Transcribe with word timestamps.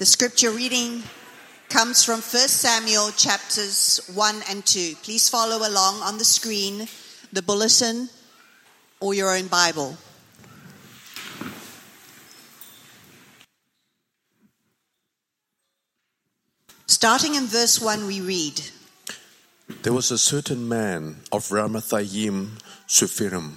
The 0.00 0.06
scripture 0.06 0.50
reading 0.50 1.02
comes 1.68 2.02
from 2.02 2.20
1 2.20 2.22
Samuel 2.48 3.10
chapters 3.10 4.00
1 4.14 4.34
and 4.48 4.64
2. 4.64 4.94
Please 5.02 5.28
follow 5.28 5.58
along 5.58 6.00
on 6.00 6.16
the 6.16 6.24
screen, 6.24 6.88
the 7.34 7.42
bulletin, 7.42 8.08
or 9.00 9.12
your 9.12 9.36
own 9.36 9.48
Bible. 9.48 9.98
Starting 16.86 17.34
in 17.34 17.44
verse 17.44 17.78
1, 17.78 18.06
we 18.06 18.22
read 18.22 18.62
There 19.82 19.92
was 19.92 20.10
a 20.10 20.16
certain 20.16 20.66
man 20.66 21.16
of 21.30 21.50
Ramathaim 21.50 22.52
Suphirim, 22.88 23.56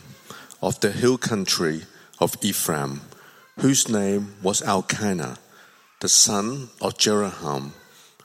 of 0.62 0.78
the 0.82 0.92
hill 0.92 1.18
country 1.18 1.84
of 2.20 2.36
Ephraim, 2.42 3.00
whose 3.62 3.88
name 3.88 4.36
was 4.44 4.62
Elkanah, 4.62 5.38
the 6.04 6.10
son 6.10 6.68
of 6.82 6.98
Jeroham, 6.98 7.72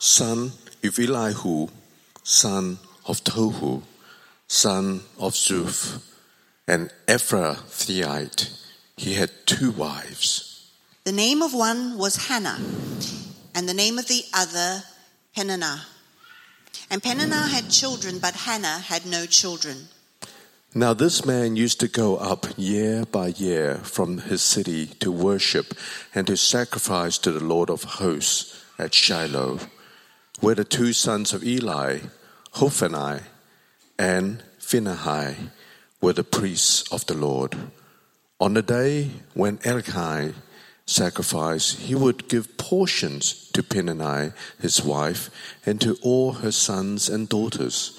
son 0.01 0.51
of 0.83 0.99
Elihu, 0.99 1.69
son 2.25 2.77
of 3.07 3.23
Tohu, 3.23 3.83
son 4.49 5.03
of 5.17 5.35
Zuph, 5.35 6.03
an 6.67 6.91
Ephrathite. 7.07 8.51
He 8.97 9.15
had 9.15 9.31
two 9.47 9.71
wives. 9.71 10.73
The 11.05 11.13
name 11.13 11.41
of 11.41 11.55
one 11.55 11.97
was 11.97 12.27
Hannah, 12.27 12.59
and 13.55 13.69
the 13.69 13.75
name 13.75 13.97
of 13.97 14.09
the 14.09 14.25
other 14.35 14.83
Peninnah. 15.37 15.83
And 16.91 17.01
Peninnah 17.01 17.47
had 17.47 17.71
children, 17.71 18.19
but 18.19 18.35
Hannah 18.35 18.81
had 18.81 19.07
no 19.07 19.25
children. 19.25 19.87
Now 20.75 20.93
this 20.93 21.25
man 21.25 21.57
used 21.57 21.81
to 21.81 21.89
go 21.89 22.19
up 22.19 22.47
year 22.59 23.07
by 23.07 23.29
year 23.29 23.77
from 23.77 24.19
his 24.19 24.43
city 24.43 24.87
to 25.01 25.11
worship 25.11 25.73
and 26.15 26.27
to 26.27 26.37
sacrifice 26.37 27.17
to 27.19 27.33
the 27.33 27.43
Lord 27.43 27.71
of 27.71 27.85
hosts 27.85 28.63
at 28.79 28.93
Shiloh, 28.93 29.61
where 30.41 30.55
the 30.55 30.65
two 30.65 30.93
sons 30.93 31.33
of 31.33 31.43
Eli, 31.43 32.01
Hophni 32.53 33.21
and 33.99 34.43
Phinehas, 34.59 35.37
were 36.03 36.13
the 36.13 36.23
priests 36.23 36.93
of 36.93 37.07
the 37.07 37.15
Lord. 37.15 37.57
On 38.39 38.53
the 38.53 38.63
day 38.63 39.11
when 39.33 39.57
Elkai 39.59 40.35
sacrificed, 40.85 41.79
he 41.79 41.95
would 41.95 42.29
give 42.29 42.59
portions 42.59 43.51
to 43.53 43.63
Peninnah, 43.63 44.35
his 44.61 44.83
wife, 44.85 45.31
and 45.65 45.81
to 45.81 45.97
all 46.03 46.35
her 46.35 46.53
sons 46.53 47.09
and 47.09 47.27
daughters. 47.27 47.99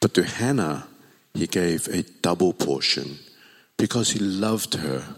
But 0.00 0.12
to 0.14 0.24
Hannah 0.24 0.86
he 1.34 1.46
gave 1.46 1.88
a 1.88 2.02
double 2.22 2.52
portion 2.52 3.18
because 3.76 4.12
he 4.12 4.20
loved 4.20 4.74
her, 4.74 5.16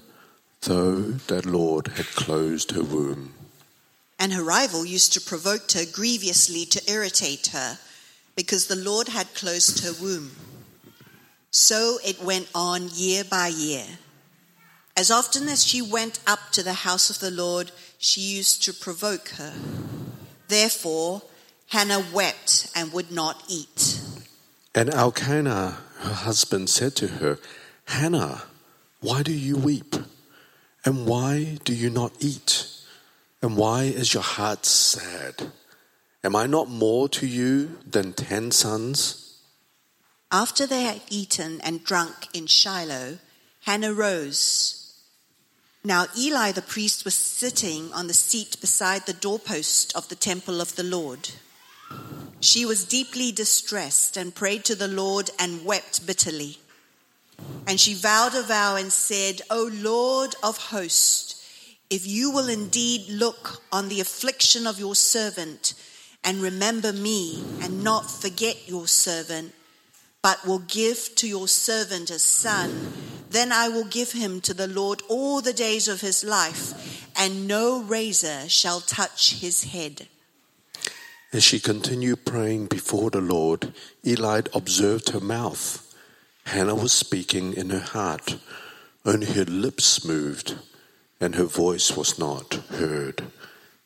though 0.63 0.97
the 1.03 1.47
Lord 1.47 1.89
had 1.89 2.07
closed 2.07 2.73
her 2.73 2.83
womb. 2.83 3.35
And 4.19 4.33
her 4.33 4.43
rival 4.43 4.87
used 4.87 5.13
to 5.13 5.21
provoke 5.21 5.71
her 5.73 5.85
grievously 5.85 6.65
to 6.67 6.91
irritate 6.91 7.49
her, 7.49 7.79
because 8.35 8.67
the 8.67 8.77
Lord 8.77 9.09
had 9.09 9.35
closed 9.35 9.85
her 9.85 9.93
womb. 10.03 10.33
So 11.51 11.99
it 12.05 12.23
went 12.23 12.49
on 12.55 12.89
year 12.95 13.25
by 13.25 13.49
year. 13.49 13.85
As 14.97 15.11
often 15.11 15.49
as 15.49 15.67
she 15.67 15.83
went 15.83 16.21
up 16.27 16.51
to 16.53 16.63
the 16.63 16.73
house 16.73 17.11
of 17.11 17.19
the 17.19 17.31
Lord, 17.31 17.71
she 17.99 18.23
used 18.23 18.63
to 18.65 18.73
provoke 18.73 19.29
her. 19.31 19.53
Therefore, 20.49 21.23
Hannah 21.69 22.05
wept 22.13 22.71
and 22.75 22.93
would 22.93 23.11
not 23.11 23.43
eat. 23.49 24.01
And 24.75 24.93
Elkanah, 24.93 25.79
her 25.99 26.13
husband, 26.13 26.71
said 26.71 26.95
to 26.97 27.09
her, 27.09 27.39
Hannah, 27.87 28.43
why 29.01 29.23
do 29.23 29.33
you 29.33 29.57
weep? 29.57 29.95
And 30.85 31.07
why 31.07 31.59
do 31.65 31.75
you 31.75 31.91
not 31.91 32.13
eat? 32.21 32.67
And 33.43 33.57
why 33.57 33.85
is 33.85 34.15
your 34.15 34.23
heart 34.23 34.65
sad? 34.67 35.51
Am 36.25 36.35
I 36.35 36.47
not 36.47 36.69
more 36.69 37.09
to 37.11 37.27
you 37.27 37.79
than 37.89 38.13
ten 38.13 38.51
sons? 38.51 39.39
After 40.33 40.67
they 40.67 40.83
had 40.83 41.03
eaten 41.09 41.61
and 41.61 41.85
drunk 41.85 42.29
in 42.35 42.47
Shiloh, 42.47 43.19
Hannah 43.61 43.93
rose. 43.93 45.01
Now 45.85 46.07
Eli 46.19 46.51
the 46.51 46.63
priest 46.63 47.05
was 47.05 47.15
sitting 47.15 47.93
on 47.93 48.09
the 48.09 48.15
seat 48.15 48.61
beside 48.61 49.07
the 49.07 49.13
doorpost 49.13 49.95
of 49.95 50.09
the 50.09 50.17
temple 50.17 50.61
of 50.61 50.75
the 50.75 50.83
Lord. 50.83 51.31
She 52.41 52.67
was 52.67 52.85
deeply 52.85 53.33
distressed 53.33 54.17
and 54.17 54.35
prayed 54.35 54.65
to 54.67 54.75
the 54.75 54.89
Lord 54.89 55.31
and 55.39 55.65
wept 55.65 56.07
bitterly. 56.07 56.59
And 57.67 57.81
she 57.81 57.95
vowed 57.95 58.35
a 58.35 58.43
vow 58.43 58.77
and 58.77 58.93
said, 58.93 59.43
O 59.51 59.71
Lord 59.73 60.35
of 60.43 60.57
hosts, 60.57 61.43
if 61.89 62.07
you 62.07 62.31
will 62.31 62.49
indeed 62.49 63.09
look 63.09 63.63
on 63.71 63.89
the 63.89 64.01
affliction 64.01 64.67
of 64.67 64.79
your 64.79 64.95
servant 64.95 65.75
and 66.25 66.43
remember 66.43 66.93
me 66.93 67.45
and 67.63 67.85
not 67.85 68.11
forget 68.11 68.69
your 68.69 68.89
servant, 68.89 69.55
but 70.23 70.45
will 70.45 70.59
give 70.59 71.15
to 71.17 71.29
your 71.29 71.47
servant 71.47 72.11
a 72.11 72.19
son, 72.19 72.93
then 73.31 73.53
I 73.53 73.69
will 73.69 73.85
give 73.85 74.13
him 74.13 74.41
to 74.43 74.55
the 74.55 74.67
Lord 74.67 75.03
all 75.09 75.41
the 75.41 75.53
days 75.53 75.87
of 75.89 76.01
his 76.01 76.25
life, 76.25 77.13
and 77.17 77.47
no 77.47 77.81
razor 77.81 78.49
shall 78.49 78.81
touch 78.81 79.35
his 79.35 79.65
head. 79.65 80.09
As 81.33 81.43
she 81.43 81.59
continued 81.59 82.25
praying 82.25 82.67
before 82.67 83.11
the 83.11 83.21
Lord, 83.21 83.73
Eli 84.07 84.43
observed 84.55 85.11
her 85.11 85.21
mouth. 85.21 85.83
Hannah 86.45 86.75
was 86.75 86.93
speaking 86.93 87.53
in 87.55 87.71
her 87.71 87.81
heart, 87.81 88.37
only 89.05 89.27
her 89.27 89.45
lips 89.45 90.05
moved, 90.05 90.57
and 91.21 91.35
her 91.35 91.45
voice 91.45 91.97
was 91.97 92.19
not 92.19 92.55
heard. 92.71 93.25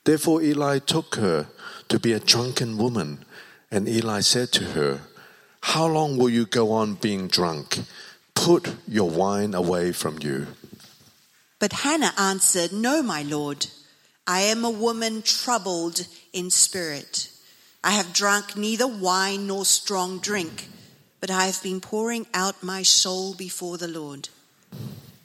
Therefore 0.04 0.42
Eli 0.42 0.78
took 0.78 1.16
her 1.16 1.48
to 1.88 1.98
be 1.98 2.12
a 2.12 2.20
drunken 2.20 2.76
woman, 2.76 3.24
and 3.70 3.88
Eli 3.88 4.20
said 4.20 4.52
to 4.52 4.64
her, 4.64 5.00
How 5.62 5.86
long 5.86 6.18
will 6.18 6.30
you 6.30 6.44
go 6.44 6.72
on 6.72 6.94
being 6.94 7.28
drunk? 7.28 7.78
Put 8.34 8.74
your 8.86 9.08
wine 9.08 9.54
away 9.54 9.92
from 9.92 10.18
you. 10.20 10.48
But 11.58 11.72
Hannah 11.72 12.14
answered, 12.18 12.72
No, 12.72 13.02
my 13.02 13.22
Lord. 13.22 13.66
I 14.30 14.42
am 14.42 14.64
a 14.64 14.70
woman 14.70 15.22
troubled 15.22 16.06
in 16.32 16.50
spirit. 16.50 17.30
I 17.82 17.91
have 17.91 18.12
drunk 18.12 18.56
neither 18.56 18.86
wine 18.86 19.48
nor 19.48 19.64
strong 19.64 20.20
drink, 20.20 20.68
but 21.18 21.32
I 21.32 21.46
have 21.46 21.60
been 21.64 21.80
pouring 21.80 22.28
out 22.32 22.62
my 22.62 22.84
soul 22.84 23.34
before 23.34 23.76
the 23.76 23.88
Lord. 23.88 24.28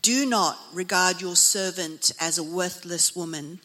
Do 0.01 0.25
not 0.25 0.57
regard 0.73 1.21
your 1.21 1.35
servant 1.35 2.13
as 2.19 2.39
a 2.39 2.43
worthless 2.43 3.15
woman, 3.15 3.59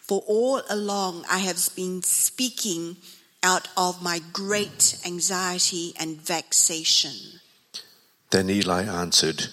for 0.00 0.22
all 0.28 0.62
along 0.70 1.24
I 1.28 1.38
have 1.38 1.70
been 1.74 2.00
speaking 2.04 2.96
out 3.42 3.66
of 3.76 4.00
my 4.00 4.20
great 4.32 4.96
anxiety 5.04 5.92
and 5.98 6.20
vexation. 6.20 7.40
Then 8.30 8.48
Eli 8.48 8.84
answered, 8.84 9.48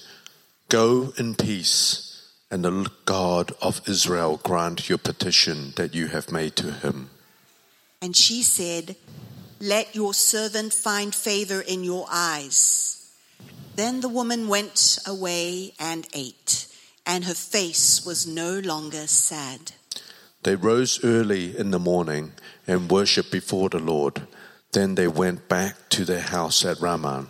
Go 0.69 1.16
in 1.18 1.34
peace, 1.34 2.11
and 2.51 2.66
the 2.66 2.91
God 3.06 3.53
of 3.62 3.81
Israel 3.88 4.39
grant 4.44 4.89
your 4.89 4.97
petition 4.97 5.72
that 5.78 5.95
you 5.95 6.07
have 6.07 6.31
made 6.31 6.57
to 6.57 6.73
him. 6.73 7.09
And 8.01 8.16
she 8.16 8.44
said, 8.44 8.97
Let 9.62 9.95
your 9.95 10.13
servant 10.13 10.73
find 10.73 11.16
favor 11.16 11.62
in 11.62 11.85
your 11.85 12.06
eyes. 12.12 13.09
Then 13.75 14.01
the 14.01 14.09
woman 14.09 14.50
went 14.50 15.00
away 15.07 15.73
and 15.79 16.06
ate, 16.13 16.67
and 17.06 17.23
her 17.23 17.34
face 17.34 18.06
was 18.06 18.28
no 18.28 18.59
longer 18.59 19.07
sad. 19.07 19.72
They 20.44 20.56
rose 20.56 21.03
early 21.03 21.57
in 21.57 21.72
the 21.72 21.79
morning 21.79 22.33
and 22.68 22.91
worshipped 22.91 23.31
before 23.31 23.69
the 23.69 23.79
Lord. 23.79 24.28
Then 24.73 24.95
they 24.95 25.07
went 25.07 25.47
back 25.47 25.75
to 25.89 26.03
their 26.03 26.22
house 26.22 26.66
at 26.66 26.81
Ramah, 26.81 27.28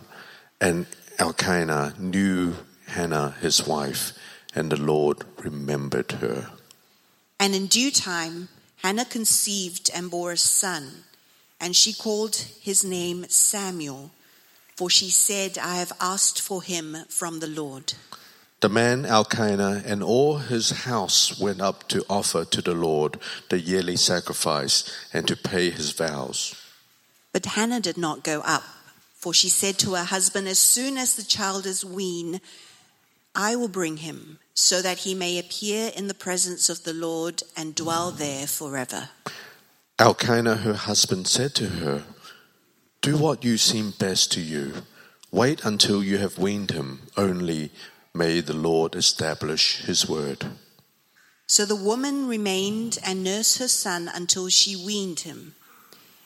and 0.60 0.86
Elkanah 1.18 1.94
knew 1.98 2.54
Hannah 2.86 3.36
his 3.40 3.66
wife, 3.66 4.12
and 4.54 4.70
the 4.70 4.80
Lord 4.80 5.24
remembered 5.38 6.12
her. 6.12 6.50
And 7.38 7.54
in 7.54 7.66
due 7.66 7.90
time, 7.90 8.48
Hannah 8.76 9.04
conceived 9.04 9.90
and 9.94 10.10
bore 10.10 10.32
a 10.32 10.36
son, 10.36 11.04
and 11.60 11.76
she 11.76 11.92
called 11.92 12.36
his 12.60 12.84
name 12.84 13.26
Samuel, 13.28 14.10
for 14.76 14.90
she 14.90 15.10
said, 15.10 15.58
I 15.58 15.76
have 15.76 15.92
asked 16.00 16.40
for 16.40 16.62
him 16.62 16.96
from 17.08 17.40
the 17.40 17.46
Lord. 17.46 17.94
The 18.60 18.68
man 18.68 19.04
Elkanah 19.04 19.82
and 19.84 20.04
all 20.04 20.38
his 20.38 20.70
house 20.70 21.38
went 21.40 21.60
up 21.60 21.88
to 21.88 22.04
offer 22.08 22.44
to 22.44 22.62
the 22.62 22.74
Lord 22.74 23.18
the 23.48 23.58
yearly 23.58 23.96
sacrifice 23.96 24.84
and 25.12 25.26
to 25.26 25.36
pay 25.36 25.70
his 25.70 25.90
vows. 25.90 26.54
But 27.32 27.46
Hannah 27.46 27.80
did 27.80 27.98
not 27.98 28.22
go 28.22 28.40
up, 28.42 28.62
for 29.14 29.34
she 29.34 29.48
said 29.48 29.78
to 29.78 29.94
her 29.94 30.04
husband, 30.04 30.46
As 30.46 30.60
soon 30.60 30.96
as 30.96 31.16
the 31.16 31.24
child 31.24 31.66
is 31.66 31.84
weaned, 31.84 32.40
I 33.34 33.56
will 33.56 33.68
bring 33.68 33.98
him, 33.98 34.38
so 34.54 34.82
that 34.82 34.98
he 34.98 35.14
may 35.14 35.38
appear 35.38 35.90
in 35.96 36.08
the 36.08 36.14
presence 36.14 36.68
of 36.68 36.84
the 36.84 36.92
Lord 36.92 37.42
and 37.56 37.74
dwell 37.74 38.10
there 38.10 38.46
forever. 38.46 39.08
Elkanah, 39.98 40.56
her 40.56 40.74
husband, 40.74 41.26
said 41.26 41.54
to 41.54 41.68
her, 41.68 42.04
Do 43.00 43.16
what 43.16 43.44
you 43.44 43.56
seem 43.56 43.92
best 43.92 44.32
to 44.32 44.40
you. 44.40 44.82
Wait 45.30 45.64
until 45.64 46.04
you 46.04 46.18
have 46.18 46.38
weaned 46.38 46.72
him, 46.72 47.02
only 47.16 47.70
may 48.14 48.40
the 48.40 48.52
Lord 48.52 48.94
establish 48.94 49.82
his 49.82 50.06
word. 50.06 50.46
So 51.46 51.64
the 51.64 51.76
woman 51.76 52.28
remained 52.28 52.98
and 53.04 53.24
nursed 53.24 53.58
her 53.58 53.68
son 53.68 54.10
until 54.14 54.48
she 54.48 54.76
weaned 54.76 55.20
him. 55.20 55.54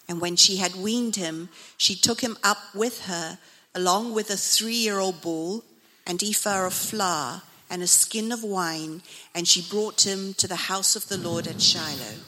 And 0.09 0.21
when 0.21 0.37
she 0.37 0.57
had 0.57 0.75
weaned 0.75 1.17
him, 1.17 1.51
she 1.77 1.95
took 1.95 2.21
him 2.21 2.37
up 2.43 2.59
with 2.75 3.07
her, 3.07 3.39
along 3.75 4.15
with 4.15 4.31
a 4.31 4.37
three 4.37 4.75
year 4.75 4.99
old 4.99 5.21
bull, 5.21 5.65
and 6.07 6.23
ephah 6.23 6.67
of 6.67 6.75
flour, 6.75 7.43
and 7.69 7.83
a 7.83 7.87
skin 7.87 8.31
of 8.31 8.45
wine, 8.45 9.03
and 9.35 9.49
she 9.49 9.61
brought 9.63 10.07
him 10.07 10.35
to 10.35 10.47
the 10.47 10.57
house 10.71 10.95
of 10.95 11.09
the 11.09 11.19
Lord 11.19 11.47
at 11.47 11.61
Shiloh. 11.61 12.21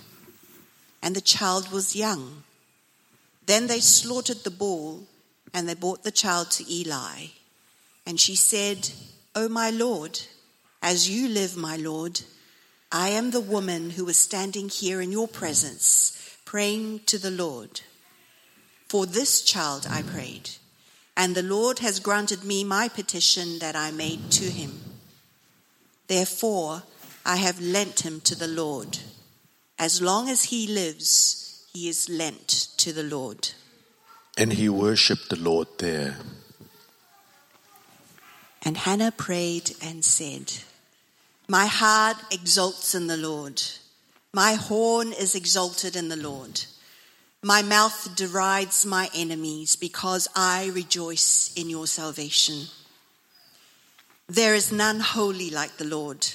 And 1.03 1.15
the 1.15 1.21
child 1.21 1.71
was 1.71 1.95
young. 1.95 2.43
Then 3.47 3.69
they 3.69 3.81
slaughtered 3.81 4.45
the 4.45 4.51
bull, 4.51 5.07
and 5.55 5.69
they 5.69 5.75
brought 5.75 6.03
the 6.03 6.11
child 6.11 6.51
to 6.53 6.71
Eli. 6.71 7.27
And 8.05 8.19
she 8.19 8.35
said, 8.35 8.91
O 9.35 9.49
my 9.49 9.71
Lord, 9.71 10.21
as 10.83 11.09
you 11.09 11.29
live, 11.29 11.57
my 11.57 11.77
Lord, 11.77 12.21
I 12.91 13.11
am 13.11 13.31
the 13.31 13.41
woman 13.41 13.91
who 13.91 14.05
was 14.05 14.17
standing 14.17 14.69
here 14.69 15.01
in 15.01 15.13
your 15.13 15.29
presence, 15.29 16.37
praying 16.45 17.01
to 17.07 17.19
the 17.19 17.31
Lord. 17.31 17.83
For 18.89 19.05
this 19.05 19.43
child 19.43 19.87
I 19.89 20.03
prayed, 20.03 20.51
and 21.19 21.35
the 21.35 21.43
Lord 21.43 21.81
has 21.81 21.99
granted 21.99 22.45
me 22.45 22.63
my 22.63 22.87
petition 22.89 23.59
that 23.59 23.75
I 23.75 23.91
made 23.91 24.31
to 24.31 24.45
him. 24.45 24.81
Therefore, 26.07 26.85
I 27.27 27.37
have 27.37 27.61
lent 27.61 28.07
him 28.07 28.21
to 28.21 28.37
the 28.37 28.47
Lord. 28.47 29.01
As 29.81 30.01
long 30.01 30.29
as 30.29 30.45
he 30.45 30.69
lives, 30.69 31.67
he 31.75 31.89
is 31.89 32.09
lent 32.09 32.69
to 32.79 32.93
the 32.93 33.03
Lord. 33.03 33.51
And 34.39 34.53
he 34.53 34.69
worshipped 34.69 35.29
the 35.29 35.41
Lord 35.41 35.67
there. 35.79 36.19
And 38.63 38.77
Hannah 38.77 39.13
prayed 39.13 39.73
and 39.83 40.05
said, 40.05 40.53
My 41.49 41.67
heart 41.67 42.19
exults 42.31 42.95
in 42.95 43.09
the 43.09 43.17
Lord. 43.17 43.61
My 44.33 44.55
horn 44.55 45.13
is 45.13 45.35
exalted 45.35 45.97
in 45.97 46.11
the 46.11 46.17
Lord. 46.17 46.65
My 47.43 47.63
mouth 47.63 48.17
derides 48.17 48.85
my 48.85 49.09
enemies 49.15 49.77
because 49.77 50.27
I 50.35 50.73
rejoice 50.75 51.53
in 51.55 51.71
your 51.71 51.87
salvation. 51.87 52.67
There 54.27 54.57
is 54.57 54.73
none 54.73 54.99
holy 54.99 55.49
like 55.49 55.77
the 55.77 55.85
Lord, 55.85 56.27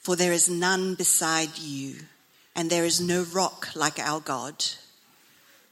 for 0.00 0.16
there 0.16 0.32
is 0.32 0.48
none 0.48 0.94
beside 0.94 1.58
you, 1.58 1.96
and 2.56 2.70
there 2.70 2.86
is 2.86 3.02
no 3.02 3.24
rock 3.34 3.68
like 3.74 3.98
our 3.98 4.18
God. 4.18 4.64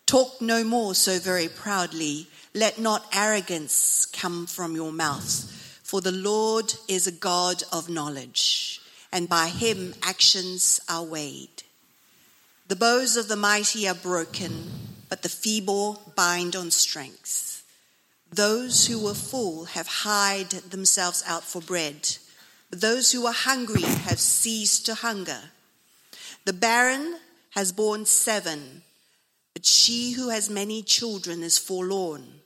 Talk 0.05 0.43
no 0.43 0.63
more 0.65 0.95
so 0.95 1.19
very 1.19 1.49
proudly. 1.49 2.27
Let 2.53 2.79
not 2.79 3.07
arrogance 3.11 4.05
come 4.05 4.47
from 4.47 4.77
your 4.77 4.93
mouth. 4.93 5.51
For 5.83 6.03
the 6.03 6.13
Lord 6.13 6.75
is 6.89 7.07
a 7.07 7.13
God 7.13 7.63
of 7.73 7.89
knowledge, 7.89 8.83
and 9.11 9.31
by 9.31 9.49
him 9.49 9.95
actions 10.03 10.79
are 10.91 11.05
weighed. 11.05 11.63
The 12.73 12.77
bows 12.77 13.19
of 13.19 13.29
the 13.29 13.37
mighty 13.37 13.87
are 13.87 13.95
broken, 13.95 14.71
but 15.11 15.21
the 15.21 15.29
feeble 15.29 16.11
bind 16.17 16.57
on 16.57 16.71
strength. 16.71 17.63
Those 18.33 18.87
who 18.87 18.99
were 18.99 19.13
full 19.13 19.67
have 19.67 19.87
hied 19.87 20.49
themselves 20.49 21.23
out 21.27 21.45
for 21.45 21.61
bread. 21.61 22.17
Those 22.71 23.13
who 23.13 23.27
are 23.27 23.35
hungry 23.35 23.83
have 23.83 24.19
ceased 24.19 24.87
to 24.87 24.95
hunger. 24.95 25.51
The 26.47 26.55
barren 26.55 27.19
has 27.51 27.73
borne 27.73 28.07
seven, 28.07 28.85
but 29.53 29.67
she 29.67 30.13
who 30.13 30.31
has 30.31 30.49
many 30.49 30.83
children 30.83 31.43
is 31.43 31.59
forlorn. 31.59 32.41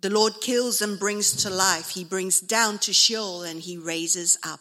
The 0.00 0.08
Lord 0.08 0.40
kills 0.40 0.80
and 0.80 0.98
brings 0.98 1.36
to 1.42 1.50
life. 1.50 1.90
He 1.90 2.04
brings 2.04 2.40
down 2.40 2.78
to 2.78 2.94
Sheol 2.94 3.42
and 3.42 3.60
he 3.60 3.76
raises 3.76 4.38
up. 4.42 4.60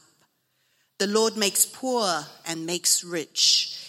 The 0.97 1.07
Lord 1.07 1.37
makes 1.37 1.65
poor 1.65 2.25
and 2.45 2.65
makes 2.65 3.01
rich. 3.01 3.88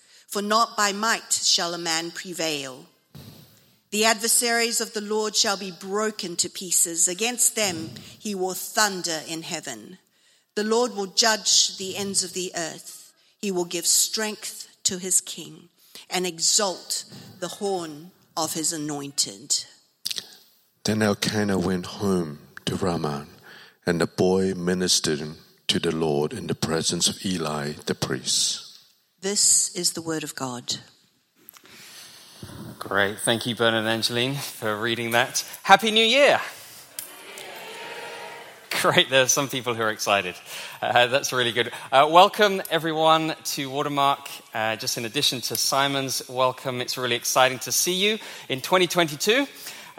For 0.31 0.41
not 0.41 0.77
by 0.77 0.93
might 0.93 1.33
shall 1.33 1.73
a 1.73 1.77
man 1.77 2.09
prevail. 2.09 2.85
The 3.89 4.05
adversaries 4.05 4.79
of 4.79 4.93
the 4.93 5.01
Lord 5.01 5.35
shall 5.35 5.57
be 5.57 5.71
broken 5.71 6.37
to 6.37 6.49
pieces. 6.49 7.09
Against 7.09 7.57
them 7.57 7.89
he 8.17 8.33
will 8.33 8.53
thunder 8.53 9.19
in 9.27 9.41
heaven. 9.41 9.97
The 10.55 10.63
Lord 10.63 10.95
will 10.95 11.07
judge 11.07 11.75
the 11.75 11.97
ends 11.97 12.23
of 12.23 12.31
the 12.31 12.53
earth. 12.55 13.11
He 13.41 13.51
will 13.51 13.65
give 13.65 13.85
strength 13.85 14.69
to 14.83 14.99
his 14.99 15.19
king 15.19 15.67
and 16.09 16.25
exalt 16.25 17.03
the 17.41 17.49
horn 17.49 18.11
of 18.37 18.53
his 18.53 18.71
anointed. 18.71 19.65
Then 20.85 21.01
Elkanah 21.01 21.59
went 21.59 21.87
home 21.87 22.39
to 22.67 22.77
Ramah, 22.77 23.27
and 23.85 23.99
the 23.99 24.07
boy 24.07 24.53
ministered 24.53 25.35
to 25.67 25.79
the 25.79 25.93
Lord 25.93 26.31
in 26.31 26.47
the 26.47 26.55
presence 26.55 27.09
of 27.09 27.25
Eli 27.25 27.73
the 27.85 27.95
priest. 27.95 28.70
This 29.21 29.75
is 29.75 29.93
the 29.93 30.01
word 30.01 30.23
of 30.23 30.33
God. 30.33 30.77
Great. 32.79 33.19
Thank 33.19 33.45
you, 33.45 33.53
Bernard 33.53 33.81
and 33.81 33.87
Angeline, 33.87 34.33
for 34.33 34.75
reading 34.75 35.11
that. 35.11 35.45
Happy 35.61 35.91
New 35.91 36.03
Year! 36.03 36.41
Great. 38.81 39.11
There's 39.11 39.31
some 39.31 39.47
people 39.47 39.75
who 39.75 39.83
are 39.83 39.91
excited. 39.91 40.33
Uh, 40.81 41.05
that's 41.05 41.31
really 41.31 41.51
good. 41.51 41.71
Uh, 41.91 42.09
welcome, 42.09 42.63
everyone, 42.71 43.35
to 43.43 43.69
Watermark. 43.69 44.27
Uh, 44.55 44.75
just 44.77 44.97
in 44.97 45.05
addition 45.05 45.39
to 45.41 45.55
Simon's 45.55 46.27
welcome, 46.27 46.81
it's 46.81 46.97
really 46.97 47.15
exciting 47.15 47.59
to 47.59 47.71
see 47.71 47.93
you 47.93 48.17
in 48.49 48.59
2022. 48.59 49.45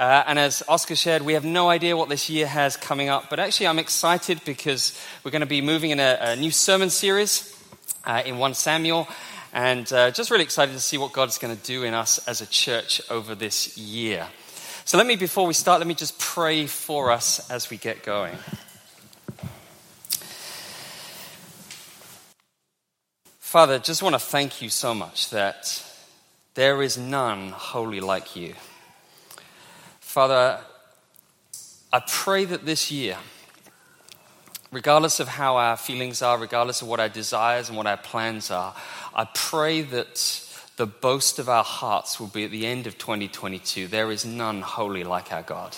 Uh, 0.01 0.25
and 0.27 0.37
as 0.37 0.65
Oscar 0.69 0.97
shared, 0.97 1.23
we 1.23 1.35
have 1.35 1.45
no 1.45 1.71
idea 1.71 1.97
what 1.97 2.09
this 2.09 2.29
year 2.29 2.49
has 2.49 2.77
coming 2.77 3.09
up, 3.09 3.31
but 3.31 3.39
actually, 3.39 3.69
I'm 3.69 3.79
excited 3.79 4.41
because 4.45 5.01
we're 5.23 5.31
going 5.31 5.43
to 5.43 5.47
be 5.47 5.61
moving 5.61 5.91
in 5.91 6.01
a, 6.01 6.19
a 6.21 6.35
new 6.35 6.51
sermon 6.51 6.91
series 6.91 7.52
uh, 8.05 8.23
in 8.25 8.39
1 8.39 8.55
Samuel, 8.55 9.09
and 9.53 9.91
uh, 9.93 10.11
just 10.11 10.31
really 10.31 10.45
excited 10.45 10.73
to 10.73 10.81
see 10.81 10.99
what 10.99 11.13
God's 11.13 11.39
going 11.39 11.57
to 11.57 11.63
do 11.63 11.85
in 11.85 11.95
us 11.95 12.27
as 12.27 12.41
a 12.41 12.47
church 12.47 13.01
over 13.11 13.35
this 13.35 13.77
year. 13.77 14.27
So, 14.85 14.99
let 14.99 15.06
me, 15.06 15.17
before 15.17 15.47
we 15.47 15.55
start, 15.55 15.81
let 15.81 15.87
me 15.87 15.94
just 15.94 16.19
pray 16.19 16.67
for 16.67 17.11
us 17.11 17.51
as 17.51 17.71
we 17.71 17.77
get 17.77 18.03
going. 18.03 18.37
Father, 23.39 23.79
just 23.79 24.03
want 24.03 24.15
to 24.15 24.19
thank 24.19 24.63
you 24.63 24.71
so 24.71 24.94
much 24.94 25.29
that 25.29 25.85
there 26.55 26.82
is 26.82 26.97
none 26.97 27.51
holy 27.51 28.01
like 28.01 28.35
you. 28.35 28.55
Father, 30.01 30.59
I 31.93 32.03
pray 32.06 32.47
that 32.47 32.65
this 32.65 32.91
year, 32.91 33.19
regardless 34.72 35.20
of 35.20 35.29
how 35.29 35.56
our 35.56 35.76
feelings 35.76 36.22
are, 36.22 36.38
regardless 36.38 36.82
of 36.82 36.88
what 36.88 36.98
our 36.98 37.08
desires 37.08 37.69
and 37.69 37.76
what 37.76 37.86
our 37.86 37.98
plans 37.98 38.50
are, 38.50 38.74
I 39.14 39.26
pray 39.32 39.82
that 39.82 40.48
the 40.76 40.86
boast 40.86 41.38
of 41.38 41.48
our 41.48 41.62
hearts 41.62 42.19
will 42.19 42.26
be 42.26 42.44
at 42.44 42.50
the 42.50 42.67
end 42.67 42.86
of 42.86 42.96
2022 42.98 43.86
there 43.86 44.10
is 44.10 44.24
none 44.24 44.62
holy 44.62 45.05
like 45.05 45.31
our 45.32 45.43
God. 45.43 45.76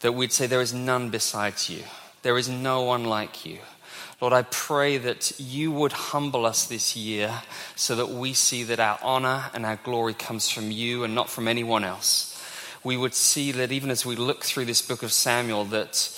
That 0.00 0.12
we'd 0.12 0.32
say, 0.32 0.46
There 0.46 0.62
is 0.62 0.72
none 0.72 1.10
besides 1.10 1.68
you, 1.68 1.84
there 2.22 2.38
is 2.38 2.48
no 2.48 2.82
one 2.82 3.04
like 3.04 3.44
you. 3.44 3.58
Lord, 4.20 4.32
I 4.34 4.42
pray 4.42 4.98
that 4.98 5.38
you 5.38 5.72
would 5.72 5.92
humble 5.92 6.44
us 6.44 6.66
this 6.66 6.94
year 6.94 7.42
so 7.74 7.96
that 7.96 8.10
we 8.10 8.34
see 8.34 8.64
that 8.64 8.80
our 8.80 8.98
honor 9.02 9.46
and 9.54 9.64
our 9.64 9.76
glory 9.76 10.12
comes 10.12 10.50
from 10.50 10.70
you 10.70 11.04
and 11.04 11.14
not 11.14 11.30
from 11.30 11.48
anyone 11.48 11.84
else 11.84 12.30
we 12.82 12.96
would 12.96 13.14
see 13.14 13.52
that 13.52 13.72
even 13.72 13.90
as 13.90 14.06
we 14.06 14.16
look 14.16 14.44
through 14.44 14.64
this 14.64 14.82
book 14.82 15.02
of 15.02 15.12
Samuel, 15.12 15.66
that 15.66 16.08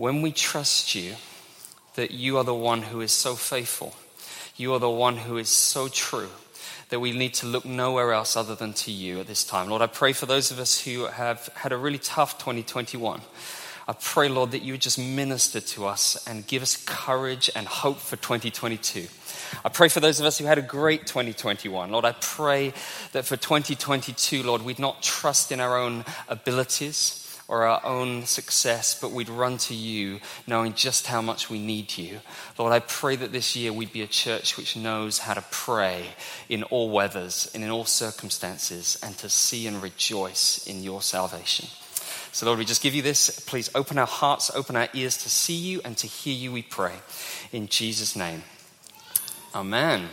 when 0.00 0.22
we 0.22 0.32
trust 0.32 0.94
you, 0.94 1.14
that 1.94 2.10
you 2.10 2.38
are 2.38 2.44
the 2.44 2.54
one 2.54 2.80
who 2.80 3.02
is 3.02 3.12
so 3.12 3.34
faithful, 3.34 3.94
you 4.56 4.72
are 4.72 4.78
the 4.78 4.88
one 4.88 5.18
who 5.18 5.36
is 5.36 5.50
so 5.50 5.88
true, 5.88 6.30
that 6.88 7.00
we 7.00 7.12
need 7.12 7.34
to 7.34 7.44
look 7.44 7.66
nowhere 7.66 8.10
else 8.14 8.34
other 8.34 8.54
than 8.54 8.72
to 8.72 8.90
you 8.90 9.20
at 9.20 9.26
this 9.26 9.44
time. 9.44 9.68
Lord, 9.68 9.82
I 9.82 9.86
pray 9.88 10.14
for 10.14 10.24
those 10.24 10.50
of 10.50 10.58
us 10.58 10.80
who 10.80 11.04
have 11.04 11.48
had 11.48 11.72
a 11.72 11.76
really 11.76 11.98
tough 11.98 12.38
2021. 12.38 13.20
I 13.86 13.92
pray, 13.92 14.30
Lord, 14.30 14.52
that 14.52 14.62
you 14.62 14.72
would 14.72 14.80
just 14.80 14.98
minister 14.98 15.60
to 15.60 15.84
us 15.84 16.26
and 16.26 16.46
give 16.46 16.62
us 16.62 16.82
courage 16.82 17.50
and 17.54 17.66
hope 17.66 17.98
for 17.98 18.16
2022. 18.16 19.06
I 19.66 19.68
pray 19.68 19.88
for 19.88 20.00
those 20.00 20.18
of 20.18 20.24
us 20.24 20.38
who 20.38 20.46
had 20.46 20.56
a 20.56 20.62
great 20.62 21.06
2021. 21.08 21.90
Lord, 21.90 22.06
I 22.06 22.12
pray 22.12 22.72
that 23.12 23.26
for 23.26 23.36
2022, 23.36 24.44
Lord, 24.44 24.62
we'd 24.62 24.78
not 24.78 25.02
trust 25.02 25.52
in 25.52 25.60
our 25.60 25.76
own 25.76 26.06
abilities 26.26 27.20
or 27.50 27.66
our 27.66 27.84
own 27.84 28.24
success, 28.24 28.98
but 28.98 29.10
we'd 29.10 29.28
run 29.28 29.58
to 29.58 29.74
you 29.74 30.20
knowing 30.46 30.72
just 30.72 31.08
how 31.08 31.20
much 31.20 31.50
we 31.50 31.58
need 31.58 31.98
you. 31.98 32.20
Lord, 32.56 32.72
I 32.72 32.78
pray 32.78 33.16
that 33.16 33.32
this 33.32 33.56
year 33.56 33.72
we'd 33.72 33.92
be 33.92 34.02
a 34.02 34.06
church 34.06 34.56
which 34.56 34.76
knows 34.76 35.18
how 35.18 35.34
to 35.34 35.44
pray 35.50 36.04
in 36.48 36.62
all 36.62 36.90
weathers 36.90 37.50
and 37.52 37.64
in 37.64 37.70
all 37.70 37.84
circumstances 37.84 38.96
and 39.02 39.18
to 39.18 39.28
see 39.28 39.66
and 39.66 39.82
rejoice 39.82 40.64
in 40.68 40.84
your 40.84 41.02
salvation. 41.02 41.66
So, 42.30 42.46
Lord, 42.46 42.60
we 42.60 42.64
just 42.64 42.84
give 42.84 42.94
you 42.94 43.02
this. 43.02 43.40
Please 43.40 43.68
open 43.74 43.98
our 43.98 44.06
hearts, 44.06 44.52
open 44.54 44.76
our 44.76 44.88
ears 44.94 45.16
to 45.16 45.28
see 45.28 45.56
you 45.56 45.80
and 45.84 45.96
to 45.96 46.06
hear 46.06 46.34
you, 46.34 46.52
we 46.52 46.62
pray. 46.62 46.94
In 47.50 47.66
Jesus' 47.66 48.14
name. 48.14 48.44
Amen. 49.56 50.08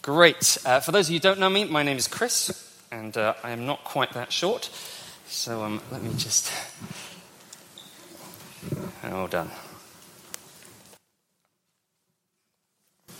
Great. 0.00 0.56
Uh, 0.64 0.80
for 0.80 0.90
those 0.90 1.08
of 1.08 1.12
you 1.12 1.18
who 1.18 1.22
don't 1.22 1.38
know 1.38 1.50
me, 1.50 1.64
my 1.64 1.82
name 1.82 1.98
is 1.98 2.08
Chris, 2.08 2.74
and 2.90 3.14
uh, 3.18 3.34
I 3.42 3.50
am 3.50 3.66
not 3.66 3.84
quite 3.84 4.14
that 4.14 4.32
short. 4.32 4.70
So 5.26 5.62
um, 5.62 5.80
let 5.90 6.02
me 6.02 6.10
just. 6.16 6.52
All 9.04 9.26
done. 9.26 9.50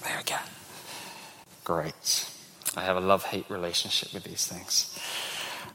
There 0.03 0.17
we 0.17 0.23
go. 0.25 0.37
Great. 1.65 2.31
I 2.77 2.83
have 2.83 2.97
a 2.97 3.01
love 3.01 3.25
hate 3.25 3.49
relationship 3.49 4.13
with 4.13 4.25
these 4.25 4.47
things. 4.47 4.99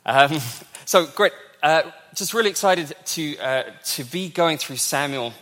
Um, 0.05 0.39
so, 0.85 1.05
great. 1.07 1.31
Uh, 1.61 1.83
just 2.15 2.33
really 2.33 2.49
excited 2.49 2.95
to, 3.05 3.37
uh, 3.37 3.63
to 3.85 4.03
be 4.03 4.29
going 4.29 4.57
through 4.57 4.77
Samuel 4.77 5.33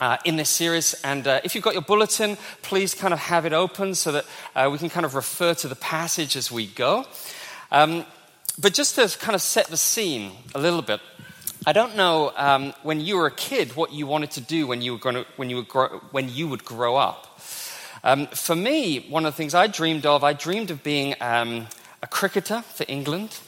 uh, 0.00 0.16
in 0.24 0.36
this 0.36 0.50
series. 0.50 0.94
And 1.04 1.26
uh, 1.26 1.40
if 1.44 1.54
you've 1.54 1.64
got 1.64 1.74
your 1.74 1.82
bulletin, 1.82 2.36
please 2.62 2.94
kind 2.94 3.12
of 3.12 3.20
have 3.20 3.46
it 3.46 3.52
open 3.52 3.94
so 3.94 4.12
that 4.12 4.24
uh, 4.54 4.68
we 4.70 4.78
can 4.78 4.90
kind 4.90 5.06
of 5.06 5.14
refer 5.14 5.54
to 5.54 5.68
the 5.68 5.76
passage 5.76 6.36
as 6.36 6.50
we 6.50 6.66
go. 6.66 7.04
Um, 7.70 8.04
but 8.60 8.74
just 8.74 8.96
to 8.96 9.08
kind 9.18 9.34
of 9.34 9.40
set 9.40 9.68
the 9.68 9.76
scene 9.76 10.32
a 10.54 10.60
little 10.60 10.82
bit, 10.82 11.00
I 11.66 11.72
don't 11.72 11.96
know 11.96 12.32
um, 12.36 12.74
when 12.82 13.00
you 13.00 13.16
were 13.16 13.26
a 13.26 13.30
kid 13.30 13.76
what 13.76 13.92
you 13.92 14.06
wanted 14.06 14.32
to 14.32 14.40
do 14.40 14.66
when 14.66 14.82
you, 14.82 14.92
were 14.92 14.98
going 14.98 15.14
to, 15.16 15.26
when 15.36 15.50
you, 15.50 15.62
grow, 15.62 16.00
when 16.10 16.28
you 16.28 16.48
would 16.48 16.64
grow 16.64 16.96
up. 16.96 17.40
Um, 18.02 18.26
for 18.28 18.56
me, 18.56 19.06
one 19.08 19.26
of 19.26 19.32
the 19.32 19.36
things 19.36 19.54
I 19.54 19.66
dreamed 19.66 20.06
of, 20.06 20.24
I 20.24 20.32
dreamed 20.32 20.70
of 20.70 20.82
being 20.82 21.14
um, 21.20 21.66
a 22.02 22.06
cricketer 22.06 22.62
for 22.62 22.84
England 22.88 23.38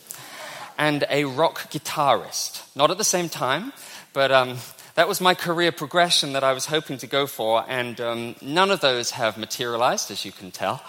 and 0.78 1.04
a 1.08 1.24
rock 1.24 1.70
guitarist. 1.70 2.62
Not 2.76 2.90
at 2.90 2.98
the 2.98 3.04
same 3.04 3.28
time, 3.28 3.72
but 4.12 4.30
um, 4.30 4.58
that 4.94 5.08
was 5.08 5.20
my 5.20 5.34
career 5.34 5.72
progression 5.72 6.34
that 6.34 6.44
I 6.44 6.52
was 6.52 6.66
hoping 6.66 6.98
to 6.98 7.06
go 7.06 7.26
for, 7.26 7.64
and 7.66 7.98
um, 8.00 8.34
none 8.42 8.70
of 8.70 8.80
those 8.80 9.12
have 9.12 9.38
materialized, 9.38 10.10
as 10.10 10.24
you 10.24 10.32
can 10.32 10.50
tell. 10.50 10.82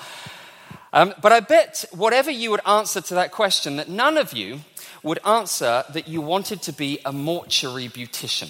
Um, 0.94 1.14
but 1.22 1.32
I 1.32 1.40
bet 1.40 1.86
whatever 1.92 2.30
you 2.30 2.52
would 2.52 2.66
answer 2.68 3.02
to 3.02 3.16
that 3.16 3.32
question, 3.32 3.78
that 3.78 3.90
none 3.90 4.16
of 4.18 4.32
you 4.32 4.62
would 5.02 5.20
answer 5.26 5.84
that 5.90 6.08
you 6.08 6.22
wanted 6.22 6.62
to 6.62 6.72
be 6.72 7.00
a 7.04 7.12
mortuary 7.12 7.90
beautician. 7.90 8.50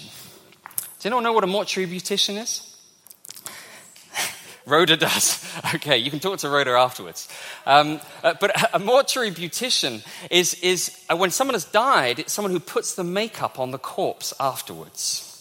Does 0.98 1.06
anyone 1.06 1.24
know 1.24 1.32
what 1.32 1.42
a 1.42 1.48
mortuary 1.48 1.90
beautician 1.90 2.40
is? 2.40 2.70
Rhoda 4.66 4.96
does. 4.96 5.42
Okay, 5.74 5.96
you 5.96 6.10
can 6.10 6.20
talk 6.20 6.38
to 6.40 6.48
Rhoda 6.48 6.72
afterwards. 6.72 7.28
Um, 7.64 8.00
uh, 8.22 8.34
but 8.38 8.74
a 8.74 8.78
mortuary 8.78 9.30
beautician 9.30 10.06
is, 10.30 10.54
is 10.62 11.04
uh, 11.10 11.16
when 11.16 11.30
someone 11.30 11.54
has 11.54 11.64
died, 11.64 12.18
it's 12.18 12.32
someone 12.32 12.52
who 12.52 12.60
puts 12.60 12.94
the 12.94 13.04
makeup 13.04 13.58
on 13.58 13.70
the 13.70 13.78
corpse 13.78 14.34
afterwards. 14.38 15.33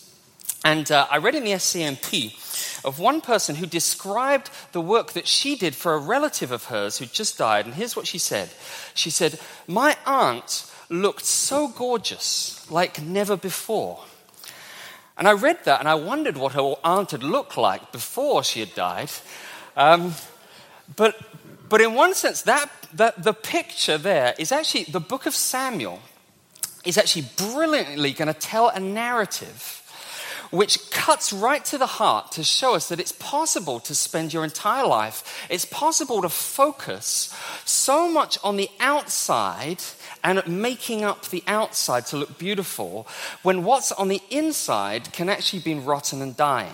And 0.64 0.92
uh, 0.92 1.08
I 1.12 1.18
read 1.18 1.36
in 1.36 1.44
the 1.44 1.52
SCMP 1.52 2.86
of 2.86 3.00
one 3.00 3.22
person 3.22 3.56
who 3.56 3.66
described 3.66 4.50
the 4.72 4.82
work 4.82 5.12
that 5.14 5.28
she 5.28 5.56
did 5.56 5.76
for 5.76 5.94
a 5.94 6.00
relative 6.00 6.52
of 6.52 6.66
hers 6.66 6.98
who 6.98 7.06
just 7.06 7.38
died. 7.38 7.66
And 7.66 7.74
here's 7.74 7.96
what 7.96 8.08
she 8.08 8.18
said 8.18 8.50
She 8.94 9.10
said, 9.10 9.40
My 9.68 9.98
aunt 10.06 10.72
looked 10.90 11.26
so 11.26 11.68
gorgeous, 11.68 12.70
like 12.72 13.02
never 13.02 13.36
before. 13.36 14.04
And 15.18 15.28
I 15.28 15.34
read 15.34 15.64
that 15.66 15.80
and 15.80 15.88
I 15.88 15.96
wondered 15.96 16.38
what 16.38 16.54
her 16.54 16.76
aunt 16.84 17.12
had 17.12 17.24
looked 17.24 17.58
like 17.58 17.92
before 17.92 18.44
she 18.44 18.62
had 18.62 18.74
died. 18.74 19.12
Um, 19.76 20.16
but, 20.96 21.20
but 21.70 21.82
in 21.82 21.94
one 21.94 22.14
sense, 22.14 22.42
that, 22.44 22.70
that, 22.94 23.22
the 23.22 23.34
picture 23.34 23.98
there 23.98 24.34
is 24.40 24.52
actually 24.52 24.86
the 24.86 25.00
book 25.00 25.26
of 25.26 25.36
Samuel 25.36 26.00
is 26.84 26.98
actually 26.98 27.28
brilliantly 27.38 28.12
going 28.14 28.28
to 28.28 28.40
tell 28.40 28.70
a 28.70 28.80
narrative 28.80 29.83
which 30.54 30.92
cuts 30.92 31.34
right 31.34 31.66
to 31.66 31.80
the 31.80 31.88
heart 31.88 32.32
to 32.32 32.44
show 32.44 32.76
us 32.76 32.88
that 32.90 33.00
it's 33.00 33.12
possible 33.14 33.80
to 33.80 33.96
spend 33.96 34.32
your 34.32 34.44
entire 34.44 34.86
life, 34.86 35.48
it's 35.50 35.66
possible 35.66 36.22
to 36.22 36.30
focus 36.30 37.36
so 37.66 38.08
much 38.08 38.38
on 38.44 38.56
the 38.56 38.70
outside 38.80 39.82
and 40.24 40.46
making 40.48 41.04
up 41.04 41.26
the 41.30 41.44
outside 41.48 42.06
to 42.06 42.18
look 42.18 42.38
beautiful 42.38 43.08
when 43.42 43.64
what's 43.64 43.92
on 43.94 44.10
the 44.10 44.22
inside 44.30 45.12
can 45.12 45.28
actually 45.28 45.64
be 45.64 45.74
rotten 45.74 46.22
and 46.22 46.38
dying. 46.38 46.72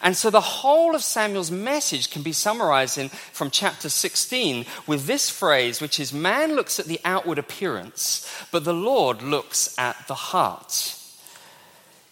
And 0.00 0.16
so 0.16 0.30
the 0.30 0.40
whole 0.40 0.94
of 0.94 1.02
Samuel's 1.02 1.50
message 1.50 2.12
can 2.12 2.22
be 2.22 2.32
summarized 2.32 2.96
in 2.96 3.08
from 3.08 3.50
chapter 3.50 3.88
16 3.88 4.66
with 4.86 5.06
this 5.06 5.28
phrase, 5.28 5.80
which 5.80 5.98
is 5.98 6.12
Man 6.12 6.54
looks 6.54 6.78
at 6.78 6.86
the 6.86 7.00
outward 7.04 7.40
appearance, 7.40 8.24
but 8.52 8.62
the 8.62 8.72
Lord 8.72 9.20
looks 9.20 9.76
at 9.76 10.06
the 10.06 10.14
heart. 10.14 11.00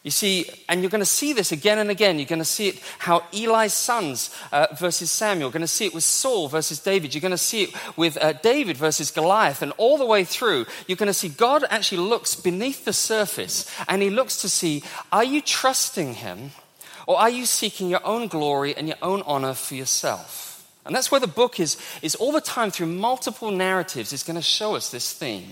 You 0.02 0.10
see, 0.10 0.46
and 0.68 0.80
you're 0.80 0.90
going 0.90 1.00
to 1.00 1.06
see 1.06 1.32
this 1.32 1.52
again 1.52 1.78
and 1.78 1.88
again. 1.88 2.18
You're 2.18 2.26
going 2.26 2.40
to 2.40 2.44
see 2.44 2.68
it 2.68 2.82
how 2.98 3.22
Eli's 3.32 3.72
sons 3.72 4.34
uh, 4.50 4.66
versus 4.76 5.12
Samuel. 5.12 5.46
You're 5.46 5.52
going 5.52 5.60
to 5.60 5.68
see 5.68 5.86
it 5.86 5.94
with 5.94 6.02
Saul 6.02 6.48
versus 6.48 6.80
David. 6.80 7.14
You're 7.14 7.20
going 7.20 7.30
to 7.30 7.38
see 7.38 7.64
it 7.64 7.70
with 7.96 8.16
uh, 8.16 8.32
David 8.32 8.76
versus 8.76 9.12
Goliath. 9.12 9.62
And 9.62 9.72
all 9.76 9.98
the 9.98 10.06
way 10.06 10.24
through, 10.24 10.66
you're 10.88 10.96
going 10.96 11.06
to 11.06 11.14
see 11.14 11.28
God 11.28 11.64
actually 11.70 12.02
looks 12.08 12.34
beneath 12.34 12.84
the 12.84 12.92
surface 12.92 13.70
and 13.86 14.02
he 14.02 14.10
looks 14.10 14.38
to 14.38 14.48
see 14.48 14.82
are 15.12 15.24
you 15.24 15.40
trusting 15.40 16.14
him 16.14 16.50
or 17.06 17.18
are 17.18 17.30
you 17.30 17.46
seeking 17.46 17.88
your 17.88 18.04
own 18.04 18.26
glory 18.26 18.76
and 18.76 18.88
your 18.88 18.98
own 19.02 19.22
honor 19.22 19.54
for 19.54 19.76
yourself? 19.76 20.68
And 20.84 20.96
that's 20.96 21.12
where 21.12 21.20
the 21.20 21.28
book 21.28 21.60
is, 21.60 21.76
is 22.02 22.16
all 22.16 22.32
the 22.32 22.40
time 22.40 22.72
through 22.72 22.88
multiple 22.88 23.52
narratives, 23.52 24.12
is 24.12 24.24
going 24.24 24.34
to 24.34 24.42
show 24.42 24.74
us 24.74 24.90
this 24.90 25.12
theme. 25.12 25.46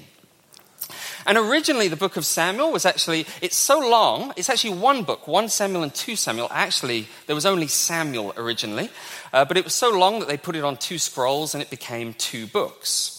And 1.27 1.37
originally, 1.37 1.89
the 1.89 1.97
book 1.97 2.17
of 2.17 2.25
Samuel 2.25 2.73
was 2.73 2.87
actually, 2.87 3.27
it's 3.41 3.57
so 3.57 3.79
long, 3.79 4.33
it's 4.37 4.49
actually 4.49 4.75
one 4.75 5.05
book, 5.05 5.29
one 5.29 5.49
Samuel 5.49 5.83
and 5.83 5.95
two 5.95 6.17
Samuel. 6.17 6.49
Actually, 6.51 7.09
there 7.27 7.35
was 7.35 7.47
only 7.47 7.67
Samuel 7.67 8.33
originally, 8.37 8.91
uh, 9.33 9.45
but 9.45 9.57
it 9.57 9.65
was 9.65 9.75
so 9.75 9.91
long 9.91 10.21
that 10.21 10.29
they 10.29 10.37
put 10.37 10.57
it 10.57 10.65
on 10.65 10.77
two 10.77 10.99
scrolls 10.99 11.55
and 11.55 11.63
it 11.63 11.71
became 11.71 12.15
two 12.15 12.47
books. 12.47 13.17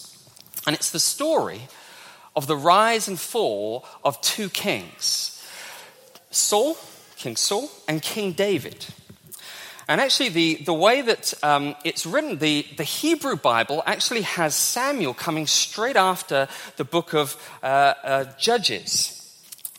And 0.66 0.74
it's 0.74 0.90
the 0.90 1.00
story 1.00 1.62
of 2.34 2.46
the 2.46 2.56
rise 2.56 3.08
and 3.08 3.18
fall 3.18 3.84
of 4.04 4.20
two 4.20 4.48
kings 4.48 5.28
Saul, 6.30 6.78
King 7.16 7.36
Saul, 7.36 7.70
and 7.86 8.00
King 8.00 8.32
David. 8.32 8.86
And 9.92 10.00
actually, 10.00 10.30
the, 10.30 10.54
the 10.54 10.72
way 10.72 11.02
that 11.02 11.34
um, 11.42 11.76
it's 11.84 12.06
written, 12.06 12.38
the, 12.38 12.64
the 12.78 12.82
Hebrew 12.82 13.36
Bible 13.36 13.82
actually 13.84 14.22
has 14.22 14.54
Samuel 14.54 15.12
coming 15.12 15.46
straight 15.46 15.96
after 15.96 16.48
the 16.78 16.84
book 16.84 17.12
of 17.12 17.36
uh, 17.62 17.66
uh, 18.02 18.24
Judges. 18.38 19.18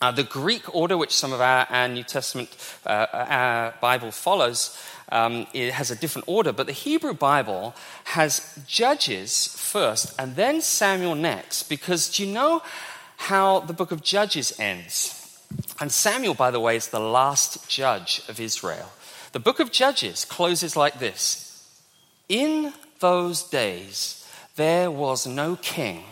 Uh, 0.02 0.12
the 0.12 0.24
Greek 0.24 0.76
order, 0.76 0.98
which 0.98 1.16
some 1.16 1.34
of 1.34 1.42
our, 1.42 1.66
our 1.68 1.88
New 1.88 2.04
Testament 2.04 2.56
uh, 2.86 3.08
our 3.12 3.74
Bible 3.82 4.12
follows, 4.12 4.80
um, 5.12 5.48
it 5.52 5.74
has 5.74 5.90
a 5.90 5.96
different 5.96 6.28
order, 6.28 6.54
but 6.54 6.68
the 6.68 6.74
Hebrew 6.74 7.16
Bible 7.16 7.74
has 8.04 8.64
Judges 8.68 9.48
first 9.48 10.14
and 10.20 10.36
then 10.36 10.62
Samuel 10.62 11.16
next, 11.16 11.64
because 11.64 12.08
do 12.08 12.24
you 12.24 12.32
know 12.32 12.62
how 13.18 13.62
the 13.62 13.74
book 13.74 13.92
of 13.92 14.04
Judges 14.04 14.54
ends? 14.60 15.20
And 15.80 15.92
Samuel, 15.92 16.36
by 16.36 16.52
the 16.52 16.60
way, 16.60 16.76
is 16.76 16.90
the 16.90 17.00
last 17.00 17.68
judge 17.68 18.22
of 18.30 18.40
Israel. 18.40 18.92
The 19.34 19.40
book 19.40 19.60
of 19.60 19.72
Judges 19.72 20.26
closes 20.26 20.78
like 20.78 21.00
this 21.00 21.68
In 22.30 22.72
those 23.00 23.42
days, 23.42 24.28
there 24.56 24.92
was 24.92 25.26
no 25.26 25.56
king 25.56 26.04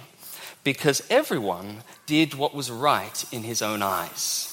because 0.64 1.04
everyone 1.08 1.84
did 2.08 2.34
what 2.34 2.56
was 2.56 2.72
right 2.72 3.24
in 3.32 3.44
his 3.44 3.62
own 3.62 3.84
eyes. 3.84 4.48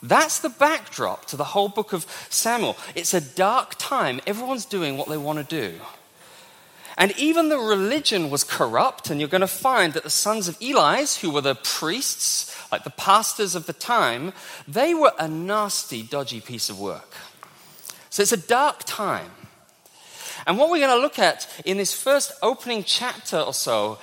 That's 0.00 0.38
the 0.38 0.48
backdrop 0.48 1.26
to 1.26 1.36
the 1.36 1.44
whole 1.44 1.68
book 1.68 1.92
of 1.92 2.06
Samuel. 2.30 2.76
It's 2.94 3.14
a 3.14 3.20
dark 3.20 3.74
time. 3.78 4.20
Everyone's 4.28 4.64
doing 4.64 4.96
what 4.96 5.08
they 5.08 5.18
want 5.18 5.38
to 5.38 5.44
do. 5.44 5.78
And 6.96 7.12
even 7.18 7.48
the 7.48 7.58
religion 7.58 8.30
was 8.30 8.44
corrupt, 8.44 9.10
and 9.10 9.20
you're 9.20 9.28
going 9.28 9.40
to 9.40 9.46
find 9.46 9.92
that 9.94 10.04
the 10.04 10.10
sons 10.10 10.48
of 10.48 10.56
Eli's, 10.60 11.18
who 11.18 11.30
were 11.30 11.40
the 11.40 11.54
priests, 11.54 12.54
like 12.70 12.84
the 12.84 12.90
pastors 12.90 13.54
of 13.54 13.66
the 13.66 13.72
time, 13.72 14.32
they 14.68 14.94
were 14.94 15.12
a 15.18 15.26
nasty, 15.26 16.02
dodgy 16.02 16.40
piece 16.40 16.70
of 16.70 16.78
work. 16.78 17.14
So 18.10 18.22
it's 18.22 18.32
a 18.32 18.36
dark 18.36 18.82
time. 18.84 19.30
And 20.46 20.58
what 20.58 20.70
we're 20.70 20.84
going 20.84 20.96
to 20.96 21.02
look 21.02 21.18
at 21.18 21.48
in 21.64 21.76
this 21.76 21.92
first 21.92 22.32
opening 22.42 22.82
chapter 22.84 23.38
or 23.38 23.54
so 23.54 23.98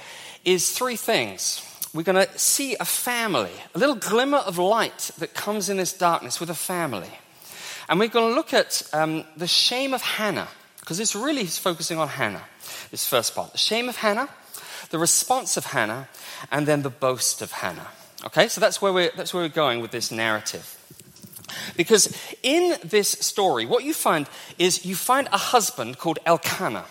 is 0.46 0.72
three 0.72 0.96
things. 0.96 1.64
We're 1.94 2.04
going 2.04 2.26
to 2.26 2.40
see 2.40 2.76
a 2.80 2.86
family, 2.86 3.52
a 3.76 3.80
little 3.80 3.96
glimmer 3.96 4.38
of 4.38 4.58
light 4.58 5.12
that 5.18 5.34
comes 5.34 5.70
in 5.70 5.78
this 5.78 5.94
darkness 5.94 6.40
with 6.40 6.50
a 6.50 6.56
family. 6.56 7.10
And 7.90 8.00
we're 8.00 8.08
going 8.08 8.30
to 8.30 8.36
look 8.36 8.54
at 8.54 8.88
um, 8.94 9.26
the 9.36 9.48
shame 9.48 9.94
of 9.94 10.02
Hannah, 10.02 10.48
because 10.80 10.98
this 10.98 11.16
really 11.16 11.42
is 11.42 11.58
focusing 11.58 11.98
on 11.98 12.08
Hannah, 12.08 12.44
this 12.92 13.08
first 13.08 13.34
part. 13.34 13.52
The 13.52 13.58
shame 13.58 13.90
of 13.90 13.98
Hannah, 13.98 14.30
the 14.90 15.00
response 15.00 15.58
of 15.58 15.66
Hannah, 15.66 16.08
and 16.52 16.68
then 16.68 16.82
the 16.82 16.90
boast 16.90 17.42
of 17.42 17.52
Hannah. 17.52 17.88
Okay, 18.26 18.48
so 18.48 18.62
that's 18.62 18.82
where 18.82 18.94
we're, 18.94 19.12
that's 19.18 19.34
where 19.34 19.44
we're 19.44 19.50
going 19.50 19.82
with 19.82 19.92
this 19.92 20.12
narrative. 20.12 20.77
Because 21.76 22.16
in 22.44 22.76
this 22.84 23.10
story, 23.10 23.66
what 23.66 23.84
you 23.84 23.94
find 23.94 24.28
is 24.58 24.86
you 24.86 24.96
find 24.96 25.28
a 25.32 25.38
husband 25.38 25.98
called 25.98 26.20
Elkanah. 26.26 26.86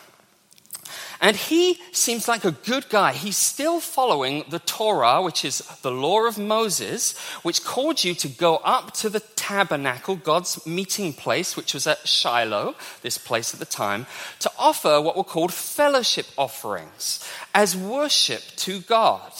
And 1.20 1.36
he 1.36 1.78
seems 1.92 2.28
like 2.28 2.44
a 2.44 2.50
good 2.50 2.88
guy. 2.90 3.12
He's 3.12 3.38
still 3.38 3.80
following 3.80 4.44
the 4.50 4.58
Torah, 4.58 5.22
which 5.22 5.44
is 5.44 5.58
the 5.80 5.90
law 5.90 6.26
of 6.26 6.38
Moses, 6.38 7.16
which 7.42 7.64
called 7.64 8.04
you 8.04 8.14
to 8.16 8.28
go 8.28 8.56
up 8.56 8.92
to 8.94 9.08
the 9.08 9.20
tabernacle, 9.20 10.16
God's 10.16 10.64
meeting 10.66 11.14
place, 11.14 11.56
which 11.56 11.72
was 11.72 11.86
at 11.86 12.06
Shiloh, 12.06 12.74
this 13.00 13.16
place 13.16 13.54
at 13.54 13.60
the 13.60 13.66
time, 13.66 14.06
to 14.40 14.50
offer 14.58 15.00
what 15.00 15.16
were 15.16 15.24
called 15.24 15.54
fellowship 15.54 16.26
offerings 16.36 17.26
as 17.54 17.76
worship 17.76 18.42
to 18.56 18.80
God. 18.80 19.32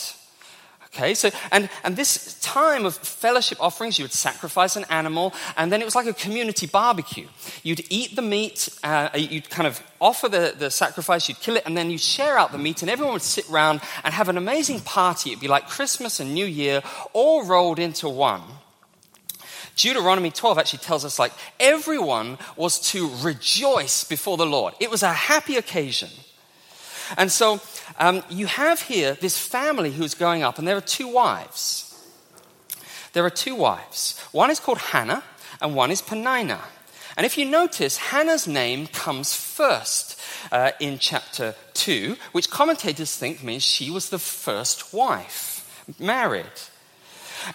Okay, 0.96 1.12
so, 1.12 1.28
and, 1.52 1.68
and 1.84 1.94
this 1.94 2.40
time 2.40 2.86
of 2.86 2.96
fellowship 2.96 3.58
offerings, 3.60 3.98
you 3.98 4.04
would 4.04 4.14
sacrifice 4.14 4.76
an 4.76 4.86
animal, 4.88 5.34
and 5.58 5.70
then 5.70 5.82
it 5.82 5.84
was 5.84 5.94
like 5.94 6.06
a 6.06 6.14
community 6.14 6.66
barbecue. 6.66 7.28
You'd 7.62 7.84
eat 7.90 8.16
the 8.16 8.22
meat, 8.22 8.70
uh, 8.82 9.10
you'd 9.14 9.50
kind 9.50 9.66
of 9.66 9.82
offer 10.00 10.26
the, 10.30 10.54
the 10.58 10.70
sacrifice, 10.70 11.28
you'd 11.28 11.40
kill 11.40 11.56
it, 11.56 11.64
and 11.66 11.76
then 11.76 11.90
you'd 11.90 12.00
share 12.00 12.38
out 12.38 12.50
the 12.50 12.56
meat, 12.56 12.80
and 12.80 12.90
everyone 12.90 13.12
would 13.12 13.20
sit 13.20 13.46
around 13.50 13.82
and 14.04 14.14
have 14.14 14.30
an 14.30 14.38
amazing 14.38 14.80
party. 14.80 15.32
It'd 15.32 15.40
be 15.40 15.48
like 15.48 15.68
Christmas 15.68 16.18
and 16.18 16.32
New 16.32 16.46
Year 16.46 16.82
all 17.12 17.44
rolled 17.44 17.78
into 17.78 18.08
one. 18.08 18.40
Deuteronomy 19.76 20.30
12 20.30 20.56
actually 20.58 20.78
tells 20.78 21.04
us 21.04 21.18
like 21.18 21.32
everyone 21.60 22.38
was 22.56 22.80
to 22.92 23.10
rejoice 23.20 24.02
before 24.04 24.38
the 24.38 24.46
Lord. 24.46 24.72
It 24.80 24.90
was 24.90 25.02
a 25.02 25.12
happy 25.12 25.56
occasion. 25.56 26.08
And 27.16 27.30
so 27.30 27.60
um, 27.98 28.22
you 28.28 28.46
have 28.46 28.82
here 28.82 29.14
this 29.14 29.38
family 29.38 29.92
who's 29.92 30.14
going 30.14 30.42
up, 30.42 30.58
and 30.58 30.66
there 30.66 30.76
are 30.76 30.80
two 30.80 31.08
wives. 31.08 31.82
There 33.12 33.24
are 33.24 33.30
two 33.30 33.54
wives. 33.54 34.18
One 34.32 34.50
is 34.50 34.60
called 34.60 34.78
Hannah, 34.78 35.22
and 35.60 35.74
one 35.74 35.90
is 35.90 36.02
Peninnah. 36.02 36.62
And 37.16 37.24
if 37.24 37.38
you 37.38 37.46
notice, 37.46 37.96
Hannah's 37.96 38.46
name 38.46 38.88
comes 38.88 39.34
first 39.34 40.20
uh, 40.52 40.72
in 40.80 40.98
chapter 40.98 41.54
2, 41.74 42.16
which 42.32 42.50
commentators 42.50 43.16
think 43.16 43.42
means 43.42 43.62
she 43.62 43.90
was 43.90 44.10
the 44.10 44.18
first 44.18 44.92
wife 44.92 45.84
married. 45.98 46.44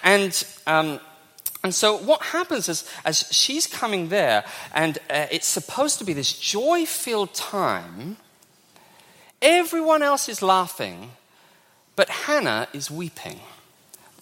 And 0.04 0.44
um, 0.66 1.00
and 1.64 1.76
so 1.76 1.96
what 1.96 2.24
happens 2.24 2.68
is, 2.70 2.90
as 3.06 3.28
she's 3.32 3.68
coming 3.68 4.10
there, 4.10 4.44
and 4.74 4.98
uh, 5.10 5.28
it's 5.32 5.48
supposed 5.48 6.00
to 6.00 6.06
be 6.06 6.14
this 6.14 6.34
joy 6.34 6.86
filled 6.86 7.36
time, 7.36 8.18
Everyone 9.42 10.04
else 10.04 10.30
is 10.30 10.42
laughing, 10.42 11.12
but 11.96 12.10
Hannah 12.10 12.68
is 12.74 12.92
weeping. 12.92 13.40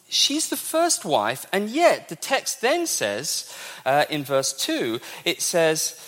She's 0.07 0.49
the 0.49 0.57
first 0.57 1.03
wife, 1.03 1.45
and 1.51 1.69
yet 1.69 2.09
the 2.09 2.15
text 2.15 2.61
then 2.61 2.87
says 2.87 3.53
uh, 3.85 4.05
in 4.09 4.23
verse 4.23 4.53
2 4.53 4.99
it 5.25 5.41
says, 5.41 5.99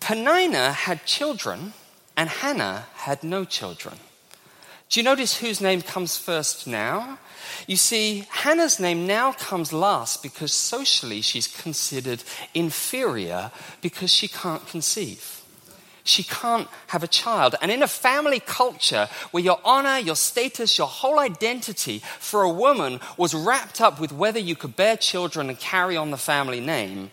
Peninnah 0.00 0.72
had 0.72 1.04
children, 1.04 1.74
and 2.16 2.28
Hannah 2.28 2.86
had 2.94 3.22
no 3.22 3.44
children. 3.44 3.96
Do 4.88 5.00
you 5.00 5.04
notice 5.04 5.38
whose 5.38 5.60
name 5.60 5.82
comes 5.82 6.16
first 6.16 6.66
now? 6.66 7.18
You 7.66 7.76
see, 7.76 8.26
Hannah's 8.30 8.80
name 8.80 9.06
now 9.06 9.32
comes 9.32 9.72
last 9.72 10.22
because 10.22 10.52
socially 10.52 11.20
she's 11.20 11.48
considered 11.48 12.22
inferior 12.54 13.50
because 13.82 14.12
she 14.12 14.28
can't 14.28 14.66
conceive 14.66 15.42
she 16.06 16.22
can't 16.22 16.68
have 16.88 17.02
a 17.02 17.08
child. 17.08 17.54
And 17.60 17.70
in 17.70 17.82
a 17.82 17.88
family 17.88 18.40
culture 18.40 19.08
where 19.30 19.42
your 19.42 19.60
honor, 19.64 19.98
your 19.98 20.16
status, 20.16 20.78
your 20.78 20.86
whole 20.86 21.18
identity 21.18 22.00
for 22.18 22.42
a 22.42 22.50
woman 22.50 23.00
was 23.16 23.34
wrapped 23.34 23.80
up 23.80 24.00
with 24.00 24.12
whether 24.12 24.38
you 24.38 24.56
could 24.56 24.76
bear 24.76 24.96
children 24.96 25.48
and 25.48 25.58
carry 25.58 25.96
on 25.96 26.10
the 26.10 26.16
family 26.16 26.60
name, 26.60 27.10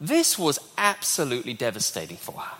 this 0.00 0.38
was 0.38 0.58
absolutely 0.76 1.54
devastating 1.54 2.16
for 2.16 2.40
her. 2.40 2.56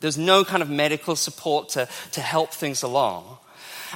There's 0.00 0.18
no 0.18 0.44
kind 0.44 0.62
of 0.62 0.70
medical 0.70 1.16
support 1.16 1.70
to, 1.70 1.88
to 2.12 2.20
help 2.20 2.52
things 2.52 2.82
along. 2.82 3.38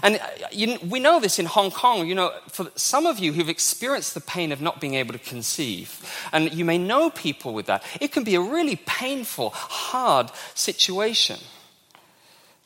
And 0.03 0.17
uh, 0.17 0.27
you, 0.51 0.79
we 0.89 1.01
know 1.01 1.21
this 1.21 1.39
in 1.39 1.47
Hong 1.47 1.71
Kong. 1.71 2.07
You 2.07 2.15
know, 2.15 2.33
for 2.49 2.71
some 2.75 3.07
of 3.07 3.19
you 3.19 3.33
who've 3.33 3.49
experienced 3.49 4.15
the 4.15 4.21
pain 4.21 4.53
of 4.53 4.61
not 4.61 4.81
being 4.81 4.95
able 4.95 5.13
to 5.13 5.19
conceive, 5.19 6.05
and 6.33 6.53
you 6.53 6.65
may 6.65 6.79
know 6.79 7.11
people 7.11 7.55
with 7.55 7.67
that, 7.67 7.83
it 8.01 8.13
can 8.13 8.25
be 8.25 8.35
a 8.35 8.41
really 8.41 8.77
painful, 8.77 9.51
hard 9.51 10.31
situation. 10.55 11.39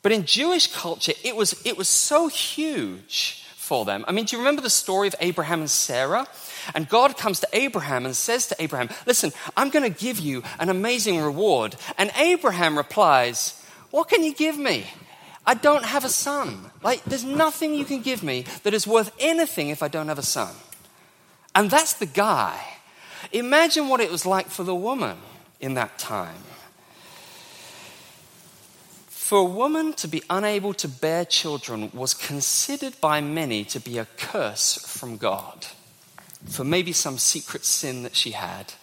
But 0.03 0.13
in 0.13 0.27
Jewish 0.27 0.73
culture, 0.73 1.13
it 1.23 1.37
was, 1.37 1.65
it 1.65 1.79
was 1.79 1.89
so 1.89 2.29
huge 2.29 3.45
for 3.57 3.85
them. 3.85 4.05
I 4.09 4.13
mean, 4.13 4.25
do 4.25 4.37
you 4.37 4.41
remember 4.43 4.61
the 4.61 4.71
story 4.71 5.07
of 5.07 5.15
Abraham 5.21 5.61
and 5.61 5.71
Sarah? 5.71 6.27
And 6.75 6.89
God 6.89 7.17
comes 7.17 7.41
to 7.41 7.49
Abraham 7.53 8.05
and 8.05 8.15
says 8.15 8.49
to 8.49 8.57
Abraham, 8.61 8.89
Listen, 9.07 9.33
I'm 9.57 9.71
going 9.71 9.91
to 9.91 9.99
give 9.99 10.19
you 10.19 10.43
an 10.59 10.69
amazing 10.69 11.21
reward. 11.21 11.77
And 11.97 12.11
Abraham 12.17 12.77
replies, 12.77 13.65
What 13.91 14.09
can 14.09 14.25
you 14.25 14.35
give 14.35 14.59
me? 14.59 14.87
I 15.47 15.55
don't 15.55 15.85
have 15.85 16.05
a 16.05 16.09
son. 16.09 16.71
Like, 16.83 17.05
there's 17.05 17.25
nothing 17.25 17.75
you 17.75 17.85
can 17.85 18.01
give 18.01 18.23
me 18.23 18.45
that 18.63 18.75
is 18.75 18.87
worth 18.87 19.13
anything 19.19 19.71
if 19.71 19.83
I 19.83 19.89
don't 19.89 20.09
have 20.09 20.19
a 20.19 20.23
son. 20.23 20.55
And 21.55 21.71
that's 21.71 21.95
the 21.95 22.07
guy. 22.07 22.59
Imagine 23.33 23.89
what 23.89 24.01
it 24.01 24.11
was 24.11 24.25
like 24.25 24.49
for 24.49 24.65
the 24.65 24.75
woman 24.75 25.19
in 25.61 25.75
that 25.75 25.99
time. 25.99 26.45
For 29.09 29.39
a 29.39 29.45
woman 29.45 29.95
to 29.95 30.09
be 30.09 30.23
unable 30.29 30.75
to 30.75 30.89
bear 30.89 31.25
children 31.25 31.91
was 31.95 32.15
considered 32.15 33.01
by 33.01 33.21
many 33.21 33.65
to 33.65 33.81
be 33.81 33.99
a 33.99 34.07
curse 34.17 34.77
from 34.87 35.17
God 35.17 35.67
for 36.45 36.65
maybe 36.65 36.93
some 36.93 37.19
secret 37.19 37.65
sin 37.65 38.03
that 38.03 38.17
she 38.17 38.33
had. 38.33 38.75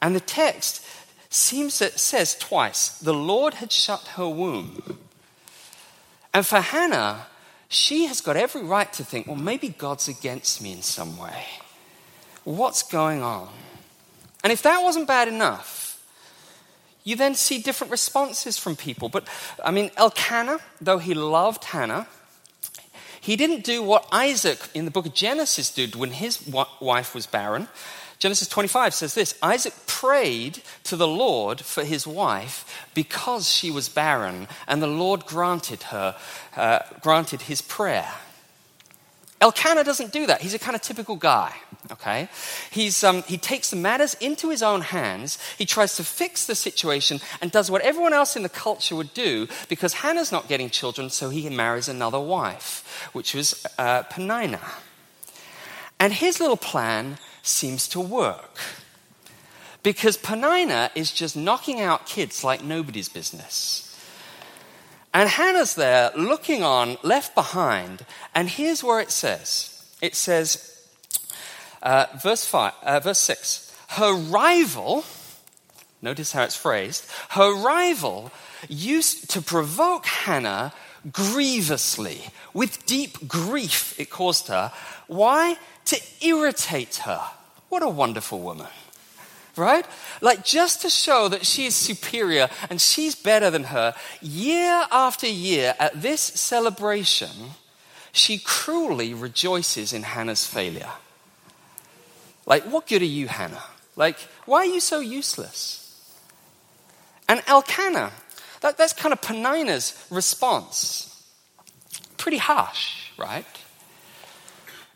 And 0.00 0.14
the 0.14 0.20
text 0.20 0.84
seems 1.28 1.80
it 1.80 1.98
says 1.98 2.36
twice 2.38 2.98
the 2.98 3.14
Lord 3.14 3.54
had 3.54 3.72
shut 3.72 4.08
her 4.16 4.28
womb 4.28 4.98
and 6.34 6.46
for 6.46 6.60
Hannah, 6.60 7.26
she 7.68 8.06
has 8.06 8.20
got 8.20 8.36
every 8.36 8.62
right 8.62 8.92
to 8.94 9.04
think, 9.04 9.26
well, 9.26 9.36
maybe 9.36 9.68
God's 9.68 10.08
against 10.08 10.62
me 10.62 10.72
in 10.72 10.82
some 10.82 11.18
way. 11.18 11.46
What's 12.44 12.82
going 12.82 13.22
on? 13.22 13.48
And 14.42 14.52
if 14.52 14.62
that 14.62 14.82
wasn't 14.82 15.06
bad 15.06 15.28
enough, 15.28 16.02
you 17.04 17.16
then 17.16 17.34
see 17.34 17.60
different 17.60 17.90
responses 17.90 18.58
from 18.58 18.76
people. 18.76 19.08
But 19.08 19.26
I 19.64 19.70
mean, 19.70 19.90
Elkanah, 19.96 20.60
though 20.80 20.98
he 20.98 21.14
loved 21.14 21.64
Hannah, 21.64 22.06
he 23.20 23.36
didn't 23.36 23.64
do 23.64 23.82
what 23.82 24.08
Isaac 24.10 24.58
in 24.74 24.84
the 24.84 24.90
book 24.90 25.06
of 25.06 25.14
Genesis 25.14 25.70
did 25.72 25.94
when 25.94 26.10
his 26.10 26.46
wife 26.80 27.14
was 27.14 27.26
barren. 27.26 27.68
Genesis 28.22 28.46
25 28.46 28.94
says 28.94 29.14
this 29.14 29.34
Isaac 29.42 29.74
prayed 29.88 30.62
to 30.84 30.94
the 30.94 31.08
Lord 31.08 31.60
for 31.60 31.82
his 31.82 32.06
wife 32.06 32.86
because 32.94 33.50
she 33.50 33.68
was 33.68 33.88
barren, 33.88 34.46
and 34.68 34.80
the 34.80 34.86
Lord 34.86 35.26
granted 35.26 35.82
her, 35.82 36.14
uh, 36.56 36.78
granted 37.00 37.42
his 37.42 37.60
prayer. 37.60 38.08
Elkanah 39.40 39.82
doesn't 39.82 40.12
do 40.12 40.28
that. 40.28 40.40
He's 40.40 40.54
a 40.54 40.60
kind 40.60 40.76
of 40.76 40.82
typical 40.82 41.16
guy, 41.16 41.52
okay? 41.90 42.28
He's, 42.70 43.02
um, 43.02 43.24
he 43.24 43.36
takes 43.36 43.70
the 43.70 43.76
matters 43.76 44.14
into 44.20 44.50
his 44.50 44.62
own 44.62 44.82
hands. 44.82 45.36
He 45.58 45.66
tries 45.66 45.96
to 45.96 46.04
fix 46.04 46.46
the 46.46 46.54
situation 46.54 47.18
and 47.40 47.50
does 47.50 47.72
what 47.72 47.82
everyone 47.82 48.12
else 48.12 48.36
in 48.36 48.44
the 48.44 48.48
culture 48.48 48.94
would 48.94 49.12
do 49.14 49.48
because 49.68 49.94
Hannah's 49.94 50.30
not 50.30 50.46
getting 50.46 50.70
children, 50.70 51.10
so 51.10 51.30
he 51.30 51.50
marries 51.50 51.88
another 51.88 52.20
wife, 52.20 53.10
which 53.12 53.34
was 53.34 53.66
uh, 53.78 54.04
Peninnah. 54.04 54.60
And 55.98 56.12
his 56.12 56.38
little 56.38 56.56
plan 56.56 57.18
seems 57.42 57.88
to 57.88 58.00
work. 58.00 58.58
Because 59.82 60.16
Peninnah 60.16 60.90
is 60.94 61.10
just 61.10 61.36
knocking 61.36 61.80
out 61.80 62.06
kids 62.06 62.44
like 62.44 62.62
nobody's 62.62 63.08
business. 63.08 63.88
And 65.12 65.28
Hannah's 65.28 65.74
there 65.74 66.10
looking 66.16 66.62
on, 66.62 66.96
left 67.02 67.34
behind, 67.34 68.06
and 68.34 68.48
here's 68.48 68.82
where 68.82 69.00
it 69.00 69.10
says 69.10 69.68
it 70.00 70.16
says, 70.16 70.68
uh, 71.82 72.06
verse, 72.22 72.46
five, 72.46 72.72
uh, 72.82 73.00
verse 73.00 73.18
6, 73.18 73.76
her 73.88 74.14
rival, 74.14 75.04
notice 76.00 76.32
how 76.32 76.42
it's 76.44 76.56
phrased, 76.56 77.06
her 77.30 77.54
rival 77.54 78.30
used 78.68 79.30
to 79.30 79.42
provoke 79.42 80.06
Hannah 80.06 80.72
grievously, 81.10 82.22
with 82.54 82.86
deep 82.86 83.28
grief 83.28 83.98
it 83.98 84.10
caused 84.10 84.48
her. 84.48 84.72
Why? 85.08 85.56
To 85.86 86.00
irritate 86.20 86.96
her. 86.96 87.20
What 87.68 87.82
a 87.82 87.88
wonderful 87.88 88.40
woman. 88.40 88.68
Right? 89.56 89.84
Like 90.20 90.44
just 90.44 90.82
to 90.82 90.90
show 90.90 91.28
that 91.28 91.44
she 91.44 91.66
is 91.66 91.76
superior 91.76 92.48
and 92.70 92.80
she's 92.80 93.14
better 93.14 93.50
than 93.50 93.64
her, 93.64 93.94
year 94.20 94.86
after 94.90 95.26
year 95.26 95.74
at 95.78 96.00
this 96.00 96.20
celebration, 96.20 97.30
she 98.12 98.38
cruelly 98.38 99.14
rejoices 99.14 99.92
in 99.92 100.02
Hannah's 100.02 100.46
failure. 100.46 100.90
Like, 102.46 102.64
what 102.64 102.86
good 102.86 103.02
are 103.02 103.06
you, 103.06 103.28
Hannah? 103.28 103.62
Like, 103.96 104.18
why 104.46 104.58
are 104.58 104.66
you 104.66 104.80
so 104.80 105.00
useless? 105.00 105.78
And 107.28 107.42
Elkanah, 107.46 108.10
that, 108.60 108.76
that's 108.76 108.92
kind 108.92 109.12
of 109.12 109.22
Peninnah's 109.22 110.06
response. 110.10 111.08
Pretty 112.18 112.38
harsh, 112.38 113.10
right? 113.18 113.46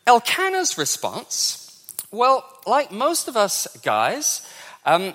Elkanah's 0.07 0.79
response, 0.79 1.85
well, 2.11 2.45
like 2.67 2.93
most 2.93 3.29
of 3.29 3.37
us 3.37 3.67
guys, 3.83 4.47
um, 4.85 5.15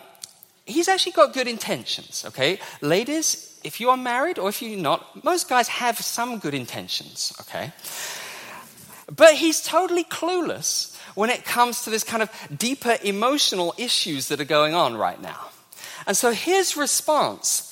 he's 0.65 0.87
actually 0.87 1.13
got 1.13 1.33
good 1.33 1.47
intentions, 1.47 2.25
okay? 2.27 2.59
Ladies, 2.81 3.59
if 3.63 3.79
you 3.79 3.89
are 3.89 3.97
married 3.97 4.37
or 4.37 4.49
if 4.49 4.61
you're 4.61 4.79
not, 4.79 5.23
most 5.23 5.47
guys 5.47 5.67
have 5.67 5.97
some 5.99 6.39
good 6.39 6.53
intentions, 6.53 7.33
okay? 7.41 7.71
But 9.13 9.35
he's 9.35 9.61
totally 9.61 10.03
clueless 10.03 10.97
when 11.15 11.29
it 11.29 11.45
comes 11.45 11.83
to 11.83 11.89
this 11.89 12.03
kind 12.03 12.23
of 12.23 12.29
deeper 12.55 12.97
emotional 13.03 13.73
issues 13.77 14.27
that 14.27 14.39
are 14.39 14.45
going 14.45 14.73
on 14.73 14.95
right 14.95 15.21
now. 15.21 15.49
And 16.07 16.17
so 16.17 16.31
his 16.31 16.75
response 16.75 17.70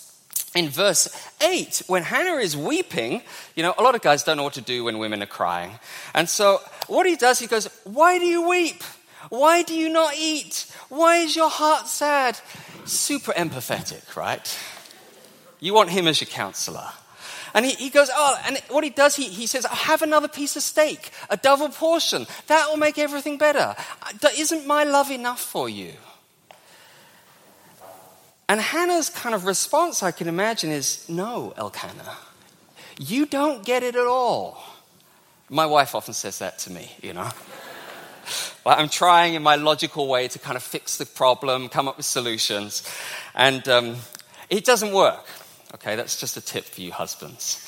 in 0.56 0.70
verse 0.70 1.10
8, 1.42 1.84
when 1.88 2.04
Hannah 2.04 2.38
is 2.38 2.58
weeping, 2.58 3.22
you 3.56 3.64
know, 3.64 3.74
a 3.78 3.84
lot 3.84 3.96
of 3.96 4.02
guys 4.02 4.24
don't 4.24 4.38
know 4.38 4.44
what 4.44 4.54
to 4.54 4.62
do 4.62 4.84
when 4.84 4.98
women 4.98 5.22
are 5.22 5.28
crying. 5.28 5.78
And 6.16 6.28
so 6.28 6.60
what 6.88 7.06
he 7.06 7.16
does, 7.16 7.40
he 7.40 7.48
goes, 7.48 7.68
Why 7.84 8.18
do 8.18 8.26
you 8.26 8.50
weep? 8.50 8.84
Why 9.30 9.62
do 9.62 9.76
you 9.76 9.90
not 9.90 10.16
eat? 10.18 10.74
Why 10.90 11.18
is 11.18 11.36
your 11.36 11.50
heart 11.50 11.88
sad? 11.88 12.40
Super 12.86 13.32
empathetic, 13.34 14.16
right? 14.16 14.60
You 15.60 15.74
want 15.74 15.90
him 15.90 16.08
as 16.08 16.20
your 16.20 16.30
counselor. 16.30 16.88
And 17.54 17.66
he, 17.66 17.74
he 17.74 17.90
goes, 17.90 18.10
Oh, 18.12 18.40
and 18.46 18.58
what 18.70 18.84
he 18.84 18.90
does, 18.90 19.16
he, 19.16 19.26
he 19.26 19.46
says, 19.46 19.66
Have 19.66 20.02
another 20.02 20.28
piece 20.28 20.56
of 20.56 20.64
steak, 20.64 21.12
a 21.30 21.38
double 21.38 21.70
portion. 21.70 22.26
That 22.48 22.70
will 22.70 22.78
make 22.78 22.98
everything 22.98 23.38
better. 23.38 23.76
Uh, 24.02 24.30
isn't 24.36 24.66
my 24.66 24.84
love 24.84 25.12
enough 25.12 25.42
for 25.42 25.70
you? 25.70 25.94
And 28.50 28.60
Hannah's 28.60 29.12
kind 29.12 29.36
of 29.36 29.46
response, 29.46 30.02
I 30.02 30.12
can 30.12 30.28
imagine, 30.28 30.72
is 30.72 31.08
No, 31.08 31.54
Elkanah, 31.56 32.18
you 32.98 33.28
don't 33.28 33.64
get 33.64 33.84
it 33.84 33.96
at 33.96 34.08
all. 34.08 34.62
My 35.50 35.68
wife 35.68 35.94
often 35.94 36.16
says 36.16 36.40
that 36.40 36.58
to 36.60 36.72
me, 36.72 36.92
you 37.02 37.14
know. 37.14 37.30
But 38.64 38.78
I'm 38.78 38.90
trying 38.90 39.36
in 39.36 39.42
my 39.42 39.56
logical 39.56 40.08
way 40.08 40.28
to 40.28 40.38
kind 40.38 40.58
of 40.58 40.62
fix 40.62 40.98
the 40.98 41.06
problem, 41.06 41.70
come 41.70 41.88
up 41.88 41.98
with 41.98 42.06
solutions, 42.06 42.84
and 43.34 43.68
um, 43.68 43.96
it 44.50 44.66
doesn't 44.66 44.94
work. 44.94 45.26
Okay, 45.76 45.96
that's 45.96 46.20
just 46.20 46.36
a 46.38 46.42
tip 46.42 46.66
for 46.66 46.82
you 46.82 46.92
husbands. 46.92 47.66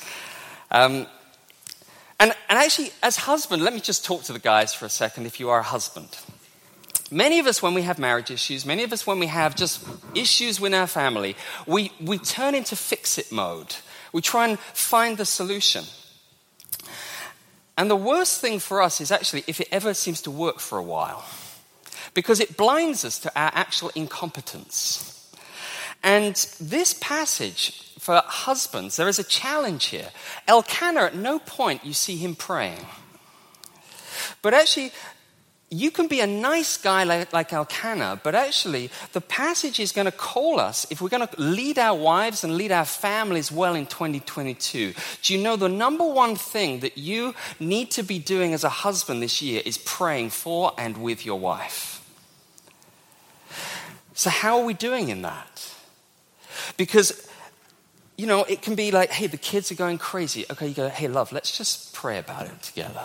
Um, 0.70 1.06
and, 2.20 2.32
and 2.48 2.58
actually, 2.58 2.92
as 3.02 3.16
husband, 3.16 3.64
let 3.64 3.72
me 3.72 3.80
just 3.80 4.04
talk 4.04 4.22
to 4.24 4.32
the 4.32 4.38
guys 4.38 4.74
for 4.74 4.84
a 4.84 4.90
second 4.90 5.26
if 5.26 5.40
you 5.40 5.48
are 5.48 5.60
a 5.60 5.64
husband. 5.64 6.16
Many 7.12 7.40
of 7.40 7.46
us, 7.46 7.62
when 7.62 7.74
we 7.74 7.82
have 7.82 7.98
marriage 7.98 8.30
issues, 8.30 8.64
many 8.64 8.84
of 8.84 8.92
us, 8.92 9.06
when 9.06 9.18
we 9.18 9.26
have 9.26 9.54
just 9.54 9.86
issues 10.14 10.58
with 10.58 10.72
our 10.72 10.86
family, 10.86 11.36
we, 11.66 11.92
we 12.00 12.16
turn 12.16 12.54
into 12.54 12.74
fix 12.74 13.18
it 13.18 13.30
mode. 13.30 13.76
We 14.14 14.22
try 14.22 14.48
and 14.48 14.58
find 14.58 15.18
the 15.18 15.26
solution. 15.26 15.84
And 17.76 17.90
the 17.90 17.96
worst 17.96 18.40
thing 18.40 18.58
for 18.58 18.80
us 18.80 18.98
is 19.00 19.12
actually 19.12 19.44
if 19.46 19.60
it 19.60 19.68
ever 19.70 19.92
seems 19.92 20.22
to 20.22 20.30
work 20.30 20.58
for 20.58 20.78
a 20.78 20.82
while, 20.82 21.22
because 22.14 22.40
it 22.40 22.56
blinds 22.56 23.04
us 23.04 23.18
to 23.20 23.32
our 23.38 23.50
actual 23.54 23.90
incompetence. 23.94 25.30
And 26.02 26.34
this 26.58 26.94
passage 26.94 27.92
for 27.98 28.22
husbands, 28.24 28.96
there 28.96 29.08
is 29.08 29.18
a 29.18 29.24
challenge 29.24 29.86
here. 29.86 30.08
Elkanah, 30.48 31.02
at 31.02 31.14
no 31.14 31.38
point 31.38 31.84
you 31.84 31.92
see 31.92 32.16
him 32.16 32.34
praying. 32.34 32.86
But 34.40 34.54
actually, 34.54 34.92
you 35.72 35.90
can 35.90 36.06
be 36.06 36.20
a 36.20 36.26
nice 36.26 36.76
guy 36.76 37.04
like, 37.04 37.32
like 37.32 37.50
Elkanah, 37.50 38.20
but 38.22 38.34
actually, 38.34 38.90
the 39.14 39.22
passage 39.22 39.80
is 39.80 39.90
going 39.90 40.04
to 40.04 40.12
call 40.12 40.60
us, 40.60 40.86
if 40.90 41.00
we're 41.00 41.08
going 41.08 41.26
to 41.26 41.40
lead 41.40 41.78
our 41.78 41.98
wives 41.98 42.44
and 42.44 42.58
lead 42.58 42.70
our 42.70 42.84
families 42.84 43.50
well 43.50 43.74
in 43.74 43.86
2022, 43.86 44.92
do 45.22 45.34
you 45.34 45.42
know 45.42 45.56
the 45.56 45.70
number 45.70 46.04
one 46.04 46.36
thing 46.36 46.80
that 46.80 46.98
you 46.98 47.34
need 47.58 47.90
to 47.92 48.02
be 48.02 48.18
doing 48.18 48.52
as 48.52 48.64
a 48.64 48.68
husband 48.68 49.22
this 49.22 49.40
year 49.40 49.62
is 49.64 49.78
praying 49.78 50.28
for 50.28 50.72
and 50.76 50.98
with 50.98 51.24
your 51.24 51.40
wife? 51.40 52.06
So, 54.12 54.28
how 54.28 54.58
are 54.58 54.66
we 54.66 54.74
doing 54.74 55.08
in 55.08 55.22
that? 55.22 55.72
Because 56.76 57.26
you 58.18 58.26
know, 58.26 58.44
it 58.44 58.60
can 58.60 58.74
be 58.74 58.90
like, 58.90 59.10
hey, 59.10 59.26
the 59.26 59.38
kids 59.38 59.72
are 59.72 59.74
going 59.74 59.96
crazy. 59.96 60.44
Okay, 60.50 60.68
you 60.68 60.74
go, 60.74 60.88
hey, 60.88 61.08
love, 61.08 61.32
let's 61.32 61.56
just 61.56 61.94
pray 61.94 62.18
about 62.18 62.44
it 62.44 62.62
together. 62.62 63.00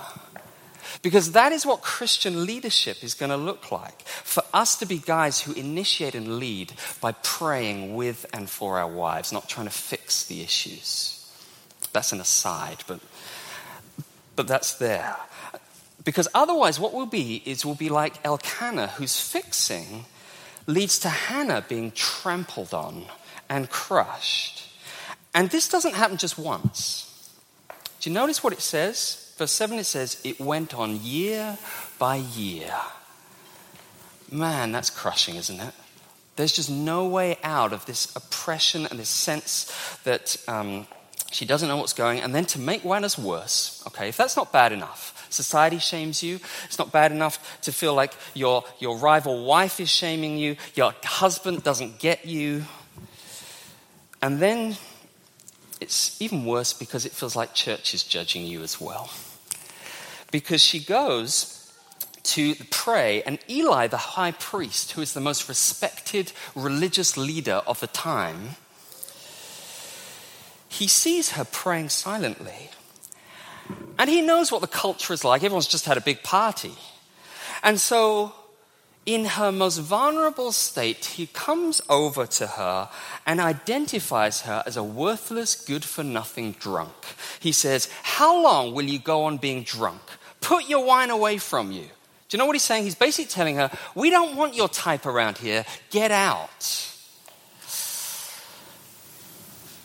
Because 1.01 1.33
that 1.33 1.51
is 1.51 1.65
what 1.65 1.81
Christian 1.81 2.45
leadership 2.45 3.03
is 3.03 3.13
going 3.13 3.29
to 3.29 3.37
look 3.37 3.71
like. 3.71 4.01
For 4.01 4.43
us 4.53 4.77
to 4.77 4.85
be 4.85 4.97
guys 4.97 5.41
who 5.41 5.53
initiate 5.53 6.15
and 6.15 6.39
lead 6.39 6.73
by 7.01 7.11
praying 7.11 7.95
with 7.95 8.25
and 8.33 8.49
for 8.49 8.79
our 8.79 8.89
wives, 8.89 9.31
not 9.31 9.47
trying 9.47 9.67
to 9.67 9.73
fix 9.73 10.25
the 10.25 10.41
issues. 10.41 11.13
That's 11.93 12.11
an 12.11 12.19
aside, 12.19 12.83
but, 12.87 12.99
but 14.35 14.47
that's 14.47 14.75
there. 14.75 15.15
Because 16.03 16.27
otherwise, 16.33 16.79
what 16.79 16.93
we'll 16.93 17.05
be 17.05 17.41
is 17.45 17.65
we'll 17.65 17.75
be 17.75 17.89
like 17.89 18.25
Elkanah, 18.25 18.87
whose 18.87 19.19
fixing 19.19 20.05
leads 20.65 20.99
to 20.99 21.09
Hannah 21.09 21.65
being 21.67 21.91
trampled 21.91 22.73
on 22.73 23.05
and 23.49 23.69
crushed. 23.69 24.69
And 25.33 25.49
this 25.49 25.69
doesn't 25.69 25.95
happen 25.95 26.17
just 26.17 26.37
once. 26.37 27.31
Do 27.99 28.09
you 28.09 28.13
notice 28.13 28.43
what 28.43 28.53
it 28.53 28.61
says? 28.61 29.26
Verse 29.37 29.51
7 29.51 29.77
it 29.79 29.85
says, 29.85 30.19
It 30.23 30.39
went 30.39 30.73
on 30.73 30.99
year 31.01 31.57
by 31.99 32.15
year. 32.15 32.73
Man, 34.31 34.71
that's 34.71 34.89
crushing, 34.89 35.35
isn't 35.35 35.59
it? 35.59 35.73
There's 36.35 36.51
just 36.51 36.69
no 36.69 37.07
way 37.07 37.37
out 37.43 37.71
of 37.71 37.85
this 37.85 38.13
oppression 38.15 38.85
and 38.87 38.99
this 38.99 39.09
sense 39.09 39.71
that 40.03 40.35
um, 40.47 40.87
she 41.31 41.45
doesn't 41.45 41.67
know 41.67 41.77
what's 41.77 41.93
going. 41.93 42.19
And 42.19 42.33
then 42.33 42.45
to 42.45 42.59
make 42.59 42.83
matters 42.83 43.17
worse, 43.17 43.83
okay, 43.87 44.09
if 44.09 44.17
that's 44.17 44.35
not 44.35 44.51
bad 44.51 44.71
enough, 44.71 45.27
society 45.29 45.79
shames 45.79 46.23
you. 46.23 46.39
It's 46.65 46.79
not 46.79 46.91
bad 46.91 47.11
enough 47.11 47.61
to 47.61 47.71
feel 47.71 47.93
like 47.93 48.13
your, 48.33 48.63
your 48.79 48.97
rival 48.97 49.45
wife 49.45 49.79
is 49.79 49.89
shaming 49.89 50.37
you, 50.37 50.57
your 50.75 50.93
husband 51.03 51.63
doesn't 51.63 51.99
get 51.99 52.25
you. 52.25 52.65
And 54.21 54.39
then 54.39 54.77
it's 55.79 56.21
even 56.21 56.45
worse 56.45 56.73
because 56.73 57.05
it 57.05 57.11
feels 57.11 57.35
like 57.35 57.53
church 57.53 57.93
is 57.93 58.03
judging 58.03 58.45
you 58.45 58.61
as 58.63 58.81
well 58.81 59.09
because 60.31 60.61
she 60.61 60.79
goes 60.79 61.53
to 62.23 62.55
pray, 62.69 63.23
and 63.23 63.39
Eli, 63.49 63.87
the 63.87 63.97
high 63.97 64.31
priest, 64.31 64.91
who 64.91 65.01
is 65.01 65.13
the 65.13 65.21
most 65.21 65.47
respected 65.47 66.33
religious 66.55 67.15
leader 67.15 67.61
of 67.65 67.79
the 67.79 67.87
time, 67.87 68.55
he 70.67 70.87
sees 70.87 71.31
her 71.31 71.45
praying 71.45 71.89
silently. 71.89 72.69
And 73.97 74.09
he 74.09 74.21
knows 74.21 74.51
what 74.51 74.61
the 74.61 74.67
culture 74.67 75.13
is 75.13 75.23
like. 75.23 75.43
Everyone's 75.43 75.67
just 75.67 75.85
had 75.85 75.97
a 75.97 76.01
big 76.01 76.21
party. 76.21 76.73
And 77.63 77.79
so, 77.79 78.33
in 79.07 79.23
her 79.23 79.53
most 79.53 79.77
vulnerable 79.79 80.51
state, 80.51 81.05
he 81.05 81.27
comes 81.27 81.81
over 81.89 82.27
to 82.27 82.45
her 82.45 82.89
and 83.25 83.39
identifies 83.39 84.41
her 84.41 84.61
as 84.65 84.75
a 84.75 84.83
worthless, 84.83 85.55
good 85.55 85.85
for 85.85 86.03
nothing 86.03 86.51
drunk. 86.51 86.93
He 87.39 87.53
says, 87.53 87.89
How 88.03 88.43
long 88.43 88.73
will 88.73 88.83
you 88.83 88.99
go 88.99 89.23
on 89.23 89.37
being 89.37 89.63
drunk? 89.63 90.01
Put 90.41 90.67
your 90.67 90.85
wine 90.85 91.09
away 91.09 91.37
from 91.37 91.71
you. 91.71 91.83
Do 91.83 92.35
you 92.35 92.37
know 92.37 92.45
what 92.45 92.55
he's 92.55 92.63
saying? 92.63 92.83
He's 92.83 92.95
basically 92.95 93.31
telling 93.31 93.55
her, 93.55 93.71
We 93.95 94.09
don't 94.09 94.35
want 94.35 94.55
your 94.55 94.67
type 94.67 95.05
around 95.05 95.37
here. 95.37 95.65
Get 95.89 96.11
out. 96.11 96.93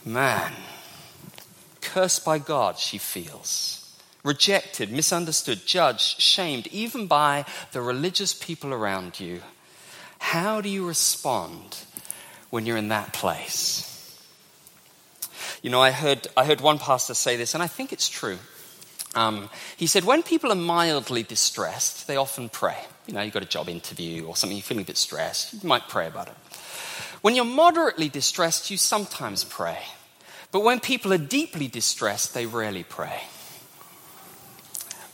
Man, 0.05 0.51
cursed 1.79 2.25
by 2.25 2.39
God, 2.39 2.77
she 2.77 2.97
feels. 2.97 3.82
Rejected, 4.23 4.89
misunderstood, 4.89 5.65
judged, 5.65 6.21
shamed, 6.21 6.67
even 6.67 7.07
by 7.07 7.43
the 7.73 7.81
religious 7.81 8.33
people 8.33 8.73
around 8.73 9.19
you. 9.19 9.41
How 10.17 10.61
do 10.61 10.69
you 10.69 10.87
respond 10.87 11.79
when 12.49 12.65
you're 12.65 12.77
in 12.77 12.87
that 12.87 13.11
place? 13.11 13.89
You 15.61 15.69
know, 15.69 15.81
I 15.81 15.91
heard, 15.91 16.27
I 16.37 16.45
heard 16.45 16.61
one 16.61 16.79
pastor 16.79 17.13
say 17.13 17.35
this, 17.35 17.53
and 17.53 17.61
I 17.61 17.67
think 17.67 17.91
it's 17.91 18.07
true. 18.07 18.37
Um, 19.13 19.49
he 19.75 19.87
said, 19.87 20.05
when 20.05 20.23
people 20.23 20.53
are 20.53 20.55
mildly 20.55 21.23
distressed, 21.23 22.07
they 22.07 22.15
often 22.15 22.47
pray. 22.47 22.77
You 23.07 23.15
know, 23.15 23.21
you've 23.21 23.33
got 23.33 23.43
a 23.43 23.47
job 23.47 23.67
interview 23.67 24.25
or 24.25 24.37
something, 24.37 24.55
you're 24.55 24.63
feeling 24.63 24.83
a 24.83 24.87
bit 24.87 24.97
stressed, 24.97 25.53
you 25.53 25.67
might 25.67 25.89
pray 25.89 26.07
about 26.07 26.29
it. 26.29 26.35
When 27.21 27.35
you're 27.35 27.43
moderately 27.43 28.07
distressed, 28.07 28.71
you 28.71 28.77
sometimes 28.77 29.43
pray. 29.43 29.79
But 30.53 30.61
when 30.61 30.79
people 30.79 31.11
are 31.11 31.17
deeply 31.17 31.67
distressed, 31.67 32.33
they 32.33 32.45
rarely 32.45 32.83
pray 32.83 33.23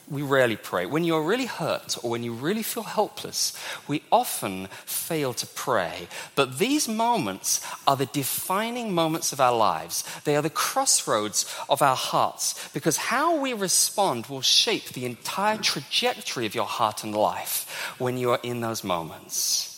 we 0.09 0.21
rarely 0.23 0.55
pray. 0.55 0.85
When 0.85 1.03
you're 1.03 1.23
really 1.23 1.45
hurt 1.45 1.97
or 2.03 2.09
when 2.09 2.23
you 2.23 2.33
really 2.33 2.63
feel 2.63 2.83
helpless, 2.83 3.53
we 3.87 4.01
often 4.11 4.67
fail 4.85 5.33
to 5.35 5.45
pray. 5.45 6.07
But 6.35 6.57
these 6.57 6.87
moments 6.87 7.61
are 7.85 7.95
the 7.95 8.07
defining 8.07 8.93
moments 8.93 9.31
of 9.31 9.39
our 9.39 9.55
lives. 9.55 10.03
They 10.23 10.35
are 10.35 10.41
the 10.41 10.49
crossroads 10.49 11.45
of 11.69 11.81
our 11.81 11.95
hearts 11.95 12.69
because 12.73 12.97
how 12.97 13.39
we 13.39 13.53
respond 13.53 14.25
will 14.25 14.41
shape 14.41 14.89
the 14.89 15.05
entire 15.05 15.57
trajectory 15.57 16.45
of 16.47 16.55
your 16.55 16.65
heart 16.65 17.03
and 17.03 17.13
life 17.13 17.95
when 17.99 18.17
you 18.17 18.31
are 18.31 18.39
in 18.41 18.61
those 18.61 18.83
moments. 18.83 19.69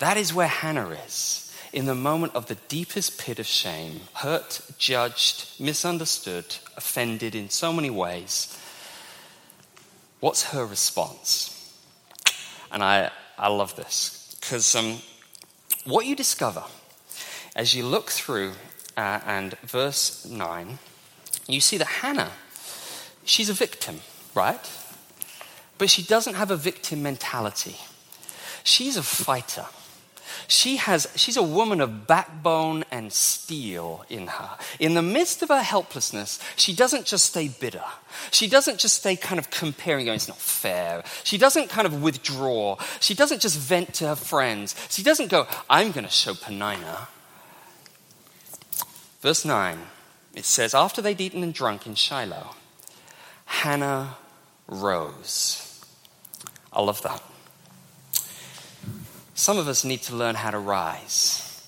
That 0.00 0.16
is 0.16 0.34
where 0.34 0.48
Hannah 0.48 0.90
is. 1.06 1.44
In 1.72 1.84
the 1.84 1.94
moment 1.94 2.34
of 2.34 2.46
the 2.46 2.56
deepest 2.68 3.18
pit 3.18 3.38
of 3.38 3.46
shame, 3.46 4.00
hurt, 4.14 4.62
judged, 4.78 5.60
misunderstood, 5.60 6.56
offended 6.76 7.34
in 7.34 7.50
so 7.50 7.72
many 7.72 7.90
ways 7.90 8.58
What's 10.20 10.50
her 10.50 10.64
response? 10.64 11.54
And 12.72 12.82
I, 12.82 13.10
I 13.38 13.48
love 13.48 13.76
this 13.76 14.36
because 14.40 14.74
um, 14.74 14.98
what 15.84 16.06
you 16.06 16.16
discover 16.16 16.64
as 17.54 17.74
you 17.74 17.84
look 17.84 18.10
through 18.10 18.52
uh, 18.96 19.20
and 19.26 19.56
verse 19.58 20.26
9, 20.26 20.78
you 21.46 21.60
see 21.60 21.78
that 21.78 21.86
Hannah, 21.86 22.32
she's 23.24 23.48
a 23.48 23.54
victim, 23.54 24.00
right? 24.34 24.60
But 25.78 25.90
she 25.90 26.02
doesn't 26.02 26.34
have 26.34 26.50
a 26.50 26.56
victim 26.56 27.02
mentality. 27.02 27.76
She's 28.64 28.96
a 28.96 29.02
fighter. 29.02 29.66
She 30.46 30.76
has, 30.76 31.08
she's 31.16 31.36
a 31.36 31.42
woman 31.42 31.80
of 31.80 32.06
backbone 32.06 32.84
and 32.90 33.12
steel 33.12 34.04
in 34.08 34.28
her. 34.28 34.50
In 34.78 34.94
the 34.94 35.02
midst 35.02 35.42
of 35.42 35.48
her 35.48 35.62
helplessness, 35.62 36.38
she 36.56 36.74
doesn't 36.74 37.04
just 37.06 37.26
stay 37.26 37.48
bitter. 37.48 37.84
She 38.30 38.48
doesn't 38.48 38.78
just 38.78 38.96
stay 38.96 39.16
kind 39.16 39.38
of 39.38 39.50
comparing, 39.50 40.04
going, 40.06 40.16
it's 40.16 40.28
not 40.28 40.38
fair. 40.38 41.02
She 41.24 41.38
doesn't 41.38 41.68
kind 41.68 41.86
of 41.86 42.02
withdraw. 42.02 42.76
She 43.00 43.14
doesn't 43.14 43.40
just 43.40 43.58
vent 43.58 43.94
to 43.94 44.08
her 44.08 44.16
friends. 44.16 44.74
She 44.90 45.02
doesn't 45.02 45.28
go, 45.28 45.46
I'm 45.68 45.92
going 45.92 46.06
to 46.06 46.10
show 46.10 46.34
Peninnah. 46.34 47.08
Verse 49.20 49.44
9, 49.44 49.78
it 50.34 50.44
says, 50.44 50.74
After 50.74 51.02
they'd 51.02 51.20
eaten 51.20 51.42
and 51.42 51.52
drunk 51.52 51.86
in 51.86 51.96
Shiloh, 51.96 52.54
Hannah 53.46 54.16
rose. 54.68 55.82
I 56.72 56.82
love 56.82 57.02
that. 57.02 57.22
Some 59.38 59.56
of 59.56 59.68
us 59.68 59.84
need 59.84 60.02
to 60.02 60.16
learn 60.16 60.34
how 60.34 60.50
to 60.50 60.58
rise. 60.58 61.64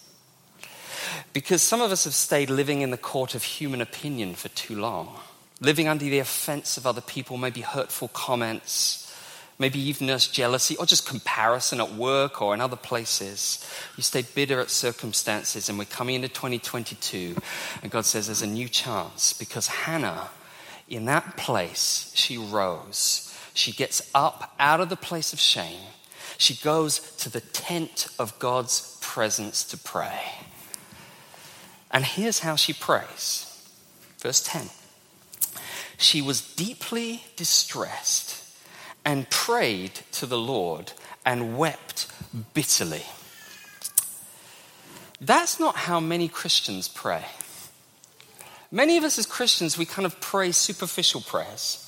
Because 1.33 1.63
some 1.63 1.81
of 1.81 1.93
us 1.93 2.03
have 2.03 2.15
stayed 2.15 2.51
living 2.51 2.81
in 2.81 2.91
the 2.91 2.97
court 2.97 3.37
of 3.37 3.45
human 3.45 3.81
opinion 3.81 4.35
for 4.35 4.49
too 4.49 4.75
long, 4.75 5.21
living 5.61 5.87
under 5.87 6.05
the 6.05 6.19
offense 6.19 6.77
of 6.77 6.85
other 6.85 7.01
people, 7.01 7.37
maybe 7.37 7.61
hurtful 7.61 8.09
comments, 8.09 9.17
maybe 9.61 9.79
even 9.79 10.09
jealousy, 10.19 10.77
or 10.79 10.85
just 10.85 11.07
comparison 11.07 11.81
at 11.81 11.95
work 11.95 12.43
or 12.43 12.55
in 12.55 12.61
other 12.61 12.75
places. 12.75 13.65
You 13.97 14.03
stay 14.03 14.23
bitter 14.23 14.59
at 14.59 14.69
circumstances, 14.69 15.69
and 15.69 15.79
we're 15.79 15.85
coming 15.85 16.17
into 16.17 16.29
2022, 16.29 17.37
and 17.85 17.93
God 17.93 18.05
says 18.05 18.27
there's 18.27 18.43
a 18.43 18.49
new 18.49 18.69
chance 18.69 19.33
because 19.33 19.69
Hannah, 19.69 20.31
in 20.89 21.05
that 21.05 21.37
place, 21.37 22.11
she 22.17 22.37
rose. 22.37 23.33
She 23.55 23.71
gets 23.71 24.11
up 24.13 24.57
out 24.59 24.81
of 24.81 24.89
the 24.89 24.97
place 24.97 25.33
of 25.33 25.39
shame 25.39 25.79
she 26.41 26.55
goes 26.55 27.01
to 27.19 27.29
the 27.29 27.43
tent 27.43 28.07
of 28.19 28.39
God's 28.39 28.97
presence 29.03 29.63
to 29.65 29.77
pray. 29.77 30.23
And 31.91 32.03
here's 32.03 32.39
how 32.39 32.57
she 32.57 32.73
prays. 32.73 33.47
Verse 34.19 34.41
10 34.41 34.71
She 35.99 36.23
was 36.23 36.41
deeply 36.55 37.25
distressed 37.37 38.43
and 39.05 39.29
prayed 39.29 40.01
to 40.13 40.25
the 40.25 40.39
Lord 40.39 40.93
and 41.27 41.59
wept 41.59 42.11
bitterly. 42.55 43.05
That's 45.21 45.61
not 45.61 45.77
how 45.77 46.01
many 46.01 46.27
Christians 46.27 46.89
pray. 46.89 47.27
Many 48.73 48.97
of 48.97 49.05
us 49.05 49.19
as 49.19 49.27
Christians, 49.27 49.77
we 49.77 49.85
kind 49.85 50.07
of 50.07 50.19
pray 50.23 50.53
superficial 50.53 51.21
prayers. 51.21 51.87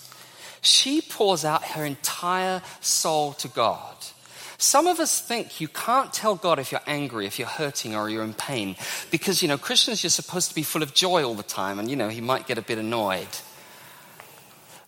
She 0.61 1.01
pours 1.01 1.43
out 1.43 1.65
her 1.65 1.87
entire 1.87 2.61
soul 2.83 3.33
to 3.35 3.49
God. 3.49 3.97
Some 4.63 4.87
of 4.87 5.01
us 5.01 5.21
think 5.21 5.61
you 5.61 5.67
can't 5.67 6.13
tell 6.13 6.37
God 6.37 6.61
if 6.61 6.71
you're 6.71 6.81
angry, 6.87 7.27
if 7.27 7.37
you're 7.37 7.49
hurting, 7.49 7.97
or 7.97 8.09
you're 8.09 8.23
in 8.23 8.33
pain. 8.33 8.77
Because, 9.11 9.43
you 9.43 9.49
know, 9.49 9.59
Christians, 9.59 10.05
you're 10.05 10.11
supposed 10.11 10.51
to 10.51 10.55
be 10.55 10.63
full 10.63 10.85
of 10.85 10.95
joy 10.95 11.25
all 11.25 11.35
the 11.35 11.43
time, 11.43 11.81
and, 11.81 11.91
you 11.91 11.97
know, 11.97 12.09
he 12.09 12.21
might 12.21 12.47
get 12.47 12.59
a 12.59 12.63
bit 12.63 12.79
annoyed. 12.79 13.27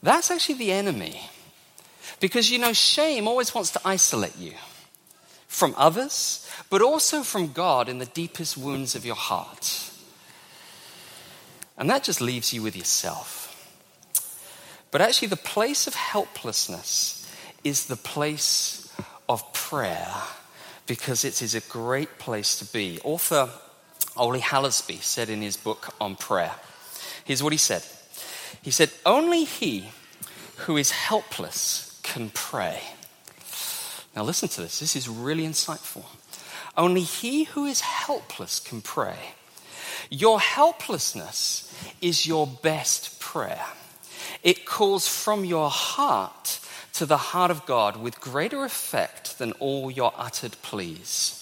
That's 0.00 0.30
actually 0.30 0.58
the 0.58 0.70
enemy. 0.70 1.28
Because, 2.20 2.52
you 2.52 2.60
know, 2.60 2.72
shame 2.72 3.26
always 3.26 3.52
wants 3.52 3.72
to 3.72 3.80
isolate 3.84 4.38
you 4.38 4.52
from 5.48 5.74
others, 5.76 6.48
but 6.70 6.80
also 6.80 7.24
from 7.24 7.52
God 7.52 7.88
in 7.88 7.98
the 7.98 8.06
deepest 8.06 8.56
wounds 8.56 8.94
of 8.94 9.04
your 9.04 9.16
heart. 9.16 9.90
And 11.76 11.90
that 11.90 12.04
just 12.04 12.20
leaves 12.20 12.52
you 12.52 12.62
with 12.62 12.76
yourself. 12.76 13.50
But 14.92 15.00
actually, 15.00 15.28
the 15.28 15.36
place 15.36 15.88
of 15.88 15.94
helplessness 15.94 17.28
is 17.64 17.86
the 17.86 17.96
place 17.96 18.83
of 19.28 19.52
prayer 19.52 20.12
because 20.86 21.24
it 21.24 21.42
is 21.42 21.54
a 21.54 21.60
great 21.62 22.18
place 22.18 22.58
to 22.58 22.64
be. 22.72 23.00
Author 23.04 23.50
Ole 24.16 24.38
Hallesby 24.38 25.02
said 25.02 25.28
in 25.28 25.42
his 25.42 25.56
book 25.56 25.94
on 26.00 26.16
prayer, 26.16 26.52
here's 27.24 27.42
what 27.42 27.52
he 27.52 27.58
said. 27.58 27.82
He 28.62 28.70
said, 28.70 28.90
Only 29.04 29.44
he 29.44 29.88
who 30.58 30.76
is 30.76 30.90
helpless 30.90 32.00
can 32.02 32.30
pray. 32.30 32.80
Now, 34.14 34.22
listen 34.22 34.48
to 34.50 34.62
this. 34.62 34.78
This 34.78 34.94
is 34.94 35.08
really 35.08 35.44
insightful. 35.44 36.04
Only 36.76 37.02
he 37.02 37.44
who 37.44 37.64
is 37.64 37.80
helpless 37.80 38.60
can 38.60 38.80
pray. 38.80 39.16
Your 40.10 40.38
helplessness 40.38 41.72
is 42.00 42.26
your 42.26 42.46
best 42.46 43.20
prayer. 43.20 43.64
It 44.42 44.64
calls 44.64 45.08
from 45.08 45.44
your 45.44 45.70
heart 45.70 46.60
to 46.94 47.06
the 47.06 47.16
heart 47.16 47.50
of 47.50 47.66
God 47.66 47.96
with 47.96 48.20
greater 48.20 48.64
effect 48.64 49.38
than 49.38 49.52
all 49.52 49.90
your 49.90 50.12
uttered 50.16 50.56
pleas. 50.62 51.40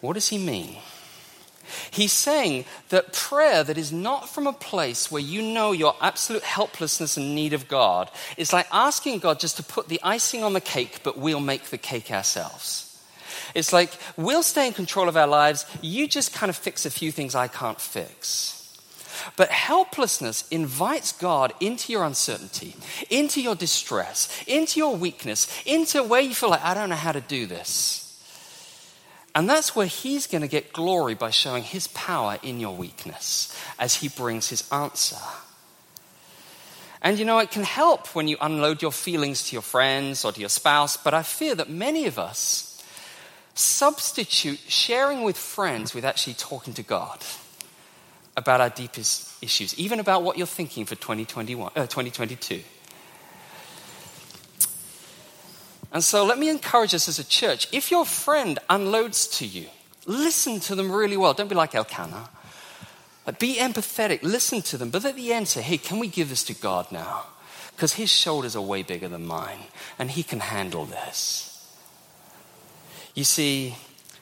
What 0.00 0.14
does 0.14 0.28
he 0.28 0.38
mean? 0.38 0.76
He's 1.90 2.12
saying 2.12 2.64
that 2.90 3.12
prayer 3.12 3.64
that 3.64 3.78
is 3.78 3.92
not 3.92 4.28
from 4.28 4.46
a 4.46 4.52
place 4.52 5.10
where 5.10 5.22
you 5.22 5.42
know 5.42 5.72
your 5.72 5.96
absolute 6.00 6.42
helplessness 6.42 7.16
and 7.16 7.34
need 7.34 7.52
of 7.52 7.66
God 7.66 8.10
is 8.36 8.52
like 8.52 8.68
asking 8.70 9.18
God 9.18 9.40
just 9.40 9.56
to 9.56 9.62
put 9.62 9.88
the 9.88 10.00
icing 10.02 10.44
on 10.44 10.52
the 10.52 10.60
cake, 10.60 11.00
but 11.02 11.18
we'll 11.18 11.40
make 11.40 11.64
the 11.64 11.78
cake 11.78 12.10
ourselves. 12.10 12.82
It's 13.54 13.72
like 13.72 13.90
we'll 14.16 14.42
stay 14.42 14.66
in 14.66 14.74
control 14.74 15.08
of 15.08 15.16
our 15.16 15.26
lives, 15.26 15.66
you 15.80 16.06
just 16.06 16.34
kind 16.34 16.50
of 16.50 16.56
fix 16.56 16.86
a 16.86 16.90
few 16.90 17.10
things 17.10 17.34
I 17.34 17.48
can't 17.48 17.80
fix. 17.80 18.65
But 19.36 19.50
helplessness 19.50 20.46
invites 20.48 21.12
God 21.12 21.52
into 21.60 21.92
your 21.92 22.04
uncertainty, 22.04 22.76
into 23.10 23.40
your 23.40 23.54
distress, 23.54 24.28
into 24.46 24.78
your 24.78 24.96
weakness, 24.96 25.48
into 25.66 26.02
where 26.02 26.20
you 26.20 26.34
feel 26.34 26.50
like, 26.50 26.64
I 26.64 26.74
don't 26.74 26.88
know 26.88 26.96
how 26.96 27.12
to 27.12 27.20
do 27.20 27.46
this. 27.46 28.02
And 29.34 29.48
that's 29.48 29.76
where 29.76 29.86
He's 29.86 30.26
going 30.26 30.42
to 30.42 30.48
get 30.48 30.72
glory 30.72 31.14
by 31.14 31.30
showing 31.30 31.62
His 31.62 31.88
power 31.88 32.38
in 32.42 32.58
your 32.58 32.74
weakness 32.74 33.54
as 33.78 33.94
He 33.94 34.08
brings 34.08 34.48
His 34.48 34.66
answer. 34.72 35.16
And 37.02 37.18
you 37.18 37.24
know, 37.24 37.38
it 37.38 37.50
can 37.50 37.62
help 37.62 38.14
when 38.14 38.28
you 38.28 38.38
unload 38.40 38.80
your 38.80 38.92
feelings 38.92 39.48
to 39.48 39.52
your 39.52 39.62
friends 39.62 40.24
or 40.24 40.32
to 40.32 40.40
your 40.40 40.48
spouse, 40.48 40.96
but 40.96 41.14
I 41.14 41.22
fear 41.22 41.54
that 41.54 41.68
many 41.68 42.06
of 42.06 42.18
us 42.18 42.82
substitute 43.54 44.58
sharing 44.68 45.22
with 45.22 45.36
friends 45.36 45.94
with 45.94 46.04
actually 46.04 46.34
talking 46.34 46.74
to 46.74 46.82
God 46.82 47.18
about 48.36 48.60
our 48.60 48.70
deepest 48.70 49.42
issues, 49.42 49.78
even 49.78 50.00
about 50.00 50.22
what 50.22 50.36
you're 50.36 50.46
thinking 50.46 50.84
for 50.84 50.94
2021, 50.94 51.72
uh, 51.74 51.86
2022. 51.86 52.62
And 55.92 56.04
so 56.04 56.24
let 56.24 56.38
me 56.38 56.50
encourage 56.50 56.94
us 56.94 57.08
as 57.08 57.18
a 57.18 57.24
church 57.24 57.68
if 57.72 57.90
your 57.90 58.04
friend 58.04 58.58
unloads 58.68 59.28
to 59.38 59.46
you, 59.46 59.66
listen 60.04 60.60
to 60.60 60.74
them 60.74 60.92
really 60.92 61.16
well. 61.16 61.32
Don't 61.32 61.48
be 61.48 61.54
like 61.54 61.74
Elkanah. 61.74 62.28
Be 63.38 63.56
empathetic, 63.56 64.22
listen 64.22 64.62
to 64.62 64.78
them, 64.78 64.90
but 64.90 65.04
at 65.04 65.16
the 65.16 65.32
end 65.32 65.48
say, 65.48 65.60
hey, 65.60 65.78
can 65.78 65.98
we 65.98 66.06
give 66.06 66.28
this 66.28 66.44
to 66.44 66.54
God 66.54 66.92
now? 66.92 67.24
Because 67.74 67.94
his 67.94 68.10
shoulders 68.10 68.54
are 68.54 68.62
way 68.62 68.82
bigger 68.82 69.08
than 69.08 69.26
mine, 69.26 69.58
and 69.98 70.10
he 70.10 70.22
can 70.22 70.38
handle 70.38 70.84
this. 70.84 71.52
You 73.14 73.24
see, 73.24 73.74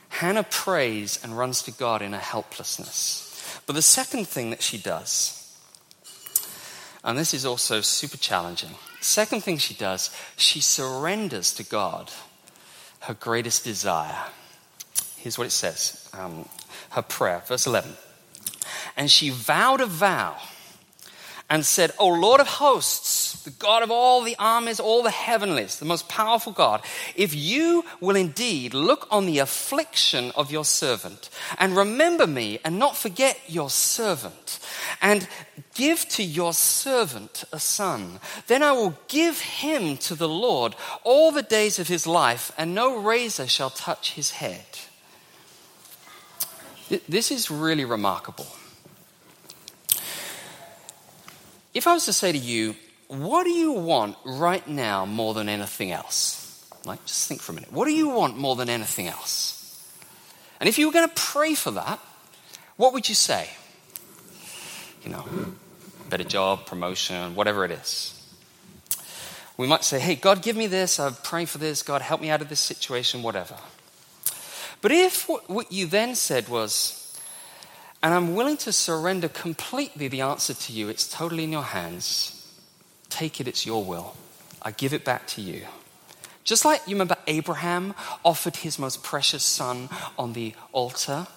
Hannah 0.09 0.43
prays 0.43 1.19
and 1.23 1.37
runs 1.37 1.61
to 1.63 1.71
God 1.71 2.01
in 2.01 2.13
her 2.13 2.19
helplessness. 2.19 3.24
But 3.65 3.73
the 3.73 3.81
second 3.81 4.27
thing 4.27 4.49
that 4.49 4.61
she 4.61 4.77
does, 4.77 5.41
and 7.03 7.17
this 7.17 7.33
is 7.33 7.45
also 7.45 7.81
super 7.81 8.17
challenging, 8.17 8.71
second 9.01 9.41
thing 9.41 9.57
she 9.57 9.73
does, 9.73 10.15
she 10.35 10.61
surrenders 10.61 11.53
to 11.55 11.63
God 11.63 12.11
her 13.01 13.13
greatest 13.13 13.63
desire. 13.63 14.25
Here's 15.17 15.37
what 15.37 15.47
it 15.47 15.51
says 15.51 16.09
um, 16.13 16.47
her 16.91 17.01
prayer, 17.01 17.43
verse 17.45 17.67
11. 17.67 17.91
And 18.97 19.11
she 19.11 19.29
vowed 19.29 19.81
a 19.81 19.85
vow 19.85 20.37
and 21.49 21.65
said, 21.65 21.91
O 21.99 22.07
Lord 22.07 22.41
of 22.41 22.47
hosts, 22.47 23.14
the 23.43 23.51
God 23.51 23.83
of 23.83 23.91
all 23.91 24.21
the 24.21 24.35
armies, 24.39 24.79
all 24.79 25.03
the 25.03 25.09
heavenlies, 25.09 25.79
the 25.79 25.85
most 25.85 26.09
powerful 26.09 26.51
God, 26.51 26.81
if 27.15 27.35
you 27.35 27.83
will 27.99 28.15
indeed 28.15 28.73
look 28.73 29.07
on 29.11 29.25
the 29.25 29.39
affliction 29.39 30.31
of 30.35 30.51
your 30.51 30.65
servant 30.65 31.29
and 31.57 31.75
remember 31.75 32.27
me 32.27 32.59
and 32.63 32.79
not 32.79 32.97
forget 32.97 33.39
your 33.47 33.69
servant 33.69 34.59
and 35.01 35.27
give 35.73 36.07
to 36.09 36.23
your 36.23 36.53
servant 36.53 37.43
a 37.51 37.59
son, 37.59 38.19
then 38.47 38.63
I 38.63 38.71
will 38.71 38.97
give 39.07 39.39
him 39.39 39.97
to 39.97 40.15
the 40.15 40.29
Lord 40.29 40.75
all 41.03 41.31
the 41.31 41.43
days 41.43 41.79
of 41.79 41.87
his 41.87 42.05
life 42.07 42.51
and 42.57 42.73
no 42.73 42.97
razor 42.97 43.47
shall 43.47 43.69
touch 43.69 44.13
his 44.13 44.31
head. 44.31 44.65
This 47.09 47.31
is 47.31 47.49
really 47.49 47.85
remarkable. 47.85 48.47
If 51.73 51.87
I 51.87 51.93
was 51.93 52.05
to 52.05 52.13
say 52.13 52.31
to 52.31 52.37
you, 52.37 52.75
what 53.07 53.43
do 53.43 53.51
you 53.51 53.73
want 53.73 54.17
right 54.25 54.67
now 54.67 55.05
more 55.05 55.33
than 55.33 55.49
anything 55.49 55.91
else? 55.91 56.67
Like, 56.85 57.03
just 57.05 57.27
think 57.27 57.41
for 57.41 57.51
a 57.51 57.55
minute. 57.55 57.71
What 57.71 57.85
do 57.85 57.93
you 57.93 58.09
want 58.09 58.37
more 58.37 58.55
than 58.55 58.69
anything 58.69 59.07
else? 59.07 59.53
And 60.59 60.69
if 60.69 60.77
you 60.77 60.87
were 60.87 60.93
going 60.93 61.07
to 61.07 61.15
pray 61.15 61.55
for 61.55 61.71
that, 61.71 61.99
what 62.77 62.93
would 62.93 63.09
you 63.09 63.15
say? 63.15 63.49
You 65.03 65.11
know, 65.11 65.25
better 66.09 66.23
job, 66.23 66.65
promotion, 66.65 67.35
whatever 67.35 67.65
it 67.65 67.71
is. 67.71 68.11
We 69.57 69.67
might 69.67 69.83
say, 69.83 69.99
hey, 69.99 70.15
God, 70.15 70.41
give 70.41 70.55
me 70.55 70.67
this. 70.67 70.99
I'm 70.99 71.13
praying 71.15 71.47
for 71.47 71.59
this. 71.59 71.81
God, 71.81 72.01
help 72.01 72.21
me 72.21 72.29
out 72.29 72.41
of 72.41 72.49
this 72.49 72.59
situation, 72.59 73.23
whatever. 73.23 73.55
But 74.81 74.91
if 74.91 75.27
what 75.27 75.71
you 75.71 75.85
then 75.85 76.15
said 76.15 76.49
was, 76.49 77.19
and 78.03 78.13
I'm 78.13 78.35
willing 78.35 78.57
to 78.57 78.71
surrender 78.71 79.29
completely 79.29 80.07
the 80.07 80.21
answer 80.21 80.53
to 80.53 80.73
you, 80.73 80.89
it's 80.89 81.07
totally 81.07 81.45
in 81.45 81.51
your 81.51 81.63
hands. 81.63 82.34
Take 83.09 83.39
it, 83.39 83.47
it's 83.47 83.65
your 83.65 83.83
will. 83.83 84.15
I 84.61 84.71
give 84.71 84.93
it 84.93 85.05
back 85.05 85.27
to 85.27 85.41
you. 85.41 85.65
Just 86.43 86.63
like 86.63 86.81
you 86.87 86.93
remember 86.95 87.17
Abraham 87.27 87.95
offered 88.23 88.57
his 88.57 88.77
most 88.77 89.03
precious 89.03 89.43
son 89.43 89.89
on 90.17 90.33
the 90.33 90.53
altar. 90.71 91.27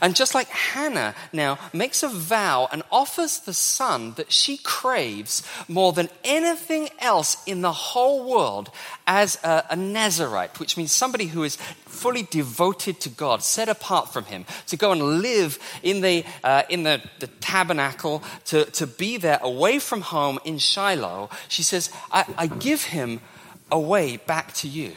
And 0.00 0.16
just 0.16 0.34
like 0.34 0.48
Hannah 0.48 1.14
now 1.32 1.58
makes 1.72 2.02
a 2.02 2.08
vow 2.08 2.68
and 2.72 2.82
offers 2.90 3.38
the 3.38 3.52
son 3.54 4.12
that 4.14 4.32
she 4.32 4.56
craves 4.58 5.42
more 5.68 5.92
than 5.92 6.08
anything 6.24 6.88
else 6.98 7.36
in 7.46 7.62
the 7.62 7.72
whole 7.72 8.28
world 8.28 8.70
as 9.06 9.38
a, 9.44 9.64
a, 9.70 9.76
Nazarite, 9.76 10.58
which 10.58 10.76
means 10.76 10.92
somebody 10.92 11.26
who 11.26 11.44
is 11.44 11.56
fully 11.56 12.24
devoted 12.24 13.00
to 13.00 13.08
God, 13.08 13.42
set 13.42 13.68
apart 13.68 14.12
from 14.12 14.24
Him, 14.24 14.44
to 14.66 14.76
go 14.76 14.92
and 14.92 15.22
live 15.22 15.58
in 15.82 16.00
the, 16.00 16.24
uh, 16.42 16.62
in 16.68 16.82
the, 16.82 17.00
the 17.20 17.28
tabernacle, 17.28 18.22
to, 18.46 18.64
to 18.66 18.86
be 18.86 19.16
there 19.16 19.38
away 19.42 19.78
from 19.78 20.00
home 20.00 20.38
in 20.44 20.58
Shiloh, 20.58 21.30
she 21.48 21.62
says, 21.62 21.90
I, 22.10 22.24
I 22.36 22.46
give 22.46 22.84
him 22.84 23.20
away 23.70 24.16
back 24.16 24.52
to 24.54 24.68
you. 24.68 24.92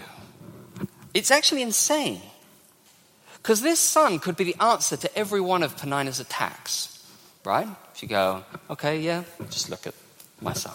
It's 1.14 1.32
actually 1.32 1.62
insane. 1.62 2.22
Because 3.42 3.62
this 3.62 3.80
son 3.80 4.20
could 4.20 4.36
be 4.36 4.44
the 4.44 4.56
answer 4.62 4.98
to 4.98 5.18
every 5.18 5.42
one 5.42 5.64
of 5.64 5.78
Peninnah's 5.78 6.20
attacks, 6.20 7.04
right? 7.46 7.68
If 7.94 8.04
you 8.04 8.10
go, 8.10 8.44
okay, 8.70 9.00
yeah, 9.00 9.24
just 9.50 9.70
look 9.70 9.88
at 9.88 9.94
my 10.42 10.54
son. 10.54 10.74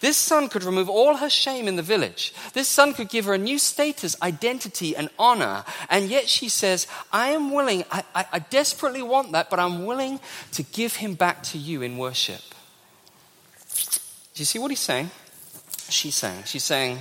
This 0.00 0.16
son 0.16 0.48
could 0.48 0.64
remove 0.64 0.88
all 0.88 1.16
her 1.16 1.30
shame 1.30 1.68
in 1.68 1.76
the 1.76 1.82
village. 1.82 2.34
This 2.52 2.68
son 2.68 2.94
could 2.94 3.08
give 3.08 3.26
her 3.26 3.34
a 3.34 3.38
new 3.38 3.58
status, 3.58 4.20
identity, 4.20 4.96
and 4.96 5.08
honor. 5.18 5.64
And 5.88 6.08
yet 6.08 6.28
she 6.28 6.48
says, 6.48 6.86
I 7.12 7.28
am 7.28 7.52
willing, 7.52 7.84
I, 7.90 8.02
I, 8.14 8.26
I 8.32 8.38
desperately 8.40 9.02
want 9.02 9.32
that, 9.32 9.50
but 9.50 9.60
I'm 9.60 9.86
willing 9.86 10.20
to 10.52 10.62
give 10.62 10.96
him 10.96 11.14
back 11.14 11.42
to 11.44 11.58
you 11.58 11.82
in 11.82 11.96
worship. 11.96 12.42
Do 14.34 14.42
you 14.42 14.44
see 14.44 14.58
what 14.58 14.70
he's 14.70 14.80
saying? 14.80 15.10
She's 15.88 16.14
saying, 16.14 16.42
she's 16.44 16.64
saying, 16.64 16.98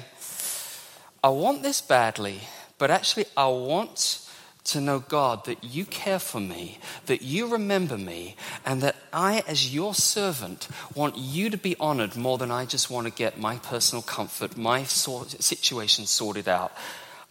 I 1.23 1.29
want 1.29 1.61
this 1.61 1.81
badly, 1.81 2.41
but 2.77 2.89
actually, 2.89 3.25
I 3.35 3.47
want 3.47 4.26
to 4.67 4.81
know, 4.81 4.99
God, 4.99 5.45
that 5.45 5.63
you 5.63 5.85
care 5.85 6.19
for 6.19 6.39
me, 6.39 6.79
that 7.05 7.21
you 7.21 7.47
remember 7.47 7.97
me, 7.97 8.35
and 8.65 8.81
that 8.81 8.95
I, 9.13 9.43
as 9.47 9.73
your 9.73 9.93
servant, 9.93 10.67
want 10.93 11.17
you 11.17 11.49
to 11.49 11.57
be 11.57 11.75
honored 11.79 12.15
more 12.15 12.37
than 12.37 12.51
I 12.51 12.65
just 12.65 12.89
want 12.89 13.07
to 13.07 13.13
get 13.13 13.39
my 13.39 13.57
personal 13.57 14.01
comfort, 14.01 14.57
my 14.57 14.83
situation 14.83 16.05
sorted 16.05 16.47
out. 16.47 16.71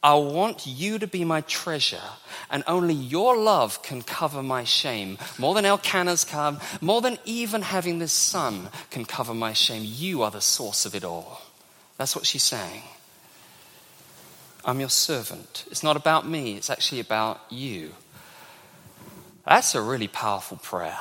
I 0.03 0.15
want 0.15 0.67
you 0.67 0.99
to 0.99 1.07
be 1.07 1.25
my 1.25 1.41
treasure, 1.43 2.03
and 2.51 2.63
only 2.67 2.95
your 2.95 3.37
love 3.37 3.83
can 3.83 4.03
cover 4.03 4.43
my 4.43 4.65
shame. 4.65 5.19
More 5.39 5.55
than 5.55 5.65
Elkanah's 5.65 6.25
come, 6.25 6.61
more 6.81 7.01
than 7.01 7.19
even 7.25 7.63
having 7.63 7.99
this 7.99 8.13
son 8.13 8.69
can 8.91 9.05
cover 9.05 9.35
my 9.35 9.53
shame. 9.53 9.83
You 9.85 10.23
are 10.23 10.31
the 10.31 10.41
source 10.41 10.87
of 10.87 10.95
it 10.95 11.05
all. 11.05 11.43
That's 11.99 12.15
what 12.15 12.27
she's 12.27 12.45
saying. 12.45 12.83
I'm 14.67 14.81
your 14.81 14.91
servant. 14.91 15.65
It's 15.71 15.85
not 15.85 15.97
about 15.97 16.29
me, 16.29 16.57
it's 16.57 16.71
actually 16.71 17.01
about 17.01 17.41
you. 17.49 17.93
That's 19.47 19.77
a 19.77 19.81
really 19.81 20.09
powerful 20.09 20.57
prayer. 20.57 20.99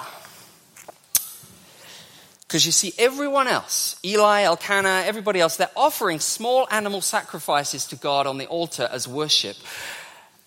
Because 2.48 2.64
you 2.64 2.72
see, 2.72 2.94
everyone 3.00 3.48
else, 3.48 4.00
Eli, 4.06 4.44
Elkanah, 4.44 5.04
everybody 5.08 5.40
else, 5.40 5.58
they're 5.58 5.68
offering 5.76 6.20
small 6.20 6.68
animal 6.70 7.02
sacrifices 7.02 7.88
to 7.88 7.96
God 7.96 8.28
on 8.28 8.38
the 8.38 8.46
altar 8.46 8.88
as 8.92 9.08
worship. 9.08 9.58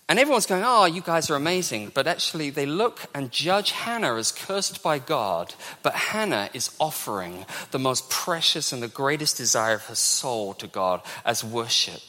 And 0.07 0.17
everyone's 0.17 0.45
going, 0.45 0.63
Oh, 0.65 0.85
you 0.85 1.01
guys 1.01 1.29
are 1.29 1.35
amazing. 1.35 1.91
But 1.93 2.07
actually, 2.07 2.49
they 2.49 2.65
look 2.65 3.01
and 3.13 3.31
judge 3.31 3.71
Hannah 3.71 4.15
as 4.15 4.31
cursed 4.31 4.81
by 4.81 4.97
God. 4.97 5.53
But 5.83 5.93
Hannah 5.93 6.49
is 6.53 6.73
offering 6.79 7.45
the 7.71 7.79
most 7.79 8.09
precious 8.09 8.71
and 8.71 8.81
the 8.81 8.87
greatest 8.87 9.37
desire 9.37 9.75
of 9.75 9.85
her 9.85 9.95
soul 9.95 10.53
to 10.55 10.67
God 10.67 11.01
as 11.25 11.43
worship 11.43 12.01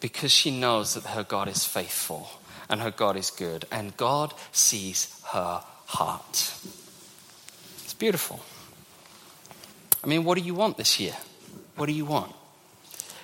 because 0.00 0.32
she 0.32 0.50
knows 0.50 0.94
that 0.94 1.04
her 1.10 1.22
God 1.22 1.48
is 1.48 1.64
faithful 1.64 2.30
and 2.68 2.80
her 2.80 2.90
God 2.90 3.16
is 3.16 3.30
good, 3.30 3.64
and 3.72 3.96
God 3.96 4.32
sees 4.52 5.20
her 5.32 5.62
heart. 5.86 6.54
It's 7.82 7.94
beautiful. 7.94 8.40
I 10.04 10.06
mean, 10.06 10.24
what 10.24 10.38
do 10.38 10.44
you 10.44 10.54
want 10.54 10.76
this 10.76 11.00
year? 11.00 11.16
What 11.74 11.86
do 11.86 11.92
you 11.92 12.04
want? 12.04 12.32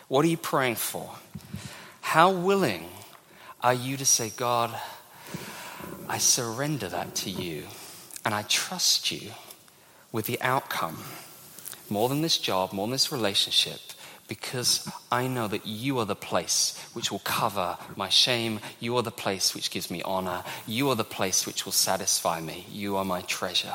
What 0.09 0.25
are 0.25 0.29
you 0.29 0.37
praying 0.37 0.75
for? 0.75 1.11
How 2.01 2.31
willing 2.31 2.89
are 3.63 3.75
you 3.75 3.97
to 3.97 4.05
say, 4.05 4.31
God, 4.37 4.77
I 6.09 6.19
surrender 6.19 6.89
that 6.89 7.15
to 7.17 7.31
you 7.31 7.65
and 8.25 8.35
I 8.35 8.43
trust 8.43 9.11
you 9.11 9.31
with 10.11 10.27
the 10.27 10.41
outcome 10.41 10.99
more 11.89 12.09
than 12.09 12.23
this 12.23 12.39
job, 12.39 12.73
more 12.73 12.87
than 12.87 12.93
this 12.93 13.13
relationship, 13.13 13.81
because 14.29 14.91
I 15.11 15.27
know 15.29 15.47
that 15.49 15.67
you 15.67 15.99
are 15.99 16.05
the 16.05 16.17
place 16.17 16.77
which 16.93 17.11
will 17.11 17.21
cover 17.21 17.79
my 17.95 18.09
shame. 18.09 18.61
You 18.81 18.97
are 18.97 19.03
the 19.03 19.11
place 19.11 19.55
which 19.55 19.71
gives 19.71 19.91
me 19.91 20.03
honor. 20.03 20.43
You 20.67 20.91
are 20.91 20.97
the 20.97 21.05
place 21.05 21.47
which 21.47 21.65
will 21.65 21.73
satisfy 21.73 22.41
me. 22.41 22.67
You 22.71 22.97
are 22.97 23.05
my 23.05 23.23
treasure. 23.23 23.75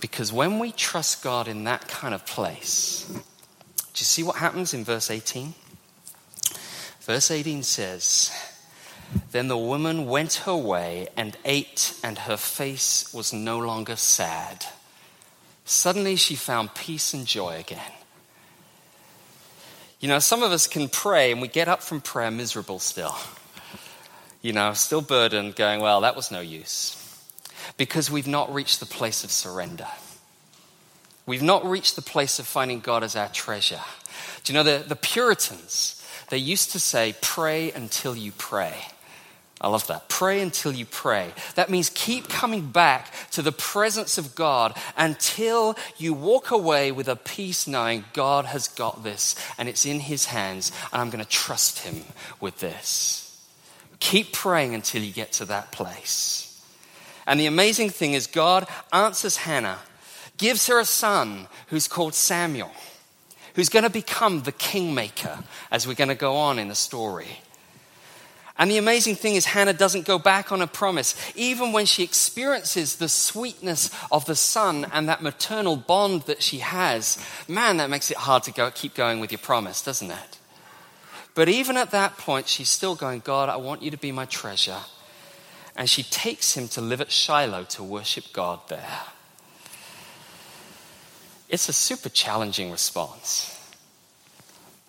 Because 0.00 0.32
when 0.32 0.58
we 0.58 0.72
trust 0.72 1.22
God 1.22 1.48
in 1.48 1.64
that 1.64 1.88
kind 1.88 2.14
of 2.14 2.26
place, 2.26 3.06
do 3.08 3.22
you 4.00 4.04
see 4.04 4.22
what 4.22 4.36
happens 4.36 4.74
in 4.74 4.84
verse 4.84 5.10
18? 5.10 5.54
Verse 7.00 7.30
18 7.30 7.62
says, 7.62 8.30
Then 9.30 9.48
the 9.48 9.56
woman 9.56 10.06
went 10.06 10.34
her 10.44 10.56
way 10.56 11.08
and 11.16 11.36
ate, 11.44 11.98
and 12.02 12.18
her 12.18 12.36
face 12.36 13.12
was 13.14 13.32
no 13.32 13.58
longer 13.58 13.96
sad. 13.96 14.66
Suddenly 15.66 16.14
she 16.14 16.36
found 16.36 16.74
peace 16.74 17.12
and 17.12 17.26
joy 17.26 17.58
again. 17.58 17.92
You 19.98 20.08
know, 20.08 20.20
some 20.20 20.44
of 20.44 20.52
us 20.52 20.68
can 20.68 20.88
pray 20.88 21.32
and 21.32 21.42
we 21.42 21.48
get 21.48 21.66
up 21.66 21.82
from 21.82 22.00
prayer 22.00 22.30
miserable 22.30 22.78
still. 22.78 23.16
You 24.42 24.52
know, 24.52 24.72
still 24.74 25.00
burdened, 25.02 25.56
going, 25.56 25.80
well, 25.80 26.02
that 26.02 26.14
was 26.14 26.30
no 26.30 26.40
use. 26.40 27.02
Because 27.76 28.08
we've 28.08 28.28
not 28.28 28.54
reached 28.54 28.78
the 28.78 28.86
place 28.86 29.24
of 29.24 29.32
surrender. 29.32 29.88
We've 31.26 31.42
not 31.42 31.66
reached 31.66 31.96
the 31.96 32.02
place 32.02 32.38
of 32.38 32.46
finding 32.46 32.78
God 32.78 33.02
as 33.02 33.16
our 33.16 33.28
treasure. 33.28 33.80
Do 34.44 34.52
you 34.52 34.58
know, 34.58 34.62
the, 34.62 34.84
the 34.86 34.94
Puritans, 34.94 36.00
they 36.30 36.38
used 36.38 36.70
to 36.72 36.78
say, 36.78 37.16
pray 37.20 37.72
until 37.72 38.14
you 38.14 38.30
pray. 38.30 38.76
I 39.60 39.68
love 39.68 39.86
that. 39.86 40.08
Pray 40.10 40.42
until 40.42 40.72
you 40.72 40.84
pray. 40.84 41.32
That 41.54 41.70
means 41.70 41.88
keep 41.88 42.28
coming 42.28 42.66
back 42.66 43.12
to 43.30 43.40
the 43.40 43.52
presence 43.52 44.18
of 44.18 44.34
God 44.34 44.76
until 44.98 45.76
you 45.96 46.12
walk 46.12 46.50
away 46.50 46.92
with 46.92 47.08
a 47.08 47.16
peace 47.16 47.66
knowing 47.66 48.04
God 48.12 48.44
has 48.44 48.68
got 48.68 49.02
this 49.02 49.34
and 49.56 49.68
it's 49.68 49.86
in 49.86 50.00
His 50.00 50.26
hands 50.26 50.72
and 50.92 51.00
I'm 51.00 51.08
going 51.08 51.24
to 51.24 51.30
trust 51.30 51.80
Him 51.80 52.04
with 52.38 52.60
this. 52.60 53.22
Keep 53.98 54.34
praying 54.34 54.74
until 54.74 55.02
you 55.02 55.12
get 55.12 55.32
to 55.32 55.46
that 55.46 55.72
place. 55.72 56.42
And 57.26 57.40
the 57.40 57.46
amazing 57.46 57.90
thing 57.90 58.12
is, 58.12 58.26
God 58.26 58.68
answers 58.92 59.38
Hannah, 59.38 59.78
gives 60.36 60.66
her 60.66 60.78
a 60.78 60.84
son 60.84 61.48
who's 61.68 61.88
called 61.88 62.14
Samuel, 62.14 62.70
who's 63.54 63.70
going 63.70 63.84
to 63.84 63.90
become 63.90 64.42
the 64.42 64.52
kingmaker 64.52 65.42
as 65.70 65.88
we're 65.88 65.94
going 65.94 66.08
to 66.08 66.14
go 66.14 66.36
on 66.36 66.58
in 66.58 66.68
the 66.68 66.74
story. 66.74 67.40
And 68.58 68.70
the 68.70 68.78
amazing 68.78 69.16
thing 69.16 69.34
is, 69.34 69.44
Hannah 69.44 69.74
doesn't 69.74 70.06
go 70.06 70.18
back 70.18 70.50
on 70.50 70.62
a 70.62 70.66
promise. 70.66 71.14
Even 71.34 71.72
when 71.72 71.84
she 71.84 72.02
experiences 72.02 72.96
the 72.96 73.08
sweetness 73.08 73.90
of 74.10 74.24
the 74.24 74.34
son 74.34 74.86
and 74.92 75.08
that 75.08 75.22
maternal 75.22 75.76
bond 75.76 76.22
that 76.22 76.42
she 76.42 76.58
has, 76.58 77.22
man, 77.46 77.76
that 77.76 77.90
makes 77.90 78.10
it 78.10 78.16
hard 78.16 78.44
to 78.44 78.52
go, 78.52 78.70
keep 78.70 78.94
going 78.94 79.20
with 79.20 79.30
your 79.30 79.38
promise, 79.38 79.82
doesn't 79.82 80.10
it? 80.10 80.38
But 81.34 81.50
even 81.50 81.76
at 81.76 81.90
that 81.90 82.16
point, 82.16 82.48
she's 82.48 82.70
still 82.70 82.94
going, 82.94 83.20
God, 83.20 83.50
I 83.50 83.56
want 83.56 83.82
you 83.82 83.90
to 83.90 83.98
be 83.98 84.10
my 84.10 84.24
treasure. 84.24 84.80
And 85.76 85.90
she 85.90 86.02
takes 86.02 86.56
him 86.56 86.68
to 86.68 86.80
live 86.80 87.02
at 87.02 87.12
Shiloh 87.12 87.64
to 87.64 87.82
worship 87.82 88.24
God 88.32 88.60
there. 88.68 89.00
It's 91.50 91.68
a 91.68 91.74
super 91.74 92.08
challenging 92.08 92.70
response 92.70 93.52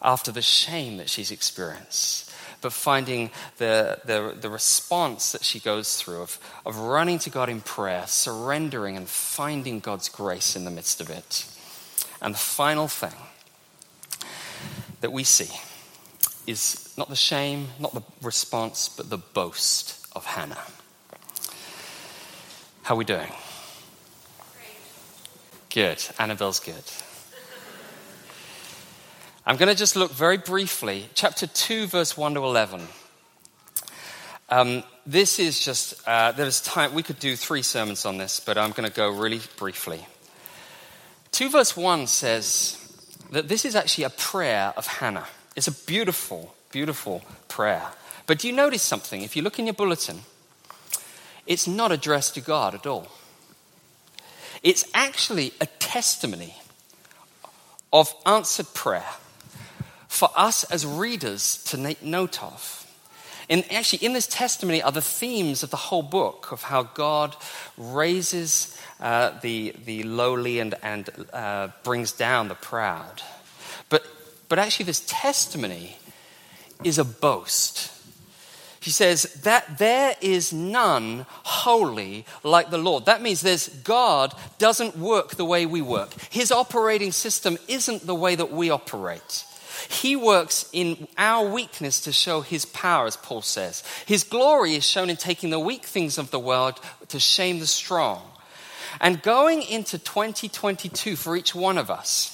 after 0.01 0.31
the 0.31 0.41
shame 0.41 0.97
that 0.97 1.09
she's 1.09 1.31
experienced. 1.31 2.26
But 2.67 2.73
finding 2.73 3.31
the, 3.59 3.97
the, 4.03 4.35
the 4.37 4.49
response 4.49 5.31
that 5.31 5.41
she 5.41 5.57
goes 5.57 5.95
through 5.95 6.21
of, 6.21 6.37
of 6.65 6.77
running 6.77 7.17
to 7.17 7.29
God 7.29 7.47
in 7.47 7.61
prayer, 7.61 8.03
surrendering, 8.07 8.97
and 8.97 9.07
finding 9.07 9.79
God's 9.79 10.09
grace 10.09 10.53
in 10.53 10.65
the 10.65 10.69
midst 10.69 10.99
of 10.99 11.09
it. 11.09 11.49
And 12.21 12.33
the 12.33 12.37
final 12.37 12.89
thing 12.89 13.13
that 14.99 15.13
we 15.13 15.23
see 15.23 15.47
is 16.45 16.93
not 16.97 17.07
the 17.07 17.15
shame, 17.15 17.69
not 17.79 17.93
the 17.93 18.03
response, 18.21 18.89
but 18.89 19.09
the 19.09 19.17
boast 19.17 20.05
of 20.13 20.25
Hannah. 20.25 20.59
How 22.83 22.95
are 22.95 22.97
we 22.97 23.05
doing? 23.05 23.31
Good. 25.69 26.05
Annabelle's 26.19 26.59
good. 26.59 26.83
I'm 29.47 29.55
going 29.55 29.69
to 29.69 29.75
just 29.75 29.95
look 29.95 30.11
very 30.11 30.37
briefly, 30.37 31.05
chapter 31.13 31.47
2, 31.47 31.87
verse 31.87 32.17
1 32.17 32.33
to 32.33 32.43
11. 32.43 32.85
Um, 34.49 34.83
this 35.05 35.39
is 35.39 35.63
just, 35.63 36.05
uh, 36.05 36.33
there's 36.33 36.59
time, 36.59 36.93
we 36.93 37.01
could 37.01 37.17
do 37.17 37.37
three 37.37 37.61
sermons 37.61 38.05
on 38.05 38.17
this, 38.17 38.41
but 38.41 38.57
I'm 38.57 38.71
going 38.71 38.89
to 38.89 38.93
go 38.93 39.09
really 39.09 39.39
briefly. 39.55 40.05
2 41.31 41.49
verse 41.49 41.77
1 41.77 42.07
says 42.07 42.77
that 43.31 43.47
this 43.47 43.63
is 43.63 43.73
actually 43.73 44.03
a 44.03 44.09
prayer 44.09 44.73
of 44.75 44.85
Hannah. 44.85 45.27
It's 45.55 45.69
a 45.69 45.85
beautiful, 45.85 46.53
beautiful 46.73 47.21
prayer. 47.47 47.87
But 48.25 48.39
do 48.39 48.49
you 48.49 48.53
notice 48.53 48.83
something? 48.83 49.21
If 49.21 49.37
you 49.37 49.43
look 49.43 49.59
in 49.59 49.65
your 49.65 49.75
bulletin, 49.75 50.23
it's 51.45 51.67
not 51.69 51.93
addressed 51.93 52.33
to 52.33 52.41
God 52.41 52.75
at 52.75 52.85
all. 52.85 53.07
It's 54.61 54.83
actually 54.93 55.53
a 55.61 55.67
testimony 55.79 56.55
of 57.93 58.13
answered 58.25 58.73
prayer 58.73 59.05
for 60.17 60.29
us 60.35 60.63
as 60.71 60.83
readers 60.83 61.63
to 61.65 61.77
make 61.77 62.01
note 62.01 62.41
of. 62.41 62.87
And 63.49 63.63
actually, 63.71 64.03
in 64.03 64.13
this 64.13 64.25
testimony 64.25 64.81
are 64.81 64.91
the 64.91 64.99
themes 64.99 65.61
of 65.61 65.69
the 65.69 65.77
whole 65.77 66.01
book 66.01 66.51
of 66.51 66.63
how 66.63 66.83
God 66.83 67.35
raises 67.77 68.75
uh, 68.99 69.39
the, 69.41 69.75
the 69.85 70.01
lowly 70.03 70.59
and, 70.59 70.73
and 70.81 71.07
uh, 71.31 71.69
brings 71.83 72.11
down 72.13 72.47
the 72.47 72.55
proud. 72.55 73.21
But, 73.89 74.05
but 74.49 74.57
actually, 74.57 74.87
this 74.87 75.05
testimony 75.07 75.97
is 76.83 76.97
a 76.97 77.05
boast. 77.05 77.93
He 78.79 78.89
says 78.89 79.23
that 79.43 79.77
there 79.77 80.15
is 80.19 80.51
none 80.51 81.27
holy 81.29 82.25
like 82.43 82.71
the 82.71 82.79
Lord. 82.79 83.05
That 83.05 83.21
means 83.21 83.41
there's 83.41 83.69
God 83.69 84.33
doesn't 84.57 84.97
work 84.97 85.35
the 85.35 85.45
way 85.45 85.67
we 85.67 85.81
work. 85.81 86.11
His 86.31 86.51
operating 86.51 87.11
system 87.11 87.59
isn't 87.67 88.07
the 88.07 88.15
way 88.15 88.33
that 88.33 88.51
we 88.51 88.71
operate. 88.71 89.45
He 89.89 90.15
works 90.15 90.69
in 90.73 91.07
our 91.17 91.47
weakness 91.49 92.01
to 92.01 92.11
show 92.11 92.41
his 92.41 92.65
power, 92.65 93.07
as 93.07 93.17
Paul 93.17 93.41
says. 93.41 93.83
His 94.05 94.23
glory 94.23 94.75
is 94.75 94.85
shown 94.85 95.09
in 95.09 95.17
taking 95.17 95.49
the 95.49 95.59
weak 95.59 95.85
things 95.85 96.17
of 96.17 96.31
the 96.31 96.39
world 96.39 96.79
to 97.09 97.19
shame 97.19 97.59
the 97.59 97.67
strong. 97.67 98.21
And 98.99 99.21
going 99.21 99.61
into 99.61 99.97
2022 99.97 101.15
for 101.15 101.35
each 101.35 101.53
one 101.53 101.77
of 101.77 101.89
us, 101.89 102.33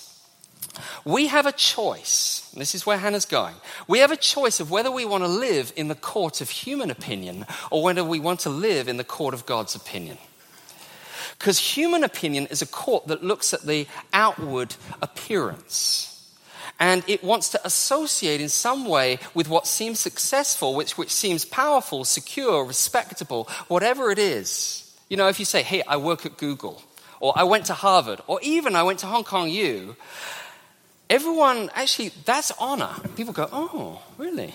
we 1.05 1.27
have 1.27 1.45
a 1.45 1.51
choice. 1.51 2.49
This 2.55 2.73
is 2.73 2.85
where 2.85 2.97
Hannah's 2.97 3.25
going. 3.25 3.55
We 3.87 3.99
have 3.99 4.11
a 4.11 4.17
choice 4.17 4.59
of 4.59 4.71
whether 4.71 4.91
we 4.91 5.05
want 5.05 5.23
to 5.23 5.27
live 5.27 5.71
in 5.75 5.87
the 5.87 5.95
court 5.95 6.41
of 6.41 6.49
human 6.49 6.89
opinion 6.89 7.45
or 7.69 7.83
whether 7.83 8.03
we 8.03 8.19
want 8.19 8.41
to 8.41 8.49
live 8.49 8.87
in 8.87 8.97
the 8.97 9.03
court 9.03 9.33
of 9.33 9.45
God's 9.45 9.75
opinion. 9.75 10.17
Because 11.37 11.59
human 11.59 12.03
opinion 12.03 12.47
is 12.47 12.61
a 12.61 12.67
court 12.67 13.07
that 13.07 13.23
looks 13.23 13.53
at 13.53 13.63
the 13.63 13.87
outward 14.13 14.75
appearance 15.01 16.12
and 16.79 17.03
it 17.07 17.23
wants 17.23 17.49
to 17.49 17.65
associate 17.65 18.41
in 18.41 18.49
some 18.49 18.85
way 18.85 19.19
with 19.33 19.47
what 19.47 19.67
seems 19.67 19.99
successful, 19.99 20.75
which, 20.75 20.97
which 20.97 21.11
seems 21.11 21.45
powerful, 21.45 22.03
secure, 22.03 22.65
respectable, 22.65 23.47
whatever 23.67 24.11
it 24.11 24.19
is. 24.19 24.79
You 25.09 25.17
know, 25.17 25.27
if 25.27 25.39
you 25.39 25.45
say, 25.45 25.61
hey, 25.63 25.83
I 25.87 25.97
work 25.97 26.25
at 26.25 26.37
Google, 26.37 26.81
or 27.19 27.33
I 27.35 27.43
went 27.43 27.65
to 27.67 27.73
Harvard, 27.73 28.21
or 28.27 28.39
even 28.41 28.75
I 28.75 28.83
went 28.83 28.99
to 28.99 29.05
Hong 29.05 29.23
Kong 29.23 29.49
U, 29.49 29.95
everyone 31.09 31.69
actually, 31.75 32.11
that's 32.25 32.51
honor. 32.59 32.93
People 33.15 33.33
go, 33.33 33.47
oh, 33.51 34.01
really? 34.17 34.53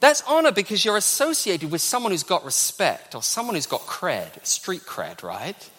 That's 0.00 0.22
honor 0.26 0.52
because 0.52 0.84
you're 0.84 0.96
associated 0.96 1.70
with 1.70 1.80
someone 1.80 2.12
who's 2.12 2.22
got 2.22 2.44
respect 2.44 3.14
or 3.14 3.22
someone 3.22 3.56
who's 3.56 3.66
got 3.66 3.80
cred, 3.80 4.44
street 4.46 4.82
cred, 4.82 5.22
right? 5.22 5.70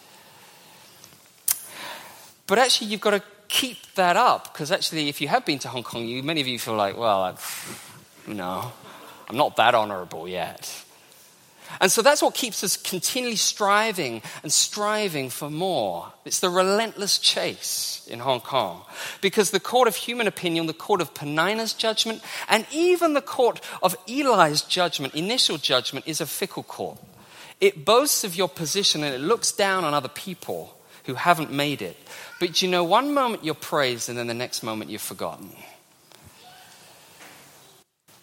But 2.46 2.58
actually, 2.58 2.88
you've 2.88 3.00
got 3.00 3.10
to 3.10 3.22
keep 3.48 3.94
that 3.94 4.16
up 4.16 4.52
because 4.52 4.70
actually, 4.70 5.08
if 5.08 5.20
you 5.20 5.28
have 5.28 5.44
been 5.44 5.58
to 5.60 5.68
Hong 5.68 5.82
Kong, 5.82 6.04
you, 6.06 6.22
many 6.22 6.40
of 6.40 6.46
you 6.46 6.58
feel 6.58 6.74
like, 6.74 6.96
well, 6.96 7.22
I've, 7.22 8.22
you 8.26 8.34
know, 8.34 8.72
I'm 9.28 9.36
not 9.36 9.56
that 9.56 9.74
honorable 9.74 10.28
yet. 10.28 10.84
And 11.80 11.90
so 11.90 12.00
that's 12.00 12.22
what 12.22 12.34
keeps 12.34 12.62
us 12.62 12.76
continually 12.76 13.36
striving 13.36 14.22
and 14.42 14.52
striving 14.52 15.30
for 15.30 15.50
more. 15.50 16.12
It's 16.24 16.40
the 16.40 16.48
relentless 16.48 17.18
chase 17.18 18.06
in 18.08 18.20
Hong 18.20 18.40
Kong. 18.40 18.82
Because 19.20 19.50
the 19.50 19.60
court 19.60 19.88
of 19.88 19.96
human 19.96 20.26
opinion, 20.26 20.66
the 20.66 20.72
court 20.72 21.00
of 21.00 21.12
Peninnah's 21.12 21.72
judgment, 21.72 22.22
and 22.48 22.66
even 22.72 23.14
the 23.14 23.20
court 23.20 23.60
of 23.82 23.96
Eli's 24.08 24.62
judgment, 24.62 25.14
initial 25.14 25.58
judgment, 25.58 26.06
is 26.06 26.20
a 26.20 26.26
fickle 26.26 26.62
court. 26.62 26.98
It 27.60 27.84
boasts 27.84 28.22
of 28.22 28.36
your 28.36 28.48
position 28.48 29.02
and 29.02 29.14
it 29.14 29.20
looks 29.20 29.50
down 29.50 29.84
on 29.84 29.94
other 29.94 30.08
people 30.08 30.75
who 31.06 31.14
haven't 31.14 31.50
made 31.50 31.82
it. 31.82 31.96
But 32.38 32.60
you 32.60 32.68
know, 32.68 32.84
one 32.84 33.14
moment 33.14 33.44
you're 33.44 33.54
praised 33.54 34.08
and 34.08 34.18
then 34.18 34.26
the 34.26 34.34
next 34.34 34.62
moment 34.62 34.90
you're 34.90 34.98
forgotten. 35.00 35.50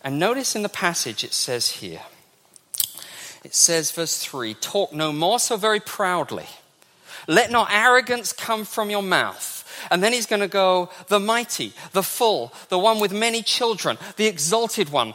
And 0.03 0.19
notice 0.19 0.55
in 0.55 0.63
the 0.63 0.69
passage 0.69 1.23
it 1.23 1.33
says 1.33 1.71
here, 1.71 2.01
it 3.43 3.55
says, 3.55 3.91
verse 3.91 4.17
3 4.17 4.53
Talk 4.55 4.93
no 4.93 5.11
more 5.11 5.39
so 5.39 5.57
very 5.57 5.79
proudly. 5.79 6.45
Let 7.27 7.51
not 7.51 7.69
arrogance 7.71 8.33
come 8.33 8.65
from 8.65 8.89
your 8.89 9.03
mouth. 9.03 9.61
And 9.89 10.03
then 10.03 10.13
he's 10.13 10.25
going 10.25 10.41
to 10.41 10.47
go, 10.47 10.89
the 11.07 11.19
mighty, 11.19 11.73
the 11.93 12.03
full, 12.03 12.53
the 12.69 12.77
one 12.77 12.99
with 12.99 13.13
many 13.13 13.41
children, 13.41 13.97
the 14.17 14.27
exalted 14.27 14.89
one 14.89 15.13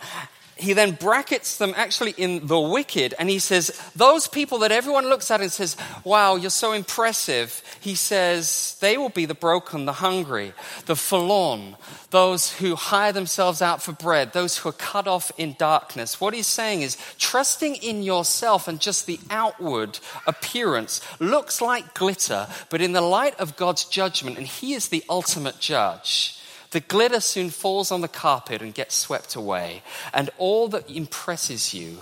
he 0.59 0.72
then 0.72 0.92
brackets 0.92 1.59
them 1.59 1.72
actually 1.76 2.12
in 2.16 2.46
the 2.46 2.59
wicked, 2.59 3.14
and 3.18 3.30
he 3.30 3.38
says, 3.38 3.70
Those 3.94 4.26
people 4.26 4.59
that 4.59 4.72
everyone 4.72 5.09
looks 5.09 5.30
at 5.30 5.40
and 5.40 5.52
says, 5.52 5.76
Wow, 6.04 6.36
you're 6.36 6.50
so 6.50 6.72
impressive, 6.72 7.62
he 7.80 7.94
says, 7.94 8.76
they 8.80 8.96
will 8.96 9.09
be 9.09 9.24
the 9.24 9.34
broken, 9.34 9.84
the 9.84 9.92
hungry, 9.92 10.52
the 10.86 10.96
forlorn, 10.96 11.76
those 12.11 12.52
who 12.54 12.74
hire 12.74 13.12
themselves 13.12 13.62
out 13.62 13.82
for 13.82 13.92
bread, 13.92 14.32
those 14.32 14.59
who 14.59 14.68
are 14.68 14.72
cut 14.72 15.06
off 15.06 15.30
in 15.38 15.54
darkness. 15.59 16.20
What 16.20 16.34
he's 16.34 16.46
saying 16.46 16.82
is, 16.82 16.96
trusting 17.18 17.76
in 17.76 18.02
yourself 18.02 18.68
and 18.68 18.80
just 18.80 19.06
the 19.06 19.20
outward 19.30 19.98
appearance 20.26 21.00
looks 21.20 21.61
like 21.61 21.94
glitter, 21.94 22.48
but 22.70 22.80
in 22.80 22.92
the 22.92 23.00
light 23.00 23.38
of 23.38 23.56
God's 23.56 23.84
judgment, 23.84 24.38
and 24.38 24.46
he 24.46 24.74
is 24.74 24.88
the 24.88 25.04
ultimate 25.09 25.61
judge 25.61 26.38
the 26.71 26.81
glitter 26.81 27.21
soon 27.21 27.51
falls 27.51 27.91
on 27.91 28.01
the 28.01 28.09
carpet 28.09 28.61
and 28.61 28.75
gets 28.75 28.95
swept 28.95 29.35
away. 29.35 29.83
And 30.12 30.31
all 30.39 30.69
that 30.69 30.91
impresses 30.91 31.73
you, 31.73 31.99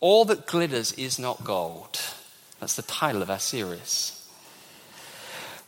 all 0.00 0.24
that 0.26 0.46
glitters 0.46 0.92
is 0.92 1.18
not 1.18 1.44
gold. 1.44 2.00
That's 2.60 2.76
the 2.76 2.82
title 2.82 3.22
of 3.22 3.30
our 3.30 3.38
series. 3.38 4.20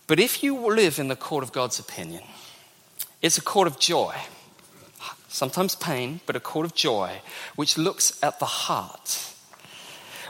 But 0.06 0.20
if 0.20 0.42
you 0.42 0.56
live 0.56 0.98
in 0.98 1.08
the 1.08 1.16
court 1.16 1.42
of 1.42 1.52
God's 1.52 1.78
opinion, 1.78 2.22
it's 3.22 3.38
a 3.38 3.42
court 3.42 3.66
of 3.66 3.78
joy, 3.78 4.14
sometimes 5.28 5.74
pain, 5.74 6.20
but 6.26 6.36
a 6.36 6.40
court 6.40 6.66
of 6.66 6.74
joy, 6.74 7.20
which 7.56 7.76
looks 7.76 8.18
at 8.22 8.38
the 8.38 8.46
heart 8.46 9.32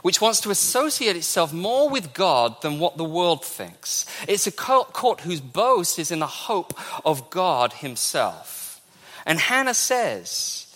which 0.02 0.20
wants 0.20 0.40
to 0.40 0.50
associate 0.50 1.16
itself 1.16 1.52
more 1.52 1.88
with 1.88 2.12
God 2.12 2.60
than 2.62 2.78
what 2.78 2.96
the 2.96 3.04
world 3.04 3.44
thinks. 3.44 4.06
It's 4.28 4.46
a 4.46 4.52
court 4.52 5.20
whose 5.20 5.40
boast 5.40 5.98
is 5.98 6.10
in 6.10 6.18
the 6.18 6.26
hope 6.26 6.74
of 7.04 7.30
God 7.30 7.72
Himself. 7.74 8.80
And 9.24 9.38
Hannah 9.38 9.74
says 9.74 10.74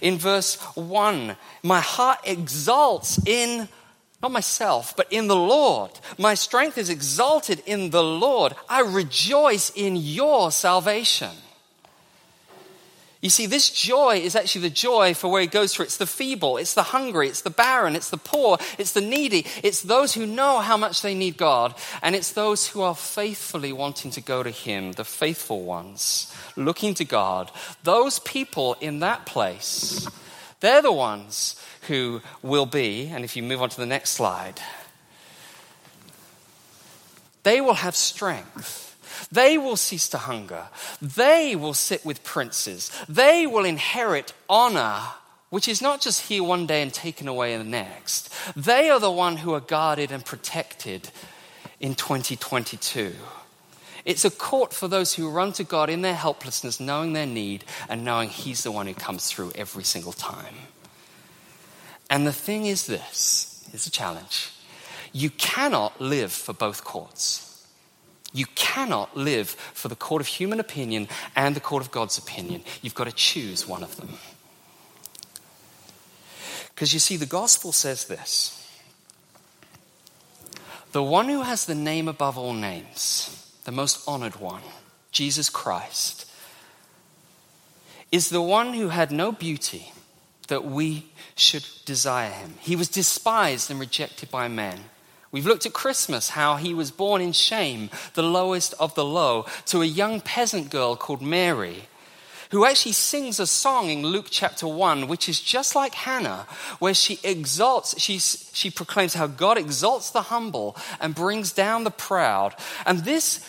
in 0.00 0.18
verse 0.18 0.56
1 0.74 1.36
My 1.62 1.80
heart 1.80 2.18
exalts 2.24 3.20
in 3.26 3.68
not 4.22 4.30
myself, 4.30 4.96
but 4.96 5.12
in 5.12 5.26
the 5.26 5.36
Lord. 5.36 5.90
My 6.16 6.34
strength 6.34 6.78
is 6.78 6.88
exalted 6.88 7.60
in 7.66 7.90
the 7.90 8.04
Lord. 8.04 8.54
I 8.68 8.80
rejoice 8.82 9.72
in 9.74 9.96
your 9.96 10.52
salvation. 10.52 11.30
You 13.22 13.30
see, 13.30 13.46
this 13.46 13.70
joy 13.70 14.16
is 14.16 14.34
actually 14.34 14.62
the 14.62 14.74
joy 14.74 15.14
for 15.14 15.30
where 15.30 15.40
he 15.40 15.46
goes 15.46 15.72
through. 15.72 15.84
It's 15.84 15.96
the 15.96 16.08
feeble, 16.08 16.56
it's 16.56 16.74
the 16.74 16.82
hungry, 16.82 17.28
it's 17.28 17.42
the 17.42 17.50
barren, 17.50 17.94
it's 17.94 18.10
the 18.10 18.16
poor, 18.16 18.58
it's 18.78 18.92
the 18.92 19.00
needy, 19.00 19.46
it's 19.62 19.82
those 19.82 20.12
who 20.12 20.26
know 20.26 20.58
how 20.58 20.76
much 20.76 21.02
they 21.02 21.14
need 21.14 21.36
God, 21.36 21.72
and 22.02 22.16
it's 22.16 22.32
those 22.32 22.66
who 22.66 22.82
are 22.82 22.96
faithfully 22.96 23.72
wanting 23.72 24.10
to 24.10 24.20
go 24.20 24.42
to 24.42 24.50
him, 24.50 24.92
the 24.92 25.04
faithful 25.04 25.62
ones, 25.62 26.34
looking 26.56 26.94
to 26.94 27.04
God. 27.04 27.52
Those 27.84 28.18
people 28.18 28.76
in 28.80 28.98
that 28.98 29.24
place, 29.24 30.08
they're 30.58 30.82
the 30.82 30.90
ones 30.90 31.54
who 31.82 32.22
will 32.42 32.66
be, 32.66 33.06
and 33.06 33.22
if 33.22 33.36
you 33.36 33.44
move 33.44 33.62
on 33.62 33.68
to 33.68 33.76
the 33.76 33.86
next 33.86 34.10
slide, 34.10 34.60
they 37.44 37.60
will 37.60 37.74
have 37.74 37.94
strength 37.94 38.91
they 39.30 39.58
will 39.58 39.76
cease 39.76 40.08
to 40.10 40.18
hunger. 40.18 40.68
They 41.00 41.56
will 41.56 41.74
sit 41.74 42.04
with 42.04 42.24
princes. 42.24 42.90
They 43.08 43.46
will 43.46 43.64
inherit 43.64 44.32
honor 44.48 45.00
which 45.52 45.68
is 45.68 45.82
not 45.82 46.00
just 46.00 46.28
here 46.28 46.42
one 46.42 46.64
day 46.64 46.80
and 46.80 46.94
taken 46.94 47.28
away 47.28 47.52
in 47.52 47.58
the 47.58 47.68
next. 47.68 48.32
They 48.56 48.88
are 48.88 48.98
the 48.98 49.10
one 49.10 49.36
who 49.36 49.52
are 49.52 49.60
guarded 49.60 50.10
and 50.10 50.24
protected 50.24 51.10
in 51.78 51.94
2022. 51.94 53.12
It's 54.06 54.24
a 54.24 54.30
court 54.30 54.72
for 54.72 54.88
those 54.88 55.12
who 55.12 55.28
run 55.28 55.52
to 55.52 55.62
God 55.62 55.90
in 55.90 56.00
their 56.00 56.14
helplessness, 56.14 56.80
knowing 56.80 57.12
their 57.12 57.26
need 57.26 57.66
and 57.90 58.02
knowing 58.02 58.30
He's 58.30 58.62
the 58.62 58.72
one 58.72 58.86
who 58.86 58.94
comes 58.94 59.26
through 59.26 59.52
every 59.54 59.84
single 59.84 60.14
time. 60.14 60.54
And 62.08 62.26
the 62.26 62.32
thing 62.32 62.64
is 62.64 62.86
this 62.86 63.62
here's 63.70 63.86
a 63.86 63.90
challenge. 63.90 64.50
You 65.12 65.28
cannot 65.28 66.00
live 66.00 66.32
for 66.32 66.54
both 66.54 66.82
courts. 66.82 67.51
You 68.32 68.46
cannot 68.54 69.16
live 69.16 69.50
for 69.50 69.88
the 69.88 69.96
court 69.96 70.22
of 70.22 70.26
human 70.26 70.58
opinion 70.58 71.08
and 71.36 71.54
the 71.54 71.60
court 71.60 71.82
of 71.82 71.90
God's 71.90 72.16
opinion. 72.16 72.62
You've 72.80 72.94
got 72.94 73.04
to 73.04 73.12
choose 73.12 73.66
one 73.66 73.82
of 73.82 73.96
them. 73.96 74.10
Because 76.74 76.94
you 76.94 77.00
see, 77.00 77.16
the 77.16 77.26
gospel 77.26 77.72
says 77.72 78.06
this 78.06 78.58
the 80.92 81.02
one 81.02 81.28
who 81.28 81.42
has 81.42 81.64
the 81.64 81.74
name 81.74 82.06
above 82.06 82.36
all 82.36 82.52
names, 82.52 83.54
the 83.64 83.72
most 83.72 84.06
honored 84.06 84.36
one, 84.36 84.62
Jesus 85.10 85.48
Christ, 85.48 86.30
is 88.10 88.28
the 88.28 88.42
one 88.42 88.74
who 88.74 88.90
had 88.90 89.10
no 89.10 89.32
beauty 89.32 89.92
that 90.48 90.66
we 90.66 91.06
should 91.34 91.66
desire 91.86 92.30
him. 92.30 92.54
He 92.60 92.76
was 92.76 92.88
despised 92.88 93.70
and 93.70 93.80
rejected 93.80 94.30
by 94.30 94.48
men. 94.48 94.80
We've 95.32 95.46
looked 95.46 95.64
at 95.64 95.72
Christmas, 95.72 96.28
how 96.28 96.56
he 96.56 96.74
was 96.74 96.90
born 96.90 97.22
in 97.22 97.32
shame, 97.32 97.88
the 98.12 98.22
lowest 98.22 98.74
of 98.78 98.94
the 98.94 99.04
low, 99.04 99.46
to 99.66 99.80
a 99.80 99.86
young 99.86 100.20
peasant 100.20 100.70
girl 100.70 100.94
called 100.94 101.22
Mary, 101.22 101.84
who 102.50 102.66
actually 102.66 102.92
sings 102.92 103.40
a 103.40 103.46
song 103.46 103.88
in 103.88 104.02
Luke 104.02 104.26
chapter 104.30 104.68
1, 104.68 105.08
which 105.08 105.30
is 105.30 105.40
just 105.40 105.74
like 105.74 105.94
Hannah, 105.94 106.46
where 106.80 106.92
she 106.92 107.18
exalts, 107.24 107.98
she, 107.98 108.18
she 108.18 108.70
proclaims 108.70 109.14
how 109.14 109.26
God 109.26 109.56
exalts 109.56 110.10
the 110.10 110.20
humble 110.20 110.76
and 111.00 111.14
brings 111.14 111.50
down 111.50 111.84
the 111.84 111.90
proud. 111.90 112.54
And 112.84 112.98
this 112.98 113.48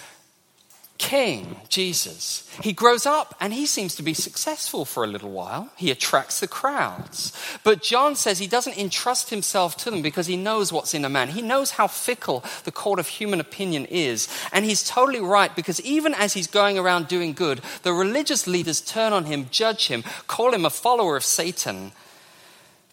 king, 0.97 1.57
Jesus, 1.69 2.49
he 2.61 2.71
grows 2.71 3.05
up 3.05 3.35
and 3.39 3.53
he 3.53 3.65
seems 3.65 3.95
to 3.95 4.03
be 4.03 4.13
successful 4.13 4.85
for 4.85 5.03
a 5.03 5.07
little 5.07 5.31
while. 5.31 5.69
He 5.75 5.91
attracts 5.91 6.39
the 6.39 6.47
crowds. 6.47 7.33
But 7.63 7.81
John 7.81 8.15
says 8.15 8.39
he 8.39 8.47
doesn't 8.47 8.77
entrust 8.77 9.29
himself 9.29 9.75
to 9.77 9.91
them 9.91 10.01
because 10.01 10.27
he 10.27 10.37
knows 10.37 10.71
what's 10.71 10.93
in 10.93 11.03
a 11.03 11.09
man. 11.09 11.29
He 11.29 11.41
knows 11.41 11.71
how 11.71 11.87
fickle 11.87 12.43
the 12.63 12.71
court 12.71 12.99
of 12.99 13.07
human 13.07 13.39
opinion 13.39 13.85
is. 13.85 14.27
And 14.51 14.65
he's 14.65 14.87
totally 14.87 15.19
right 15.19 15.53
because 15.55 15.81
even 15.81 16.13
as 16.13 16.33
he's 16.33 16.47
going 16.47 16.77
around 16.77 17.07
doing 17.07 17.33
good, 17.33 17.61
the 17.81 17.93
religious 17.93 18.47
leaders 18.47 18.79
turn 18.79 19.13
on 19.13 19.25
him, 19.25 19.47
judge 19.51 19.87
him, 19.87 20.03
call 20.27 20.53
him 20.53 20.65
a 20.65 20.69
follower 20.69 21.17
of 21.17 21.23
Satan 21.23 21.91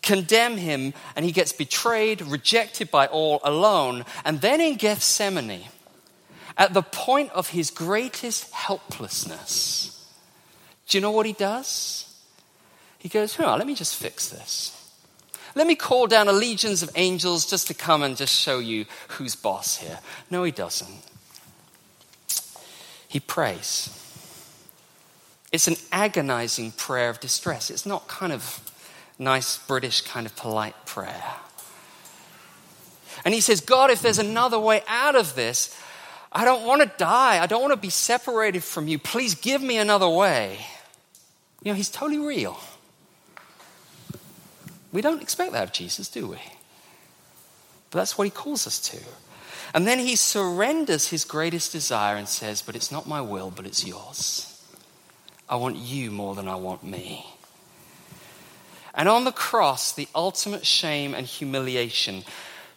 condemn 0.03 0.57
him, 0.57 0.95
and 1.15 1.27
he 1.27 1.31
gets 1.31 1.53
betrayed, 1.53 2.23
rejected 2.23 2.91
by 2.91 3.07
all, 3.07 3.39
alone. 3.45 4.03
And 4.25 4.41
then 4.41 4.59
in 4.61 4.77
Gethsemane, 4.77 5.65
at 6.61 6.75
the 6.75 6.83
point 6.83 7.33
of 7.33 7.49
his 7.49 7.71
greatest 7.71 8.53
helplessness, 8.53 10.07
do 10.87 10.99
you 10.99 11.01
know 11.01 11.11
what 11.11 11.25
he 11.25 11.33
does? 11.33 12.15
He 12.99 13.09
goes, 13.09 13.39
let 13.39 13.67
me 13.67 13.75
just 13.75 13.97
fix 13.97 14.29
this. 14.29 14.77
Let 15.55 15.67
me 15.67 15.75
call 15.75 16.07
down 16.07 16.29
a 16.29 16.33
legions 16.33 16.83
of 16.83 16.91
angels 16.97 17.49
just 17.49 17.67
to 17.69 17.75
come 17.75 18.03
and 18.03 18.15
just 18.15 18.39
show 18.39 18.59
you 18.59 18.85
who's 19.09 19.35
boss 19.35 19.79
here. 19.79 20.01
No, 20.31 20.45
he 20.45 20.53
doesn't. 20.53 21.03
He 23.09 23.21
prays. 23.21 23.89
It's 25.51 25.67
an 25.67 25.77
agonizing 25.91 26.73
prayer 26.73 27.09
of 27.09 27.21
distress. 27.21 27.71
It's 27.71 27.87
not 27.87 28.07
kind 28.07 28.33
of 28.35 28.61
nice 29.19 29.57
British 29.57 30.03
kind 30.03 30.27
of 30.27 30.37
polite 30.37 30.77
prayer. 30.85 31.25
And 33.25 33.33
he 33.33 33.41
says, 33.41 33.61
God, 33.61 33.91
if 33.91 34.03
there's 34.03 34.19
another 34.19 34.61
way 34.61 34.83
out 34.87 35.17
of 35.17 35.35
this, 35.35 35.75
I 36.33 36.45
don't 36.45 36.65
want 36.65 36.83
to 36.83 36.91
die. 36.97 37.43
I 37.43 37.47
don't 37.47 37.61
want 37.61 37.73
to 37.73 37.79
be 37.81 37.91
separated 37.91 38.63
from 38.63 38.87
you. 38.87 38.99
Please 38.99 39.35
give 39.35 39.63
me 39.63 39.79
another 39.79 40.09
way. 40.09 40.59
You 41.63 41.73
know, 41.73 41.77
he's 41.77 41.91
totally 41.91 42.19
real. 42.19 42.59
We 44.93 45.03
don't 45.03 45.23
expect 45.23 45.53
that 45.53 45.65
of 45.65 45.73
Jesus, 45.73 46.09
do 46.09 46.29
we? 46.29 46.39
But 47.91 47.99
that's 47.99 48.17
what 48.17 48.25
he 48.25 48.31
calls 48.31 48.67
us 48.67 48.81
to. 48.91 48.99
And 49.75 49.87
then 49.87 49.99
he 49.99 50.17
surrenders 50.17 51.09
his 51.09 51.25
greatest 51.25 51.73
desire 51.73 52.17
and 52.17 52.29
says, 52.29 52.63
But 52.63 52.77
it's 52.77 52.91
not 52.91 53.07
my 53.07 53.21
will, 53.21 53.51
but 53.51 53.67
it's 53.67 53.87
yours. 53.87 54.47
I 55.49 55.57
want 55.57 55.77
you 55.77 56.11
more 56.11 56.35
than 56.35 56.49
I 56.49 56.55
want 56.55 56.85
me. 56.85 57.27
And 58.95 59.09
on 59.09 59.25
the 59.25 59.33
cross, 59.33 59.93
the 59.93 60.09
ultimate 60.15 60.67
shame 60.67 61.15
and 61.15 61.27
humiliation 61.27 62.25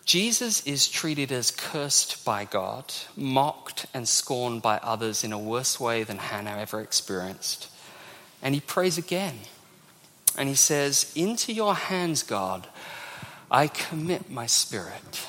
Jesus 0.06 0.66
is 0.68 0.88
treated 0.88 1.32
as 1.32 1.52
cursed 1.52 2.26
by 2.26 2.44
God, 2.46 2.94
mocked 3.16 3.86
and 3.94 4.08
scorned 4.08 4.62
by 4.62 4.78
others 4.78 5.24
in 5.24 5.32
a 5.32 5.40
worse 5.40 5.80
way 5.80 6.04
than 6.04 6.18
Hannah 6.18 6.58
ever 6.58 6.82
experienced. 6.82 7.70
And 8.42 8.54
he 8.54 8.62
prays 8.62 8.98
again. 8.98 9.40
And 10.38 10.50
he 10.50 10.56
says, 10.56 11.12
Into 11.16 11.54
your 11.54 11.74
hands, 11.74 12.24
God, 12.24 12.68
I 13.50 13.68
commit 13.68 14.30
my 14.30 14.46
spirit. 14.46 15.28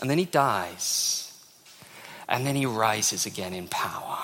And 0.00 0.08
then 0.08 0.18
he 0.18 0.24
dies. 0.24 1.32
And 2.28 2.46
then 2.46 2.54
he 2.54 2.64
rises 2.64 3.26
again 3.26 3.52
in 3.52 3.68
power. 3.68 4.18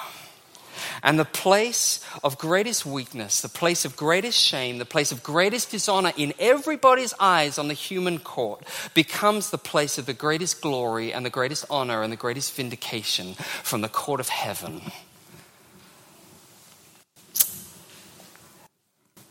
And 1.04 1.18
the 1.18 1.26
place 1.26 2.00
of 2.24 2.38
greatest 2.38 2.86
weakness, 2.86 3.42
the 3.42 3.48
place 3.50 3.84
of 3.84 3.94
greatest 3.94 4.40
shame, 4.40 4.78
the 4.78 4.86
place 4.86 5.12
of 5.12 5.22
greatest 5.22 5.70
dishonor 5.70 6.12
in 6.16 6.32
everybody's 6.38 7.12
eyes 7.20 7.58
on 7.58 7.68
the 7.68 7.74
human 7.74 8.18
court 8.18 8.64
becomes 8.94 9.50
the 9.50 9.58
place 9.58 9.98
of 9.98 10.06
the 10.06 10.14
greatest 10.14 10.62
glory 10.62 11.12
and 11.12 11.24
the 11.26 11.30
greatest 11.30 11.66
honor 11.68 12.02
and 12.02 12.10
the 12.10 12.16
greatest 12.16 12.54
vindication 12.54 13.34
from 13.34 13.82
the 13.82 13.88
court 13.88 14.18
of 14.18 14.30
heaven. 14.30 14.80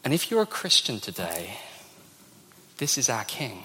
And 0.04 0.14
if 0.14 0.30
you're 0.30 0.44
a 0.44 0.46
Christian 0.46 1.00
today, 1.00 1.58
this 2.78 3.00
is 3.00 3.10
our 3.10 3.24
King. 3.24 3.64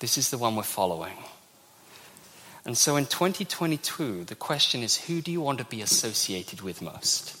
This 0.00 0.18
is 0.18 0.30
the 0.30 0.38
one 0.38 0.56
we're 0.56 0.64
following. 0.64 1.16
And 2.66 2.76
so 2.76 2.96
in 2.96 3.06
2022, 3.06 4.24
the 4.24 4.34
question 4.34 4.82
is 4.82 4.96
who 4.96 5.22
do 5.22 5.30
you 5.30 5.40
want 5.40 5.58
to 5.58 5.64
be 5.64 5.80
associated 5.80 6.62
with 6.62 6.82
most? 6.82 7.32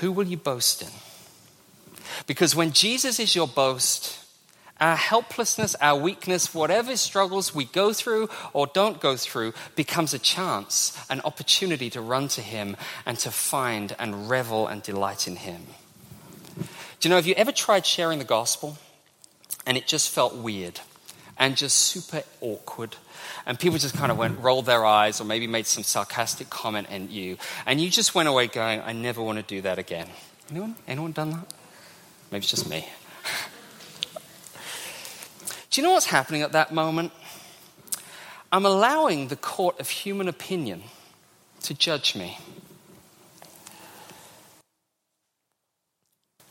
Who 0.00 0.10
will 0.10 0.26
you 0.26 0.38
boast 0.38 0.80
in? 0.80 0.88
Because 2.26 2.56
when 2.56 2.72
Jesus 2.72 3.20
is 3.20 3.36
your 3.36 3.46
boast, 3.46 4.18
our 4.80 4.96
helplessness, 4.96 5.74
our 5.82 5.98
weakness, 5.98 6.54
whatever 6.54 6.96
struggles 6.96 7.54
we 7.54 7.66
go 7.66 7.92
through 7.92 8.30
or 8.54 8.66
don't 8.66 9.00
go 9.00 9.16
through, 9.16 9.52
becomes 9.74 10.14
a 10.14 10.18
chance, 10.18 10.98
an 11.10 11.20
opportunity 11.22 11.90
to 11.90 12.00
run 12.00 12.28
to 12.28 12.40
Him 12.40 12.74
and 13.04 13.18
to 13.18 13.30
find 13.30 13.94
and 13.98 14.30
revel 14.30 14.66
and 14.66 14.82
delight 14.82 15.28
in 15.28 15.36
Him. 15.36 15.62
Do 17.00 17.08
you 17.08 17.10
know, 17.10 17.16
have 17.16 17.26
you 17.26 17.34
ever 17.34 17.52
tried 17.52 17.84
sharing 17.84 18.18
the 18.18 18.24
gospel? 18.24 18.78
And 19.66 19.76
it 19.76 19.86
just 19.86 20.08
felt 20.10 20.34
weird 20.34 20.80
and 21.38 21.56
just 21.56 21.76
super 21.76 22.22
awkward. 22.40 22.96
And 23.44 23.58
people 23.58 23.78
just 23.78 23.96
kind 23.96 24.10
of 24.10 24.18
went, 24.18 24.38
rolled 24.40 24.66
their 24.66 24.84
eyes, 24.86 25.20
or 25.20 25.24
maybe 25.24 25.46
made 25.46 25.66
some 25.66 25.82
sarcastic 25.82 26.48
comment 26.48 26.88
at 26.90 27.10
you. 27.10 27.36
And 27.66 27.80
you 27.80 27.90
just 27.90 28.14
went 28.14 28.28
away 28.28 28.46
going, 28.46 28.80
I 28.80 28.92
never 28.92 29.22
want 29.22 29.38
to 29.38 29.42
do 29.44 29.60
that 29.62 29.78
again. 29.78 30.08
Anyone? 30.50 30.76
Anyone 30.86 31.12
done 31.12 31.30
that? 31.30 31.52
Maybe 32.30 32.42
it's 32.42 32.50
just 32.50 32.68
me. 32.68 32.88
do 35.70 35.80
you 35.80 35.86
know 35.86 35.92
what's 35.92 36.06
happening 36.06 36.42
at 36.42 36.52
that 36.52 36.72
moment? 36.72 37.12
I'm 38.50 38.64
allowing 38.64 39.28
the 39.28 39.36
court 39.36 39.78
of 39.80 39.90
human 39.90 40.28
opinion 40.28 40.84
to 41.62 41.74
judge 41.74 42.14
me. 42.14 42.38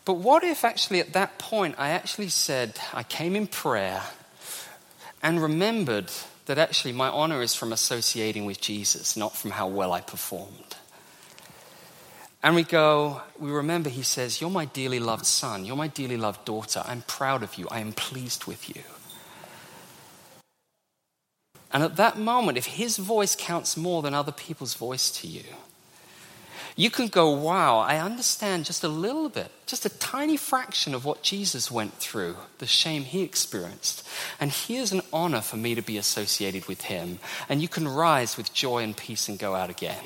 But 0.06 0.18
what 0.18 0.44
if 0.44 0.64
actually 0.64 1.00
at 1.00 1.14
that 1.14 1.40
point 1.40 1.76
I 1.78 1.90
actually 1.90 2.30
said, 2.30 2.80
I 2.94 3.02
came 3.04 3.36
in 3.36 3.48
prayer 3.48 4.04
and 5.24 5.42
remembered 5.42 6.12
that 6.46 6.60
actually 6.60 6.94
my 6.94 7.10
honor 7.10 7.42
is 7.42 7.56
from 7.56 7.74
associating 7.74 8.46
with 8.46 8.62
Jesus, 8.62 9.18
not 9.18 9.36
from 9.36 9.52
how 9.52 9.68
well 9.68 9.92
I 9.92 10.02
performed? 10.02 10.76
And 12.44 12.54
we 12.54 12.62
go, 12.62 13.24
we 13.40 13.50
remember 13.50 13.90
he 13.90 14.04
says, 14.04 14.40
You're 14.40 14.52
my 14.52 14.66
dearly 14.66 15.00
loved 15.00 15.26
son. 15.26 15.66
You're 15.66 15.76
my 15.76 15.88
dearly 15.88 16.18
loved 16.18 16.46
daughter. 16.46 16.84
I'm 16.86 17.02
proud 17.02 17.42
of 17.42 17.56
you. 17.56 17.68
I 17.72 17.80
am 17.80 17.92
pleased 17.92 18.46
with 18.46 18.70
you. 18.70 18.84
And 21.74 21.82
at 21.82 21.96
that 21.96 22.20
moment, 22.20 22.60
if 22.60 22.68
his 22.68 22.98
voice 22.98 23.36
counts 23.36 23.76
more 23.76 24.04
than 24.04 24.14
other 24.14 24.32
people's 24.32 24.76
voice 24.76 25.10
to 25.22 25.28
you, 25.28 25.44
you 26.78 26.90
can 26.90 27.08
go, 27.08 27.30
wow, 27.30 27.80
I 27.80 28.00
understand 28.00 28.66
just 28.66 28.84
a 28.84 28.90
little 28.90 29.30
bit, 29.30 29.50
just 29.66 29.86
a 29.86 29.98
tiny 29.98 30.36
fraction 30.36 30.94
of 30.94 31.06
what 31.06 31.24
Jesus 31.24 31.72
went 31.72 31.94
through, 31.94 32.36
the 32.58 32.68
shame 32.68 33.04
he 33.04 33.24
experienced. 33.24 34.06
And 34.42 34.52
here's 34.52 34.92
an 34.92 35.02
honor 35.14 35.40
for 35.40 35.56
me 35.56 35.74
to 35.76 35.82
be 35.82 35.98
associated 35.98 36.68
with 36.68 36.82
him. 36.82 37.20
And 37.48 37.62
you 37.62 37.70
can 37.70 37.88
rise 37.88 38.36
with 38.36 38.54
joy 38.54 38.84
and 38.84 38.96
peace 38.96 39.30
and 39.30 39.40
go 39.40 39.56
out 39.56 39.70
again. 39.70 40.04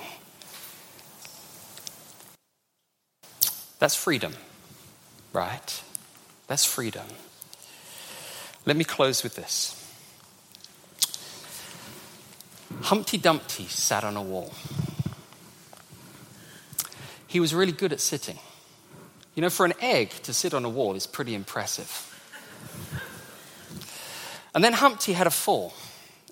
That's 3.80 3.96
freedom, 3.96 4.34
right? 5.34 5.82
That's 6.48 6.66
freedom. 6.66 7.08
Let 8.66 8.78
me 8.78 8.84
close 8.84 9.24
with 9.24 9.36
this. 9.36 9.76
Humpty 12.82 13.18
Dumpty 13.18 13.66
sat 13.66 14.04
on 14.04 14.16
a 14.16 14.22
wall. 14.22 14.54
He 17.30 17.40
was 17.40 17.54
really 17.54 17.72
good 17.72 17.94
at 17.94 18.00
sitting. 18.02 18.40
You 19.36 19.44
know, 19.44 19.52
for 19.52 19.64
an 19.64 19.74
egg 19.80 20.10
to 20.24 20.34
sit 20.34 20.54
on 20.56 20.66
a 20.66 20.70
wall 20.70 20.96
is 20.96 21.06
pretty 21.06 21.36
impressive. 21.36 22.08
And 24.56 24.64
then 24.64 24.74
Humpty 24.74 25.14
had 25.14 25.28
a 25.28 25.32
fall, 25.32 25.76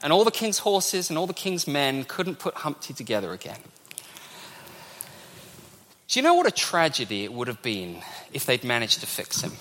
and 0.01 0.11
all 0.11 0.23
the 0.23 0.31
king's 0.31 0.57
horses 0.57 1.11
and 1.11 1.17
all 1.17 1.27
the 1.27 1.35
king's 1.35 1.67
men 1.67 2.03
couldn't 2.03 2.39
put 2.39 2.55
Humpty 2.55 2.95
together 2.95 3.31
again. 3.31 3.59
Do 6.07 6.19
you 6.19 6.23
know 6.23 6.33
what 6.33 6.47
a 6.47 6.51
tragedy 6.51 7.25
it 7.25 7.31
would 7.31 7.47
have 7.47 7.61
been 7.61 8.01
if 8.33 8.47
they'd 8.47 8.63
managed 8.63 9.01
to 9.01 9.05
fix 9.05 9.41
him? 9.41 9.51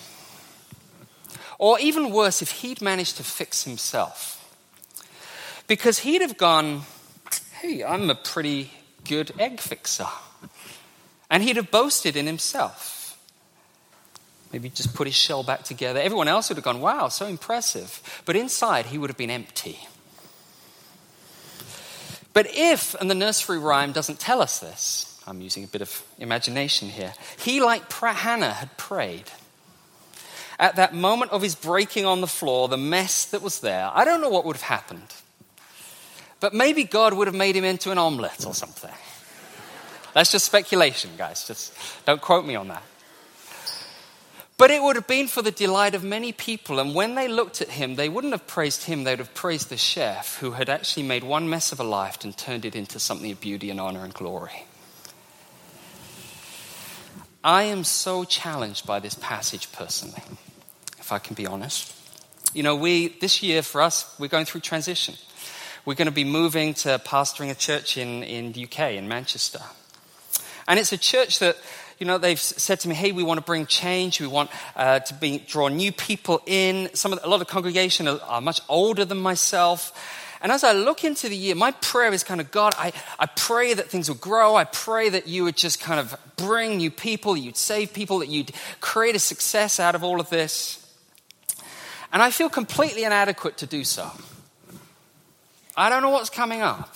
Or 1.59 1.79
even 1.79 2.09
worse, 2.09 2.41
if 2.41 2.49
he'd 2.49 2.81
managed 2.81 3.17
to 3.17 3.23
fix 3.23 3.63
himself. 3.63 4.33
Because 5.67 5.99
he'd 5.99 6.21
have 6.21 6.37
gone, 6.37 6.81
hey, 7.61 7.83
I'm 7.83 8.09
a 8.09 8.15
pretty 8.15 8.71
good 9.03 9.33
egg 9.39 9.59
fixer. 9.59 10.07
And 11.29 11.43
he'd 11.43 11.57
have 11.57 11.71
boasted 11.71 12.15
in 12.15 12.25
himself. 12.25 13.17
Maybe 14.53 14.69
just 14.69 14.95
put 14.95 15.07
his 15.07 15.15
shell 15.15 15.43
back 15.43 15.63
together. 15.63 15.99
Everyone 15.99 16.27
else 16.27 16.49
would 16.49 16.57
have 16.57 16.63
gone, 16.63 16.79
wow, 16.79 17.09
so 17.09 17.25
impressive. 17.25 18.21
But 18.25 18.35
inside, 18.35 18.87
he 18.87 18.97
would 18.97 19.09
have 19.09 19.17
been 19.17 19.29
empty. 19.29 19.79
But 22.33 22.47
if, 22.53 22.95
and 22.95 23.09
the 23.09 23.15
nursery 23.15 23.57
rhyme 23.57 23.91
doesn't 23.91 24.19
tell 24.19 24.41
us 24.41 24.59
this, 24.59 25.21
I'm 25.27 25.41
using 25.41 25.63
a 25.63 25.67
bit 25.67 25.81
of 25.81 26.03
imagination 26.19 26.87
here, 26.87 27.13
he, 27.37 27.61
like 27.61 27.91
Hannah, 27.91 28.53
had 28.53 28.77
prayed. 28.77 29.25
At 30.59 30.77
that 30.77 30.93
moment 30.93 31.31
of 31.31 31.41
his 31.41 31.55
breaking 31.55 32.05
on 32.05 32.21
the 32.21 32.27
floor, 32.27 32.67
the 32.67 32.77
mess 32.77 33.25
that 33.25 33.41
was 33.41 33.59
there, 33.59 33.91
I 33.93 34.05
don't 34.05 34.21
know 34.21 34.29
what 34.29 34.45
would 34.45 34.55
have 34.55 34.63
happened. 34.63 35.13
But 36.39 36.53
maybe 36.53 36.83
God 36.83 37.13
would 37.13 37.27
have 37.27 37.35
made 37.35 37.55
him 37.55 37.63
into 37.63 37.91
an 37.91 37.97
omelette 37.97 38.45
or 38.45 38.53
something. 38.53 38.93
That's 40.17 40.31
just 40.31 40.45
speculation, 40.45 41.11
guys. 41.15 41.45
Just 41.45 41.71
don't 42.03 42.19
quote 42.19 42.43
me 42.43 42.55
on 42.55 42.69
that. 42.69 42.81
But 44.57 44.71
it 44.71 44.81
would 44.81 44.95
have 44.95 45.05
been 45.05 45.27
for 45.27 45.43
the 45.43 45.51
delight 45.51 45.93
of 45.93 46.03
many 46.03 46.31
people. 46.31 46.79
And 46.79 46.95
when 46.95 47.13
they 47.13 47.27
looked 47.27 47.61
at 47.61 47.69
him, 47.69 47.97
they 47.97 48.09
wouldn't 48.09 48.33
have 48.33 48.47
praised 48.47 48.85
him, 48.85 49.03
they 49.03 49.11
would 49.11 49.19
have 49.19 49.35
praised 49.35 49.69
the 49.69 49.77
chef 49.77 50.39
who 50.39 50.53
had 50.53 50.69
actually 50.69 51.03
made 51.03 51.23
one 51.23 51.47
mess 51.51 51.71
of 51.71 51.79
a 51.79 51.83
life 51.83 52.23
and 52.23 52.35
turned 52.35 52.65
it 52.65 52.75
into 52.75 52.97
something 52.97 53.31
of 53.31 53.39
beauty 53.39 53.69
and 53.69 53.79
honor 53.79 54.03
and 54.03 54.11
glory. 54.11 54.65
I 57.43 57.65
am 57.65 57.83
so 57.83 58.23
challenged 58.23 58.87
by 58.87 58.99
this 58.99 59.13
passage 59.13 59.71
personally, 59.71 60.23
if 60.97 61.11
I 61.11 61.19
can 61.19 61.35
be 61.35 61.45
honest. 61.45 61.93
You 62.55 62.63
know, 62.63 62.75
we, 62.75 63.09
this 63.09 63.43
year 63.43 63.61
for 63.61 63.83
us, 63.83 64.15
we're 64.17 64.29
going 64.29 64.45
through 64.45 64.61
transition. 64.61 65.13
We're 65.85 65.93
going 65.93 66.07
to 66.07 66.11
be 66.11 66.23
moving 66.23 66.73
to 66.73 66.97
pastoring 67.05 67.51
a 67.51 67.55
church 67.55 67.97
in, 67.97 68.23
in 68.23 68.53
the 68.53 68.63
UK, 68.63 68.93
in 68.93 69.07
Manchester. 69.07 69.59
And 70.67 70.79
it's 70.79 70.91
a 70.91 70.97
church 70.97 71.39
that, 71.39 71.57
you 71.97 72.05
know, 72.05 72.17
they've 72.17 72.39
said 72.39 72.79
to 72.81 72.89
me, 72.89 72.95
hey, 72.95 73.11
we 73.11 73.23
want 73.23 73.37
to 73.37 73.45
bring 73.45 73.65
change. 73.65 74.19
We 74.19 74.27
want 74.27 74.49
uh, 74.75 74.99
to 74.99 75.13
be, 75.13 75.39
draw 75.39 75.69
new 75.69 75.91
people 75.91 76.41
in. 76.45 76.89
Some 76.93 77.13
of 77.13 77.19
the, 77.19 77.27
a 77.27 77.29
lot 77.29 77.41
of 77.41 77.47
congregation 77.47 78.07
are, 78.07 78.19
are 78.27 78.41
much 78.41 78.59
older 78.67 79.05
than 79.05 79.19
myself. 79.19 79.93
And 80.41 80.51
as 80.51 80.63
I 80.63 80.73
look 80.73 81.03
into 81.03 81.29
the 81.29 81.35
year, 81.35 81.55
my 81.55 81.71
prayer 81.71 82.13
is 82.13 82.23
kind 82.23 82.39
of 82.39 82.51
God, 82.51 82.75
I, 82.77 82.93
I 83.17 83.25
pray 83.25 83.73
that 83.73 83.89
things 83.89 84.07
will 84.07 84.17
grow. 84.17 84.55
I 84.55 84.65
pray 84.65 85.09
that 85.09 85.27
you 85.27 85.43
would 85.45 85.57
just 85.57 85.79
kind 85.79 85.99
of 85.99 86.15
bring 86.35 86.77
new 86.77 86.91
people, 86.91 87.35
you'd 87.35 87.57
save 87.57 87.93
people, 87.93 88.19
that 88.19 88.29
you'd 88.29 88.51
create 88.79 89.15
a 89.15 89.19
success 89.19 89.79
out 89.79 89.95
of 89.95 90.03
all 90.03 90.19
of 90.19 90.29
this. 90.29 90.83
And 92.13 92.21
I 92.21 92.29
feel 92.29 92.49
completely 92.49 93.03
inadequate 93.03 93.57
to 93.57 93.65
do 93.65 93.83
so. 93.83 94.11
I 95.75 95.89
don't 95.89 96.01
know 96.01 96.09
what's 96.09 96.29
coming 96.29 96.61
up. 96.61 96.95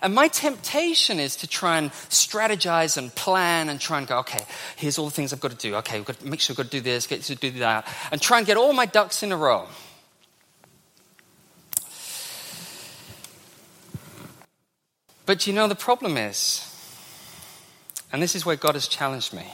And 0.00 0.14
my 0.14 0.28
temptation 0.28 1.20
is 1.20 1.36
to 1.36 1.46
try 1.46 1.78
and 1.78 1.90
strategize 1.90 2.96
and 2.96 3.14
plan 3.14 3.68
and 3.68 3.80
try 3.80 3.98
and 3.98 4.06
go, 4.06 4.18
okay, 4.20 4.44
here's 4.76 4.98
all 4.98 5.06
the 5.06 5.10
things 5.10 5.32
I've 5.32 5.40
got 5.40 5.50
to 5.50 5.56
do. 5.56 5.74
Okay, 5.76 5.98
we've 5.98 6.06
got 6.06 6.18
to 6.20 6.26
make 6.26 6.40
sure 6.40 6.54
I've 6.54 6.58
got 6.58 6.70
to 6.70 6.70
do 6.70 6.80
this, 6.80 7.06
get 7.06 7.22
to 7.22 7.34
do 7.34 7.50
that, 7.58 7.86
and 8.10 8.20
try 8.20 8.38
and 8.38 8.46
get 8.46 8.56
all 8.56 8.72
my 8.72 8.86
ducks 8.86 9.22
in 9.22 9.32
a 9.32 9.36
row. 9.36 9.66
But 15.26 15.46
you 15.46 15.52
know, 15.52 15.68
the 15.68 15.74
problem 15.74 16.16
is, 16.16 16.68
and 18.12 18.22
this 18.22 18.34
is 18.34 18.44
where 18.44 18.56
God 18.56 18.74
has 18.74 18.88
challenged 18.88 19.32
me. 19.32 19.46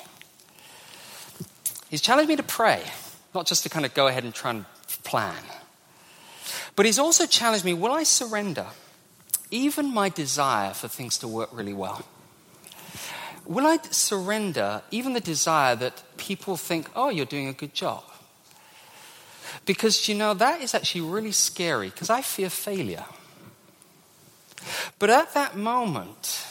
He's 1.91 2.01
challenged 2.01 2.29
me 2.29 2.37
to 2.37 2.43
pray, 2.43 2.83
not 3.35 3.47
just 3.47 3.63
to 3.63 3.69
kind 3.69 3.87
of 3.87 3.95
go 3.95 4.09
ahead 4.09 4.25
and 4.25 4.35
try 4.35 4.51
and 4.51 4.65
plan. 5.05 5.43
But 6.77 6.87
he's 6.87 6.99
also 6.99 7.27
challenged 7.27 7.65
me 7.65 7.75
will 7.75 7.93
I 7.93 8.03
surrender 8.03 8.67
even 9.51 9.93
my 9.93 10.09
desire 10.09 10.75
for 10.75 10.89
things 10.89 11.19
to 11.19 11.29
work 11.29 11.51
really 11.53 11.75
well? 11.75 12.03
Will 13.47 13.67
I 13.67 13.79
surrender 13.91 14.83
even 14.91 15.15
the 15.15 15.21
desire 15.21 15.75
that 15.77 16.03
people 16.17 16.57
think, 16.57 16.91
oh, 16.95 17.09
you're 17.09 17.27
doing 17.27 17.49
a 17.49 17.53
good 17.53 17.73
job? 17.73 18.05
Because, 19.65 20.09
you 20.09 20.15
know, 20.15 20.35
that 20.35 20.61
is 20.61 20.75
actually 20.75 21.01
really 21.03 21.33
scary 21.33 21.89
because 21.89 22.11
I 22.11 22.21
fear 22.21 22.51
failure. 22.51 23.05
But 24.99 25.11
at 25.11 25.33
that 25.35 25.57
moment, 25.57 26.45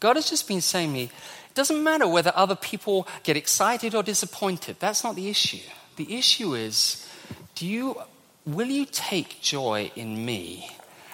God 0.00 0.16
has 0.16 0.28
just 0.28 0.48
been 0.48 0.60
saying 0.60 0.88
to 0.88 0.94
me, 0.94 1.04
it 1.04 1.54
doesn't 1.54 1.82
matter 1.82 2.08
whether 2.08 2.32
other 2.34 2.56
people 2.56 3.06
get 3.22 3.36
excited 3.36 3.94
or 3.94 4.02
disappointed. 4.02 4.76
That's 4.80 5.04
not 5.04 5.14
the 5.14 5.28
issue. 5.28 5.62
The 5.96 6.16
issue 6.16 6.54
is, 6.54 7.06
do 7.54 7.66
you 7.66 7.96
Will 8.44 8.66
you 8.66 8.86
take 8.86 9.40
joy 9.40 9.92
in 9.94 10.24
me 10.24 10.68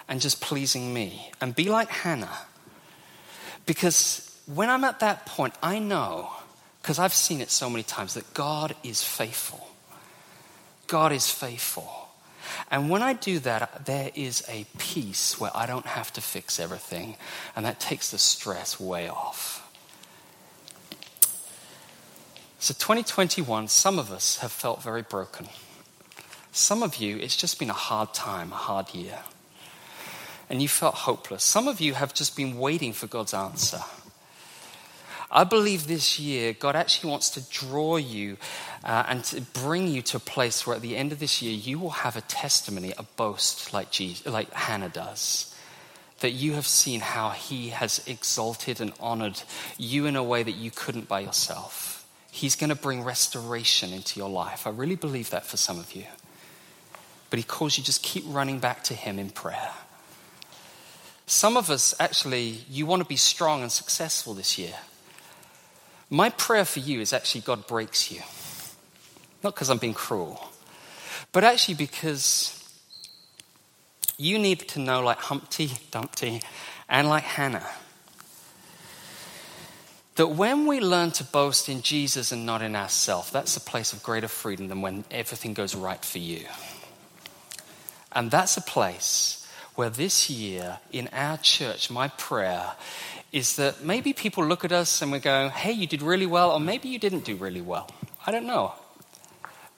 and 0.08 0.20
just 0.20 0.40
pleasing 0.40 0.92
me 0.92 1.30
and 1.40 1.54
be 1.54 1.68
like 1.68 1.88
Hannah? 1.88 2.38
Because 3.66 4.24
when 4.46 4.70
I'm 4.70 4.84
at 4.84 5.00
that 5.00 5.26
point, 5.26 5.54
I 5.62 5.78
know, 5.78 6.30
because 6.80 6.98
I've 6.98 7.14
seen 7.14 7.40
it 7.40 7.50
so 7.50 7.68
many 7.68 7.82
times, 7.82 8.14
that 8.14 8.32
God 8.34 8.74
is 8.82 9.02
faithful. 9.02 9.68
God 10.86 11.12
is 11.12 11.30
faithful. 11.30 12.08
And 12.70 12.88
when 12.88 13.02
I 13.02 13.12
do 13.12 13.38
that, 13.40 13.84
there 13.84 14.10
is 14.14 14.42
a 14.48 14.64
peace 14.78 15.38
where 15.38 15.50
I 15.54 15.66
don't 15.66 15.86
have 15.86 16.12
to 16.14 16.20
fix 16.20 16.58
everything, 16.58 17.16
and 17.54 17.66
that 17.66 17.78
takes 17.78 18.10
the 18.10 18.18
stress 18.18 18.80
way 18.80 19.08
off. 19.08 19.64
So, 22.58 22.74
2021, 22.74 23.68
some 23.68 23.98
of 23.98 24.10
us 24.10 24.38
have 24.38 24.50
felt 24.50 24.82
very 24.82 25.02
broken. 25.02 25.48
Some 26.50 26.82
of 26.82 26.96
you, 26.96 27.16
it's 27.18 27.36
just 27.36 27.58
been 27.58 27.70
a 27.70 27.74
hard 27.74 28.12
time, 28.14 28.50
a 28.50 28.56
hard 28.56 28.92
year. 28.94 29.20
And 30.50 30.62
you 30.62 30.68
felt 30.68 30.94
hopeless. 30.94 31.44
Some 31.44 31.68
of 31.68 31.80
you 31.80 31.94
have 31.94 32.14
just 32.14 32.36
been 32.36 32.58
waiting 32.58 32.92
for 32.92 33.06
God's 33.06 33.34
answer. 33.34 33.80
I 35.30 35.44
believe 35.44 35.86
this 35.86 36.18
year 36.18 36.54
God 36.54 36.74
actually 36.74 37.10
wants 37.10 37.30
to 37.30 37.42
draw 37.50 37.96
you 37.96 38.38
uh, 38.82 39.04
and 39.08 39.22
to 39.24 39.42
bring 39.42 39.88
you 39.88 40.00
to 40.02 40.16
a 40.16 40.20
place 40.20 40.66
where 40.66 40.76
at 40.76 40.82
the 40.82 40.96
end 40.96 41.12
of 41.12 41.18
this 41.18 41.42
year 41.42 41.52
you 41.52 41.78
will 41.78 41.90
have 41.90 42.16
a 42.16 42.22
testimony, 42.22 42.94
a 42.96 43.02
boast 43.02 43.74
like, 43.74 43.90
Jesus, 43.90 44.26
like 44.26 44.50
Hannah 44.52 44.88
does. 44.88 45.54
That 46.20 46.30
you 46.30 46.54
have 46.54 46.66
seen 46.66 47.00
how 47.00 47.30
he 47.30 47.68
has 47.68 48.02
exalted 48.06 48.80
and 48.80 48.92
honored 48.98 49.40
you 49.76 50.06
in 50.06 50.16
a 50.16 50.24
way 50.24 50.42
that 50.42 50.52
you 50.52 50.70
couldn't 50.70 51.08
by 51.08 51.20
yourself. 51.20 52.06
He's 52.30 52.56
going 52.56 52.70
to 52.70 52.76
bring 52.76 53.04
restoration 53.04 53.92
into 53.92 54.18
your 54.18 54.28
life. 54.28 54.66
I 54.66 54.70
really 54.70 54.96
believe 54.96 55.30
that 55.30 55.46
for 55.46 55.56
some 55.56 55.78
of 55.78 55.92
you. 55.94 56.04
But 57.30 57.38
he 57.38 57.42
calls 57.42 57.76
you 57.76 57.84
just 57.84 58.02
keep 58.02 58.24
running 58.26 58.58
back 58.58 58.82
to 58.84 58.94
him 58.94 59.18
in 59.18 59.30
prayer. 59.30 59.70
Some 61.28 61.58
of 61.58 61.68
us, 61.68 61.94
actually, 62.00 62.64
you 62.70 62.86
want 62.86 63.02
to 63.02 63.08
be 63.08 63.16
strong 63.16 63.60
and 63.60 63.70
successful 63.70 64.32
this 64.32 64.56
year. 64.56 64.72
My 66.08 66.30
prayer 66.30 66.64
for 66.64 66.80
you 66.80 67.02
is 67.02 67.12
actually 67.12 67.42
God 67.42 67.66
breaks 67.66 68.10
you. 68.10 68.22
Not 69.44 69.54
because 69.54 69.68
I'm 69.68 69.76
being 69.76 69.92
cruel, 69.92 70.50
but 71.32 71.44
actually 71.44 71.74
because 71.74 72.54
you 74.16 74.38
need 74.38 74.60
to 74.70 74.80
know, 74.80 75.02
like 75.02 75.18
Humpty 75.18 75.72
Dumpty 75.90 76.40
and 76.88 77.10
like 77.10 77.24
Hannah, 77.24 77.68
that 80.14 80.28
when 80.28 80.66
we 80.66 80.80
learn 80.80 81.10
to 81.10 81.24
boast 81.24 81.68
in 81.68 81.82
Jesus 81.82 82.32
and 82.32 82.46
not 82.46 82.62
in 82.62 82.74
ourselves, 82.74 83.30
that's 83.30 83.54
a 83.54 83.60
place 83.60 83.92
of 83.92 84.02
greater 84.02 84.28
freedom 84.28 84.68
than 84.68 84.80
when 84.80 85.04
everything 85.10 85.52
goes 85.52 85.74
right 85.74 86.02
for 86.02 86.18
you. 86.18 86.46
And 88.12 88.30
that's 88.30 88.56
a 88.56 88.62
place 88.62 89.37
where 89.78 89.90
this 89.90 90.28
year 90.28 90.76
in 90.90 91.08
our 91.12 91.36
church, 91.36 91.88
my 91.88 92.08
prayer 92.08 92.72
is 93.30 93.54
that 93.54 93.80
maybe 93.80 94.12
people 94.12 94.44
look 94.44 94.64
at 94.64 94.72
us 94.72 95.02
and 95.02 95.12
we 95.12 95.20
go, 95.20 95.48
hey, 95.50 95.70
you 95.70 95.86
did 95.86 96.02
really 96.02 96.26
well, 96.26 96.50
or 96.50 96.58
maybe 96.58 96.88
you 96.88 96.98
didn't 96.98 97.24
do 97.24 97.36
really 97.36 97.60
well. 97.60 97.88
I 98.26 98.32
don't 98.32 98.48
know. 98.48 98.72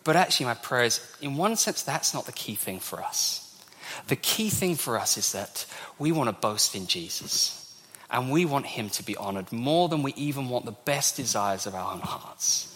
But 0.03 0.17
actually, 0.17 0.47
my 0.47 0.55
prayer 0.55 0.85
is, 0.85 1.07
in 1.21 1.37
one 1.37 1.55
sense, 1.55 1.83
that's 1.83 2.15
not 2.15 2.25
the 2.25 2.33
key 2.33 2.55
thing 2.55 2.81
for 2.81 3.03
us. 3.03 3.63
The 4.09 4.17
key 4.17 4.49
thing 4.49 4.77
for 4.77 4.99
us 4.99 5.19
is 5.19 5.33
that 5.33 5.67
we 5.99 6.13
want 6.13 6.31
to 6.31 6.33
boast 6.33 6.75
in 6.75 6.87
Jesus. 6.87 7.79
And 8.11 8.31
we 8.31 8.47
want 8.47 8.65
him 8.65 8.89
to 8.89 9.03
be 9.03 9.19
honored 9.19 9.53
more 9.53 9.91
than 9.91 10.03
we 10.03 10.15
even 10.15 10.49
want 10.49 10.65
the 10.65 10.73
best 10.73 11.15
desires 11.15 11.67
of 11.67 11.75
our 11.75 11.93
own 11.93 12.01
hearts. 12.01 12.75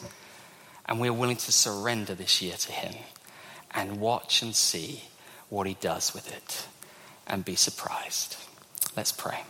And 0.84 1.00
we're 1.00 1.10
willing 1.10 1.36
to 1.36 1.52
surrender 1.52 2.14
this 2.14 2.42
year 2.42 2.56
to 2.58 2.72
him 2.72 2.94
and 3.70 3.98
watch 3.98 4.42
and 4.42 4.54
see 4.54 5.04
what 5.48 5.66
he 5.66 5.78
does 5.80 6.12
with 6.12 6.30
it 6.30 6.66
and 7.26 7.44
be 7.44 7.54
surprised. 7.54 8.36
Let's 8.96 9.12
pray. 9.12 9.40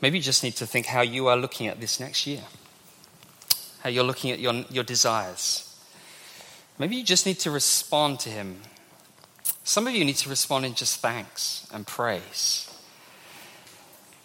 Maybe 0.00 0.16
you 0.18 0.24
just 0.24 0.42
need 0.42 0.56
to 0.56 0.66
think 0.66 0.86
how 0.86 1.02
you 1.02 1.28
are 1.28 1.36
looking 1.36 1.66
at 1.66 1.80
this 1.80 2.00
next 2.00 2.26
year, 2.26 2.42
how 3.80 3.90
you're 3.90 4.04
looking 4.04 4.30
at 4.30 4.38
your, 4.38 4.64
your 4.70 4.84
desires. 4.84 5.66
Maybe 6.78 6.96
you 6.96 7.04
just 7.04 7.26
need 7.26 7.38
to 7.40 7.50
respond 7.50 8.20
to 8.20 8.30
Him. 8.30 8.62
Some 9.62 9.86
of 9.86 9.94
you 9.94 10.04
need 10.04 10.16
to 10.16 10.30
respond 10.30 10.64
in 10.64 10.74
just 10.74 11.00
thanks 11.00 11.66
and 11.72 11.86
praise. 11.86 12.69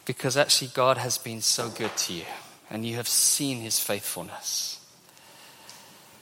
Because 0.06 0.38
actually, 0.38 0.70
God 0.74 0.98
has 0.98 1.18
been 1.18 1.42
so 1.42 1.70
good 1.70 1.96
to 1.98 2.14
you, 2.14 2.26
and 2.70 2.86
you 2.86 2.96
have 2.96 3.08
seen 3.08 3.62
His 3.62 3.80
faithfulness. 3.80 4.80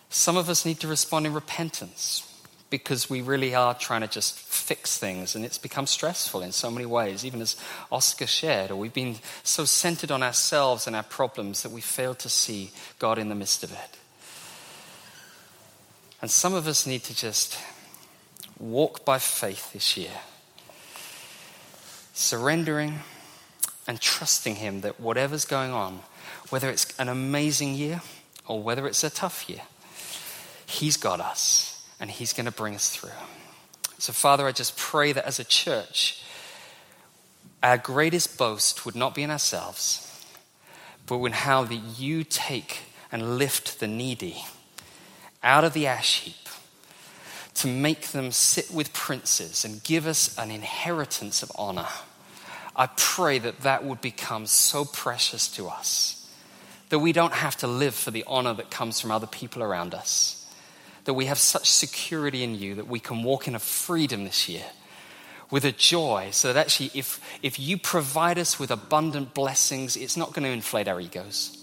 Some 0.10 0.38
of 0.38 0.50
us 0.50 0.66
need 0.66 0.80
to 0.80 0.88
respond 0.88 1.26
in 1.26 1.34
repentance 1.34 2.30
because 2.70 3.08
we 3.08 3.22
really 3.22 3.54
are 3.54 3.76
trying 3.76 4.02
to 4.02 4.08
just 4.08 4.36
fix 4.36 4.98
things 4.98 5.36
and 5.36 5.46
it's 5.46 5.60
become 5.60 5.86
stressful 5.86 6.42
in 6.42 6.52
so 6.52 6.72
many 6.72 6.88
ways, 6.88 7.24
even 7.24 7.40
as 7.40 7.56
Oscar 7.92 8.26
shared, 8.26 8.72
or 8.72 8.76
we've 8.76 8.94
been 8.94 9.16
so 9.44 9.64
centered 9.64 10.10
on 10.10 10.24
ourselves 10.24 10.88
and 10.88 10.96
our 10.96 11.04
problems 11.04 11.62
that 11.62 11.72
we 11.72 11.82
fail 11.82 12.16
to 12.16 12.30
see 12.30 12.72
God 12.98 13.20
in 13.20 13.30
the 13.30 13.36
midst 13.36 13.64
of 13.64 13.72
it. 13.72 13.98
And 16.20 16.32
some 16.32 16.56
of 16.56 16.68
us 16.68 16.88
need 16.88 17.04
to 17.04 17.16
just 17.16 17.60
walk 18.58 19.06
by 19.06 19.20
faith 19.20 19.74
this 19.74 19.96
year, 19.96 20.22
surrendering 22.14 23.02
and 23.88 24.00
trusting 24.00 24.56
Him 24.56 24.82
that 24.82 25.00
whatever's 25.00 25.46
going 25.46 25.72
on, 25.72 26.02
whether 26.50 26.70
it's 26.70 26.98
an 27.00 27.10
amazing 27.10 27.76
year 27.76 28.02
or 28.48 28.62
whether 28.62 28.88
it's 28.88 29.04
a 29.04 29.10
tough 29.10 29.50
year, 29.50 29.62
He's 30.66 30.98
got 30.98 31.20
us 31.20 31.86
and 32.00 32.10
He's 32.10 32.34
going 32.34 32.46
to 32.46 32.52
bring 32.52 32.76
us 32.76 32.90
through. 32.90 33.10
So, 34.00 34.12
Father, 34.12 34.48
I 34.48 34.52
just 34.52 34.78
pray 34.78 35.12
that 35.14 35.26
as 35.26 35.40
a 35.40 35.44
church, 35.44 36.24
our 37.62 37.78
greatest 37.78 38.38
boast 38.38 38.86
would 38.86 38.96
not 38.96 39.16
be 39.16 39.24
in 39.24 39.32
ourselves, 39.32 40.10
but 41.08 41.24
in 41.24 41.32
how 41.32 41.64
that 41.64 41.76
you 41.76 42.24
take 42.24 42.80
and 43.12 43.38
lift 43.38 43.80
the 43.80 43.88
needy 43.88 44.44
out 45.42 45.64
of 45.64 45.74
the 45.74 45.88
ash 45.88 46.22
heap 46.22 46.36
to 47.54 47.68
make 47.68 48.08
them 48.08 48.32
sit 48.32 48.72
with 48.72 48.92
princes 48.94 49.64
and 49.64 49.84
give 49.84 50.08
us 50.08 50.38
an 50.38 50.52
inheritance 50.52 51.44
of 51.44 51.52
honor. 51.56 51.88
I 52.76 52.88
pray 52.88 53.40
that 53.40 53.62
that 53.62 53.84
would 53.84 54.02
become 54.02 54.46
so 54.46 54.86
precious 54.86 55.48
to 55.56 55.68
us 55.68 56.20
that 56.90 57.00
we 57.00 57.12
don't 57.12 57.34
have 57.34 57.56
to 57.58 57.68
live 57.68 57.96
for 57.96 58.12
the 58.12 58.24
honor 58.28 58.54
that 58.54 58.72
comes 58.72 59.00
from 59.00 59.12
other 59.12 59.28
people 59.28 59.64
around 59.64 59.94
us 59.94 60.40
that 61.06 61.14
we 61.14 61.26
have 61.26 61.38
such 61.38 61.70
security 61.70 62.44
in 62.44 62.56
you 62.56 62.76
that 62.76 62.88
we 62.88 63.00
can 63.00 63.24
walk 63.24 63.48
in 63.48 63.56
a 63.56 63.60
freedom 63.60 64.24
this 64.24 64.48
year 64.48 64.66
with 65.52 65.66
a 65.66 65.72
joy 65.72 66.30
so 66.32 66.52
that 66.52 66.60
actually 66.60 66.90
if, 66.94 67.20
if 67.42 67.60
you 67.60 67.78
provide 67.78 68.40
us 68.40 68.58
with 68.58 68.72
abundant 68.72 69.34
blessings, 69.34 69.96
it's 69.96 70.18
not 70.18 70.34
going 70.34 70.44
to 70.44 70.50
inflate 70.50 70.88
our 70.88 71.00
egos. 71.00 71.58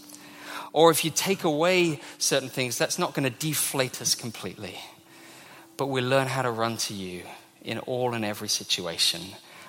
Or 0.72 0.90
if 0.90 1.04
you 1.04 1.10
take 1.10 1.42
away 1.42 2.00
certain 2.18 2.48
things, 2.48 2.78
that's 2.78 2.98
not 2.98 3.14
going 3.14 3.24
to 3.24 3.36
deflate 3.36 4.00
us 4.00 4.14
completely. 4.14 4.78
But 5.76 5.88
we 5.88 6.00
learn 6.02 6.28
how 6.28 6.42
to 6.42 6.50
run 6.50 6.76
to 6.76 6.94
you 6.94 7.24
in 7.62 7.78
all 7.80 8.14
and 8.14 8.24
every 8.24 8.48
situation 8.48 9.22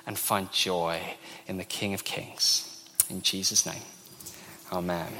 and 0.05 0.17
find 0.17 0.51
joy 0.51 0.99
in 1.47 1.57
the 1.57 1.63
King 1.63 1.93
of 1.93 2.03
Kings. 2.03 2.67
In 3.09 3.21
Jesus' 3.21 3.65
name, 3.65 3.83
amen. 4.71 5.11